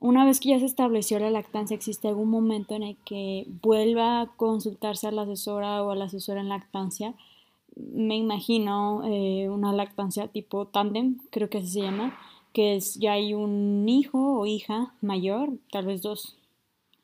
Una 0.00 0.24
vez 0.24 0.40
que 0.40 0.48
ya 0.48 0.58
se 0.58 0.66
estableció 0.66 1.20
la 1.20 1.30
lactancia, 1.30 1.76
¿existe 1.76 2.08
algún 2.08 2.30
momento 2.30 2.74
en 2.74 2.82
el 2.82 2.96
que 3.04 3.46
vuelva 3.62 4.22
a 4.22 4.26
consultarse 4.36 5.06
a 5.06 5.12
la 5.12 5.22
asesora 5.22 5.84
o 5.84 5.92
a 5.92 5.94
la 5.94 6.06
asesora 6.06 6.40
en 6.40 6.48
lactancia 6.48 7.14
me 7.76 8.16
imagino 8.16 9.02
eh, 9.04 9.48
una 9.48 9.72
lactancia 9.72 10.28
tipo 10.28 10.66
tandem, 10.66 11.18
creo 11.30 11.48
que 11.48 11.58
así 11.58 11.68
se 11.68 11.82
llama, 11.82 12.18
que 12.52 12.76
es 12.76 12.96
ya 12.96 13.12
hay 13.12 13.34
un 13.34 13.88
hijo 13.88 14.40
o 14.40 14.46
hija 14.46 14.94
mayor, 15.00 15.50
tal 15.70 15.86
vez 15.86 16.02
dos 16.02 16.36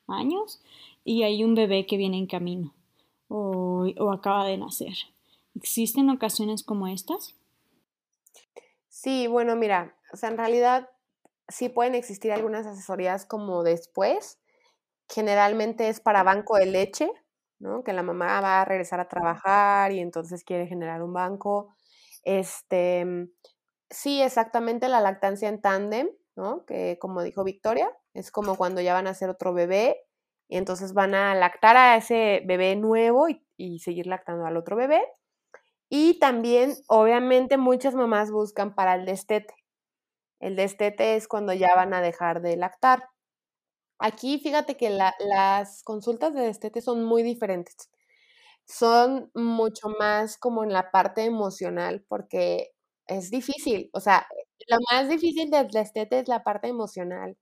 años, 0.07 0.61
y 1.09 1.23
hay 1.23 1.43
un 1.43 1.55
bebé 1.55 1.87
que 1.87 1.97
viene 1.97 2.19
en 2.19 2.27
camino 2.27 2.75
o, 3.29 3.87
o 3.99 4.13
acaba 4.13 4.45
de 4.45 4.59
nacer. 4.59 4.93
¿Existen 5.55 6.11
ocasiones 6.11 6.63
como 6.63 6.87
estas? 6.87 7.35
Sí, 8.91 9.27
bueno, 9.27 9.57
mira, 9.57 9.97
o 10.13 10.19
sea, 10.19 10.29
en 10.29 10.37
realidad 10.37 10.91
sí 11.49 11.71
pueden 11.71 11.95
existir 11.95 12.31
algunas 12.31 12.67
asesorías 12.67 13.25
como 13.25 13.63
después. 13.63 14.39
Generalmente 15.09 15.89
es 15.89 15.99
para 15.99 16.23
banco 16.23 16.59
de 16.59 16.67
leche, 16.67 17.11
¿no? 17.59 17.83
Que 17.85 17.95
la 17.95 18.03
mamá 18.03 18.43
va 18.43 18.61
a 18.61 18.67
regresar 18.67 19.01
a 19.01 19.09
trabajar 19.09 19.93
y 19.93 20.01
entonces 20.01 20.45
quiere 20.45 20.67
generar 20.67 21.03
un 21.03 21.15
banco. 21.15 21.75
Este, 22.23 23.07
mm, 23.07 23.31
sí, 23.89 24.21
exactamente 24.21 24.89
la 24.89 25.01
lactancia 25.01 25.49
en 25.49 25.63
tándem, 25.63 26.11
¿no? 26.37 26.67
Que 26.67 26.99
como 27.01 27.23
dijo 27.23 27.45
Victoria, 27.45 27.91
es 28.13 28.31
como 28.31 28.57
cuando 28.57 28.83
ya 28.83 28.93
van 28.93 29.07
a 29.07 29.11
hacer 29.11 29.31
otro 29.31 29.55
bebé 29.55 30.05
y 30.49 30.57
entonces 30.59 30.95
van 30.95 31.15
a 31.15 31.35
lactar 31.35 31.77
a 31.77 31.97
ese 31.97 32.43
bebé 32.47 32.77
nuevo 32.77 33.29
y, 33.29 33.43
y 33.57 33.81
seguir 33.81 34.07
lactando 34.07 34.47
al 34.47 34.57
otro 34.57 34.77
bebé. 34.77 35.03
Y 35.91 36.19
también, 36.19 36.75
obviamente, 36.89 37.57
muchas 37.59 37.95
mamás 37.95 38.31
buscan 38.31 38.75
para 38.75 38.95
el 38.95 39.07
destete. 39.07 39.55
El 40.41 40.57
destete 40.57 41.17
es 41.17 41.29
cuando 41.29 41.53
ya 41.55 41.75
van 41.77 41.95
a 41.95 42.03
dejar 42.03 42.43
de 42.43 42.57
lactar. 42.57 43.05
Aquí 43.99 44.39
fíjate 44.39 44.77
que 44.77 44.91
las 44.91 45.83
consultas 45.83 46.35
de 46.35 46.43
destete 46.43 46.81
son 46.81 47.05
muy 47.05 47.23
diferentes. 47.23 47.91
Son 48.67 49.31
mucho 49.35 49.89
más 50.01 50.39
como 50.39 50.65
en 50.65 50.73
la 50.73 50.91
parte 50.93 51.25
emocional 51.25 52.05
porque 52.09 52.73
es 53.07 53.31
difícil. 53.31 53.91
O 53.95 54.01
sea, 54.01 54.27
lo 54.69 54.79
más 54.93 55.09
difícil 55.09 55.51
del 55.51 55.69
destete 55.71 56.21
es 56.21 56.29
la 56.29 56.45
parte 56.45 56.69
emocional. 56.69 57.37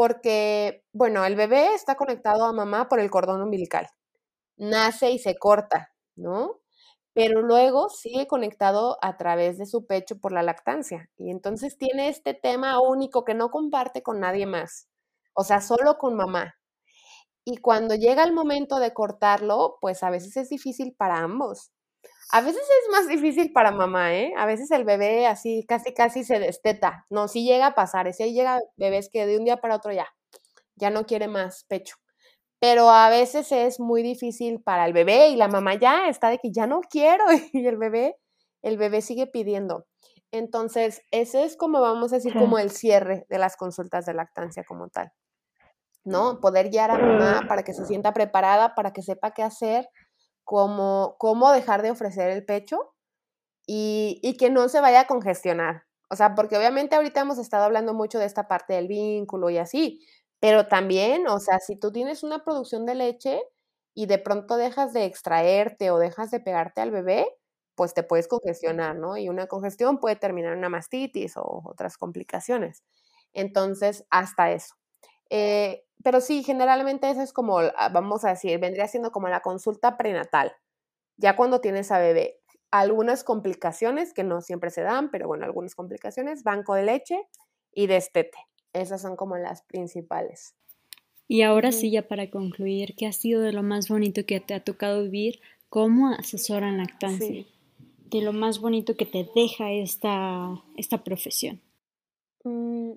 Porque, 0.00 0.84
bueno, 0.92 1.24
el 1.26 1.36
bebé 1.36 1.74
está 1.74 1.94
conectado 1.96 2.44
a 2.46 2.52
mamá 2.54 2.88
por 2.88 3.00
el 3.00 3.10
cordón 3.10 3.42
umbilical. 3.42 3.86
Nace 4.56 5.10
y 5.12 5.18
se 5.18 5.36
corta, 5.38 5.92
¿no? 6.16 6.60
Pero 7.14 7.42
luego 7.42 7.90
sigue 7.90 8.26
conectado 8.26 8.98
a 9.02 9.16
través 9.18 9.58
de 9.58 9.66
su 9.66 9.86
pecho 9.86 10.18
por 10.20 10.32
la 10.32 10.42
lactancia. 10.42 11.10
Y 11.18 11.30
entonces 11.30 11.76
tiene 11.78 12.08
este 12.08 12.34
tema 12.34 12.80
único 12.80 13.24
que 13.24 13.34
no 13.34 13.50
comparte 13.50 14.02
con 14.02 14.20
nadie 14.20 14.46
más 14.46 14.88
o 15.34 15.44
sea, 15.44 15.60
solo 15.60 15.98
con 15.98 16.16
mamá. 16.16 16.56
Y 17.44 17.58
cuando 17.58 17.94
llega 17.94 18.24
el 18.24 18.32
momento 18.32 18.78
de 18.80 18.94
cortarlo, 18.94 19.78
pues 19.80 20.02
a 20.02 20.10
veces 20.10 20.36
es 20.36 20.48
difícil 20.50 20.94
para 20.96 21.18
ambos. 21.20 21.72
A 22.32 22.40
veces 22.40 22.62
es 22.62 22.92
más 22.92 23.08
difícil 23.08 23.52
para 23.52 23.72
mamá, 23.72 24.14
¿eh? 24.14 24.32
A 24.36 24.46
veces 24.46 24.70
el 24.70 24.84
bebé 24.84 25.26
así 25.26 25.64
casi 25.66 25.92
casi 25.94 26.24
se 26.24 26.38
desteta. 26.38 27.06
No, 27.10 27.28
sí 27.28 27.44
llega 27.44 27.68
a 27.68 27.74
pasar, 27.74 28.12
si 28.12 28.22
ahí 28.22 28.34
llega 28.34 28.60
bebés 28.76 29.08
que 29.10 29.26
de 29.26 29.38
un 29.38 29.44
día 29.44 29.58
para 29.58 29.76
otro 29.76 29.92
ya, 29.92 30.06
ya 30.76 30.90
no 30.90 31.06
quiere 31.06 31.28
más 31.28 31.64
pecho. 31.64 31.96
Pero 32.60 32.90
a 32.90 33.08
veces 33.10 33.52
es 33.52 33.80
muy 33.80 34.02
difícil 34.02 34.62
para 34.62 34.86
el 34.86 34.92
bebé 34.92 35.28
y 35.28 35.36
la 35.36 35.48
mamá 35.48 35.74
ya 35.74 36.08
está 36.08 36.28
de 36.28 36.38
que 36.38 36.52
ya 36.52 36.66
no 36.66 36.80
quiero 36.82 37.24
y 37.52 37.66
el 37.66 37.78
bebé, 37.78 38.16
el 38.62 38.76
bebé 38.76 39.02
sigue 39.02 39.26
pidiendo. 39.26 39.86
Entonces, 40.32 41.02
ese 41.10 41.44
es 41.44 41.56
como 41.56 41.80
vamos 41.80 42.12
a 42.12 42.16
decir 42.16 42.34
como 42.34 42.58
el 42.58 42.70
cierre 42.70 43.26
de 43.28 43.38
las 43.38 43.56
consultas 43.56 44.06
de 44.06 44.14
lactancia 44.14 44.62
como 44.64 44.88
tal. 44.88 45.12
¿no? 46.04 46.40
Poder 46.40 46.70
guiar 46.70 46.90
a 46.90 46.98
mamá 46.98 47.42
para 47.48 47.62
que 47.62 47.74
se 47.74 47.84
sienta 47.86 48.12
preparada, 48.12 48.74
para 48.74 48.92
que 48.92 49.02
sepa 49.02 49.32
qué 49.32 49.42
hacer, 49.42 49.88
cómo, 50.50 51.14
cómo 51.20 51.52
dejar 51.52 51.80
de 51.80 51.92
ofrecer 51.92 52.28
el 52.28 52.44
pecho 52.44 52.92
y, 53.68 54.18
y, 54.20 54.36
que 54.36 54.50
no 54.50 54.68
se 54.68 54.80
vaya 54.80 55.02
a 55.02 55.06
congestionar. 55.06 55.84
O 56.10 56.16
sea, 56.16 56.34
porque 56.34 56.56
obviamente 56.56 56.96
ahorita 56.96 57.20
hemos 57.20 57.38
estado 57.38 57.62
hablando 57.62 57.94
mucho 57.94 58.18
de 58.18 58.24
esta 58.24 58.48
parte 58.48 58.72
del 58.74 58.88
vínculo 58.88 59.48
y 59.50 59.58
así, 59.58 60.04
pero 60.40 60.66
también, 60.66 61.28
o 61.28 61.38
sea, 61.38 61.60
si 61.60 61.76
tú 61.76 61.92
tienes 61.92 62.24
una 62.24 62.42
producción 62.42 62.84
de 62.84 62.96
leche 62.96 63.40
y 63.94 64.06
de 64.06 64.18
pronto 64.18 64.56
dejas 64.56 64.92
de 64.92 65.04
extraerte 65.04 65.92
o 65.92 65.98
dejas 66.00 66.32
de 66.32 66.40
pegarte 66.40 66.80
al 66.80 66.90
bebé, 66.90 67.28
pues 67.76 67.94
te 67.94 68.02
puedes 68.02 68.26
congestionar, 68.26 68.96
¿no? 68.96 69.16
Y 69.16 69.28
una 69.28 69.46
congestión 69.46 70.00
puede 70.00 70.16
terminar 70.16 70.54
en 70.54 70.58
una 70.58 70.68
mastitis 70.68 71.36
o 71.36 71.62
otras 71.64 71.96
complicaciones. 71.96 72.82
Entonces, 73.32 74.04
hasta 74.10 74.50
eso. 74.50 74.74
Eh, 75.30 75.84
pero 76.02 76.20
sí, 76.20 76.42
generalmente 76.42 77.10
eso 77.10 77.22
es 77.22 77.32
como, 77.32 77.58
ah, 77.58 77.88
vamos 77.92 78.24
a 78.24 78.30
decir, 78.30 78.58
vendría 78.58 78.88
siendo 78.88 79.12
como 79.12 79.28
la 79.28 79.40
consulta 79.40 79.96
prenatal, 79.96 80.52
ya 81.16 81.36
cuando 81.36 81.60
tienes 81.60 81.90
a 81.90 81.98
bebé. 81.98 82.40
Algunas 82.70 83.24
complicaciones 83.24 84.14
que 84.14 84.24
no 84.24 84.40
siempre 84.40 84.70
se 84.70 84.82
dan, 84.82 85.10
pero 85.10 85.26
bueno, 85.26 85.44
algunas 85.44 85.74
complicaciones, 85.74 86.44
banco 86.44 86.74
de 86.74 86.84
leche 86.84 87.26
y 87.72 87.86
destete. 87.86 88.38
Esas 88.72 89.02
son 89.02 89.16
como 89.16 89.36
las 89.36 89.62
principales. 89.62 90.54
Y 91.26 91.42
ahora 91.42 91.72
sí, 91.72 91.90
ya 91.90 92.08
para 92.08 92.30
concluir, 92.30 92.94
¿qué 92.96 93.06
ha 93.06 93.12
sido 93.12 93.40
de 93.40 93.52
lo 93.52 93.62
más 93.62 93.88
bonito 93.88 94.24
que 94.26 94.40
te 94.40 94.54
ha 94.54 94.64
tocado 94.64 95.02
vivir 95.02 95.40
como 95.68 96.08
asesora 96.08 96.68
en 96.68 96.78
lactancia? 96.78 97.44
De 98.06 98.20
lo 98.22 98.32
más 98.32 98.60
bonito 98.60 98.96
que 98.96 99.06
te 99.06 99.28
deja 99.34 99.70
esta, 99.70 100.60
esta 100.76 101.04
profesión. 101.04 101.60
Mm, 102.42 102.94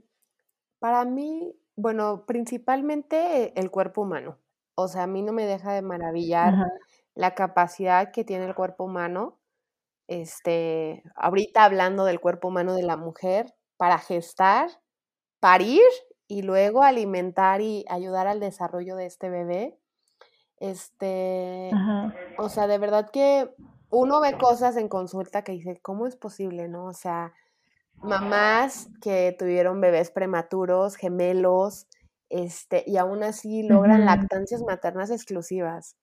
para 0.79 1.05
mí, 1.05 1.53
bueno, 1.75 2.25
principalmente 2.25 3.57
el 3.59 3.71
cuerpo 3.71 4.01
humano. 4.01 4.37
O 4.75 4.87
sea, 4.87 5.03
a 5.03 5.07
mí 5.07 5.21
no 5.21 5.33
me 5.33 5.45
deja 5.45 5.73
de 5.73 5.81
maravillar 5.81 6.53
la 7.15 7.35
capacidad 7.35 8.11
que 8.11 8.23
tiene 8.23 8.45
el 8.45 8.55
cuerpo 8.55 8.85
humano. 8.85 9.39
Este, 10.07 11.03
ahorita 11.15 11.63
hablando 11.63 12.05
del 12.05 12.19
cuerpo 12.19 12.49
humano 12.49 12.73
de 12.73 12.83
la 12.83 12.97
mujer 12.97 13.53
para 13.77 13.97
gestar, 13.97 14.69
parir 15.39 15.81
y 16.27 16.41
luego 16.41 16.83
alimentar 16.83 17.61
y 17.61 17.85
ayudar 17.89 18.27
al 18.27 18.39
desarrollo 18.39 18.95
de 18.95 19.05
este 19.05 19.29
bebé. 19.29 19.77
Este, 20.57 21.71
o 22.37 22.49
sea, 22.49 22.67
de 22.67 22.77
verdad 22.77 23.09
que 23.11 23.49
uno 23.89 24.21
ve 24.21 24.37
cosas 24.37 24.77
en 24.77 24.87
consulta 24.87 25.43
que 25.43 25.51
dice, 25.51 25.79
¿cómo 25.81 26.07
es 26.07 26.15
posible, 26.15 26.67
no? 26.67 26.85
O 26.85 26.93
sea, 26.93 27.33
mamás 28.03 28.89
que 29.01 29.35
tuvieron 29.37 29.81
bebés 29.81 30.11
prematuros, 30.11 30.95
gemelos, 30.95 31.87
este, 32.29 32.83
y 32.87 32.97
aún 32.97 33.23
así 33.23 33.63
logran 33.63 34.05
lactancias 34.05 34.61
maternas 34.61 35.11
exclusivas. 35.11 35.95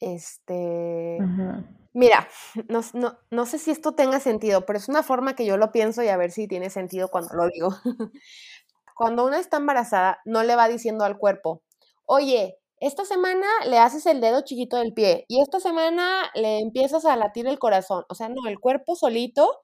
Este, 0.00 1.18
mira, 1.92 2.28
no, 2.68 2.80
no, 2.94 3.18
no, 3.30 3.46
sé 3.46 3.58
si 3.58 3.70
esto 3.70 3.92
tenga 3.92 4.18
sentido, 4.20 4.64
pero 4.66 4.78
es 4.78 4.88
una 4.88 5.02
forma 5.02 5.34
que 5.34 5.44
yo 5.46 5.56
lo 5.56 5.72
pienso 5.72 6.02
y 6.02 6.08
a 6.08 6.16
ver 6.16 6.30
si 6.30 6.48
tiene 6.48 6.70
sentido 6.70 7.08
cuando 7.08 7.34
lo 7.34 7.48
digo. 7.48 7.70
cuando 8.96 9.24
una 9.26 9.38
está 9.38 9.58
embarazada, 9.58 10.20
no 10.24 10.42
le 10.42 10.56
va 10.56 10.68
diciendo 10.68 11.04
al 11.04 11.18
cuerpo, 11.18 11.62
oye, 12.06 12.58
esta 12.80 13.04
semana 13.04 13.46
le 13.66 13.78
haces 13.78 14.06
el 14.06 14.20
dedo 14.20 14.40
chiquito 14.42 14.78
del 14.78 14.94
pie 14.94 15.26
y 15.28 15.42
esta 15.42 15.60
semana 15.60 16.30
le 16.34 16.60
empiezas 16.60 17.04
a 17.04 17.14
latir 17.14 17.46
el 17.46 17.58
corazón. 17.58 18.04
O 18.08 18.14
sea, 18.14 18.28
no, 18.30 18.48
el 18.48 18.58
cuerpo 18.58 18.96
solito 18.96 19.62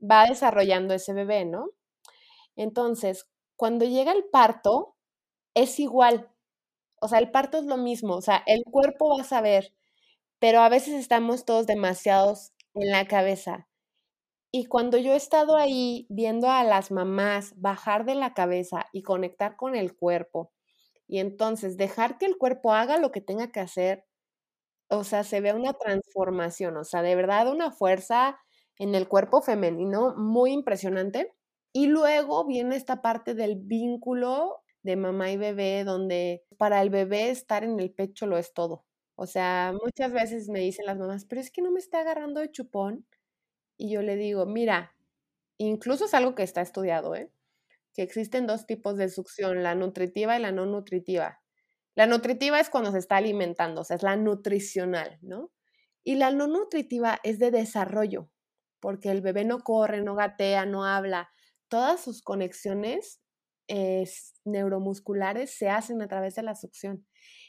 va 0.00 0.26
desarrollando 0.26 0.94
ese 0.94 1.12
bebé, 1.14 1.44
¿no? 1.44 1.70
Entonces, 2.56 3.28
cuando 3.56 3.84
llega 3.86 4.12
el 4.12 4.24
parto, 4.26 4.96
es 5.54 5.80
igual. 5.80 6.30
O 7.00 7.08
sea, 7.08 7.18
el 7.20 7.30
parto 7.30 7.58
es 7.58 7.64
lo 7.66 7.76
mismo, 7.78 8.16
o 8.16 8.22
sea, 8.22 8.42
el 8.46 8.64
cuerpo 8.64 9.16
va 9.16 9.22
a 9.22 9.24
saber, 9.24 9.74
pero 10.40 10.60
a 10.60 10.68
veces 10.70 10.94
estamos 10.94 11.44
todos 11.46 11.66
demasiados 11.66 12.52
en 12.74 12.90
la 12.92 13.06
cabeza. 13.08 13.68
Y 14.52 14.66
cuando 14.66 14.98
yo 14.98 15.12
he 15.12 15.16
estado 15.16 15.56
ahí 15.56 16.06
viendo 16.10 16.50
a 16.50 16.64
las 16.64 16.90
mamás 16.90 17.52
bajar 17.56 18.04
de 18.06 18.14
la 18.14 18.34
cabeza 18.34 18.86
y 18.92 19.02
conectar 19.02 19.56
con 19.56 19.76
el 19.76 19.96
cuerpo, 19.96 20.52
y 21.08 21.20
entonces 21.20 21.76
dejar 21.78 22.18
que 22.18 22.26
el 22.26 22.38
cuerpo 22.38 22.72
haga 22.74 22.98
lo 22.98 23.12
que 23.12 23.20
tenga 23.22 23.48
que 23.52 23.60
hacer, 23.60 24.06
o 24.88 25.04
sea, 25.04 25.24
se 25.24 25.40
ve 25.40 25.52
una 25.54 25.74
transformación, 25.74 26.76
o 26.76 26.84
sea, 26.84 27.02
de 27.02 27.16
verdad 27.16 27.48
una 27.50 27.72
fuerza 27.72 28.38
en 28.78 28.94
el 28.94 29.08
cuerpo 29.08 29.42
femenino 29.42 30.14
muy 30.16 30.52
impresionante. 30.52 31.34
Y 31.72 31.86
luego 31.88 32.46
viene 32.46 32.76
esta 32.76 33.02
parte 33.02 33.34
del 33.34 33.56
vínculo 33.56 34.62
de 34.82 34.96
mamá 34.96 35.30
y 35.30 35.36
bebé, 35.36 35.84
donde 35.84 36.44
para 36.58 36.80
el 36.82 36.90
bebé 36.90 37.30
estar 37.30 37.64
en 37.64 37.80
el 37.80 37.92
pecho 37.92 38.26
lo 38.26 38.38
es 38.38 38.54
todo. 38.54 38.84
O 39.16 39.26
sea, 39.26 39.74
muchas 39.82 40.12
veces 40.12 40.48
me 40.48 40.60
dicen 40.60 40.86
las 40.86 40.98
mamás, 40.98 41.24
pero 41.26 41.40
es 41.40 41.50
que 41.50 41.62
no 41.62 41.70
me 41.72 41.80
está 41.80 42.00
agarrando 42.00 42.40
de 42.40 42.50
chupón. 42.50 43.06
Y 43.78 43.90
yo 43.90 44.02
le 44.02 44.16
digo, 44.16 44.46
mira, 44.46 44.94
incluso 45.58 46.06
es 46.06 46.14
algo 46.14 46.34
que 46.34 46.42
está 46.42 46.62
estudiado, 46.62 47.14
¿eh? 47.14 47.30
que 47.96 48.02
existen 48.02 48.46
dos 48.46 48.66
tipos 48.66 48.98
de 48.98 49.08
succión, 49.08 49.62
la 49.62 49.74
nutritiva 49.74 50.38
y 50.38 50.42
la 50.42 50.52
no 50.52 50.66
nutritiva. 50.66 51.40
La 51.94 52.06
nutritiva 52.06 52.60
es 52.60 52.68
cuando 52.68 52.92
se 52.92 52.98
está 52.98 53.16
alimentando, 53.16 53.80
o 53.80 53.84
sea, 53.84 53.96
es 53.96 54.02
la 54.02 54.16
nutricional, 54.16 55.18
¿no? 55.22 55.50
Y 56.04 56.16
la 56.16 56.30
no 56.30 56.46
nutritiva 56.46 57.18
es 57.22 57.38
de 57.38 57.50
desarrollo, 57.50 58.28
porque 58.86 59.10
el 59.10 59.20
bebé 59.20 59.44
no 59.44 59.64
corre, 59.64 60.00
no 60.00 60.14
gatea, 60.14 60.64
no 60.64 60.84
habla. 60.84 61.28
Todas 61.66 62.00
sus 62.00 62.22
conexiones 62.22 63.20
neuromusculares 64.44 65.50
se 65.50 65.68
hacen 65.68 66.00
a 66.02 66.06
través 66.06 66.36
de 66.36 66.44
la 66.44 66.54
succión. 66.54 67.04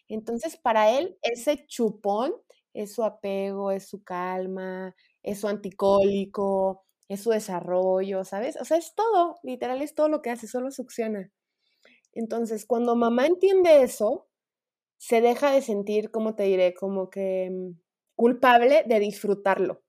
Entonces, 0.07 0.57
para 0.57 0.89
él, 0.97 1.15
ese 1.21 1.67
chupón 1.67 2.33
es 2.73 2.95
su 2.95 3.03
apego, 3.03 3.69
es 3.69 3.87
su 3.87 4.03
calma, 4.03 4.95
es 5.21 5.41
su 5.41 5.47
anticólico, 5.47 6.83
es 7.07 7.21
su 7.21 7.29
desarrollo, 7.29 8.23
¿sabes? 8.23 8.57
O 8.59 8.65
sea, 8.65 8.77
es 8.77 8.95
todo, 8.95 9.37
literal 9.43 9.83
es 9.83 9.93
todo 9.93 10.09
lo 10.09 10.23
que 10.23 10.31
hace, 10.31 10.47
solo 10.47 10.71
succiona. 10.71 11.31
Entonces, 12.13 12.65
cuando 12.65 12.95
mamá 12.95 13.27
entiende 13.27 13.83
eso, 13.83 14.27
se 14.97 15.21
deja 15.21 15.51
de 15.51 15.61
sentir, 15.61 16.09
como 16.09 16.33
te 16.33 16.45
diré, 16.45 16.73
como 16.73 17.11
que 17.11 17.51
mm, 17.51 17.79
culpable 18.15 18.85
de 18.87 18.99
disfrutarlo. 18.99 19.83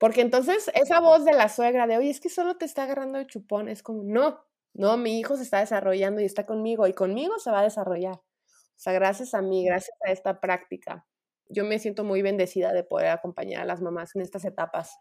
Porque 0.00 0.22
entonces 0.22 0.70
esa 0.72 0.98
voz 0.98 1.26
de 1.26 1.34
la 1.34 1.50
suegra 1.50 1.86
de, 1.86 1.98
oye, 1.98 2.08
es 2.08 2.20
que 2.20 2.30
solo 2.30 2.56
te 2.56 2.64
está 2.64 2.84
agarrando 2.84 3.18
el 3.18 3.26
chupón, 3.26 3.68
es 3.68 3.82
como, 3.82 4.02
no, 4.02 4.40
no, 4.72 4.96
mi 4.96 5.20
hijo 5.20 5.36
se 5.36 5.42
está 5.42 5.60
desarrollando 5.60 6.22
y 6.22 6.24
está 6.24 6.46
conmigo 6.46 6.86
y 6.86 6.94
conmigo 6.94 7.38
se 7.38 7.50
va 7.50 7.60
a 7.60 7.64
desarrollar. 7.64 8.14
O 8.14 8.82
sea, 8.82 8.94
gracias 8.94 9.34
a 9.34 9.42
mí, 9.42 9.62
gracias 9.62 9.94
a 10.06 10.10
esta 10.10 10.40
práctica, 10.40 11.06
yo 11.50 11.66
me 11.66 11.78
siento 11.78 12.02
muy 12.02 12.22
bendecida 12.22 12.72
de 12.72 12.82
poder 12.82 13.08
acompañar 13.08 13.60
a 13.60 13.66
las 13.66 13.82
mamás 13.82 14.16
en 14.16 14.22
estas 14.22 14.46
etapas. 14.46 14.96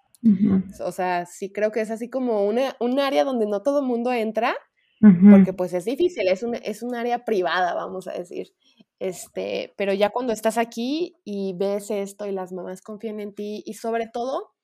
O 0.83 0.91
sea, 0.91 1.25
sí 1.25 1.53
creo 1.53 1.71
que 1.71 1.79
es 1.79 1.91
así 1.91 2.09
como 2.09 2.45
una, 2.45 2.75
un 2.81 2.99
área 2.99 3.23
donde 3.23 3.45
no 3.45 3.61
todo 3.61 3.79
el 3.79 3.85
mundo 3.85 4.11
entra, 4.11 4.53
porque 5.31 5.53
pues 5.53 5.73
es 5.73 5.85
difícil, 5.85 6.27
es 6.27 6.43
un, 6.43 6.55
es 6.55 6.83
un 6.83 6.93
área 6.93 7.23
privada, 7.23 7.73
vamos 7.73 8.09
a 8.09 8.11
decir. 8.11 8.49
Este, 8.99 9.73
pero 9.77 9.93
ya 9.93 10.09
cuando 10.09 10.33
estás 10.33 10.57
aquí 10.57 11.15
y 11.23 11.55
ves 11.57 11.89
esto 11.89 12.25
y 12.25 12.33
las 12.33 12.51
mamás 12.51 12.81
confían 12.81 13.21
en 13.21 13.33
ti 13.33 13.63
y 13.65 13.75
sobre 13.75 14.07
todo 14.07 14.58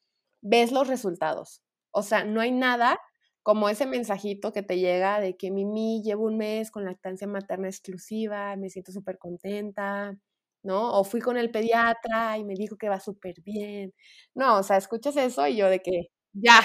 ves 0.45 0.71
los 0.71 0.87
resultados. 0.87 1.61
O 1.91 2.03
sea, 2.03 2.23
no 2.25 2.41
hay 2.41 2.51
nada 2.51 2.99
como 3.43 3.69
ese 3.69 3.85
mensajito 3.85 4.51
que 4.53 4.63
te 4.63 4.77
llega 4.79 5.19
de 5.19 5.37
que 5.37 5.51
Mimi 5.51 6.01
llevo 6.03 6.25
un 6.25 6.37
mes 6.37 6.71
con 6.71 6.85
lactancia 6.85 7.27
materna 7.27 7.67
exclusiva, 7.69 8.55
me 8.57 8.69
siento 8.69 8.91
súper 8.91 9.17
contenta, 9.19 10.17
¿no? 10.63 10.93
O 10.99 11.03
fui 11.03 11.21
con 11.21 11.37
el 11.37 11.51
pediatra 11.51 12.37
y 12.39 12.43
me 12.45 12.55
dijo 12.55 12.77
que 12.77 12.89
va 12.89 12.99
súper 12.99 13.41
bien. 13.43 13.93
No, 14.35 14.57
o 14.59 14.63
sea, 14.63 14.77
escuchas 14.77 15.15
eso 15.17 15.47
y 15.47 15.57
yo 15.57 15.69
de 15.69 15.81
que 15.81 16.07
ya, 16.33 16.59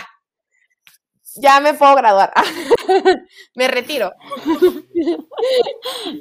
ya 1.36 1.60
me 1.60 1.74
puedo 1.74 1.94
graduar. 1.96 2.32
me 3.54 3.68
retiro. 3.68 4.12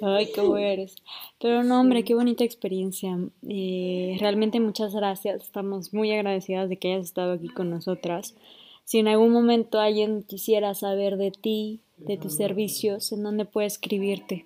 Ay, 0.02 0.32
qué 0.34 0.72
eres. 0.74 0.96
Pero 1.40 1.64
no, 1.64 1.82
hombre, 1.82 2.04
qué 2.04 2.14
bonita 2.16 2.44
experiencia. 2.44 3.18
Eh, 3.48 4.18
realmente 4.20 4.60
muchas 4.60 4.94
gracias. 4.94 5.44
Estamos 5.44 5.94
muy 5.94 6.12
agradecidas 6.12 6.70
de 6.70 6.78
que 6.78 6.94
hayas 6.94 7.06
estado 7.06 7.34
aquí 7.34 7.50
con 7.50 7.70
nosotras. 7.70 8.36
Si 8.84 9.00
en 9.00 9.08
algún 9.08 9.32
momento 9.32 9.80
alguien 9.80 10.24
quisiera 10.24 10.74
saber 10.74 11.18
de 11.18 11.32
ti, 11.32 11.82
de 11.98 12.18
tus 12.18 12.36
servicios, 12.36 13.12
¿en 13.12 13.24
dónde 13.24 13.46
puede 13.46 13.68
escribirte? 13.68 14.46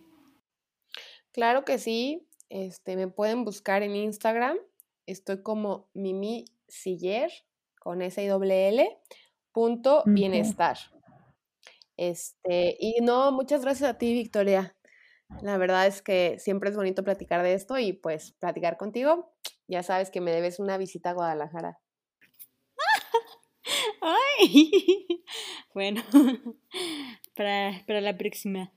Claro 1.31 1.65
que 1.65 1.77
sí. 1.77 2.27
Este, 2.49 2.95
me 2.95 3.07
pueden 3.07 3.45
buscar 3.45 3.83
en 3.83 3.95
Instagram. 3.95 4.57
Estoy 5.05 5.41
como 5.41 5.87
Mimi 5.93 6.45
Siller 6.67 7.31
con 7.79 8.01
S 8.01 8.23
y 8.23 8.27
doble 8.27 8.69
L 8.69 8.97
punto 9.53 10.03
bienestar. 10.05 10.77
Este, 11.95 12.75
y 12.79 13.01
no, 13.01 13.31
muchas 13.31 13.61
gracias 13.61 13.89
a 13.89 13.97
ti, 13.97 14.13
Victoria. 14.13 14.75
La 15.41 15.57
verdad 15.57 15.87
es 15.87 16.01
que 16.01 16.37
siempre 16.39 16.69
es 16.69 16.75
bonito 16.75 17.03
platicar 17.03 17.43
de 17.43 17.53
esto 17.53 17.77
y 17.79 17.93
pues 17.93 18.33
platicar 18.33 18.77
contigo. 18.77 19.33
Ya 19.67 19.83
sabes 19.83 20.11
que 20.11 20.21
me 20.21 20.31
debes 20.31 20.59
una 20.59 20.77
visita 20.77 21.11
a 21.11 21.13
Guadalajara. 21.13 21.79
Ay, 24.01 25.23
bueno, 25.73 26.03
para, 27.35 27.83
para 27.87 28.01
la 28.01 28.17
próxima. 28.17 28.71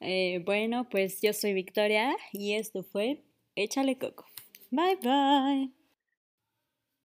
Eh, 0.00 0.42
bueno, 0.44 0.88
pues 0.88 1.20
yo 1.22 1.32
soy 1.32 1.54
Victoria 1.54 2.14
y 2.32 2.54
esto 2.54 2.82
fue 2.82 3.24
Échale 3.54 3.98
Coco. 3.98 4.26
Bye 4.70 4.96
bye. 4.96 5.83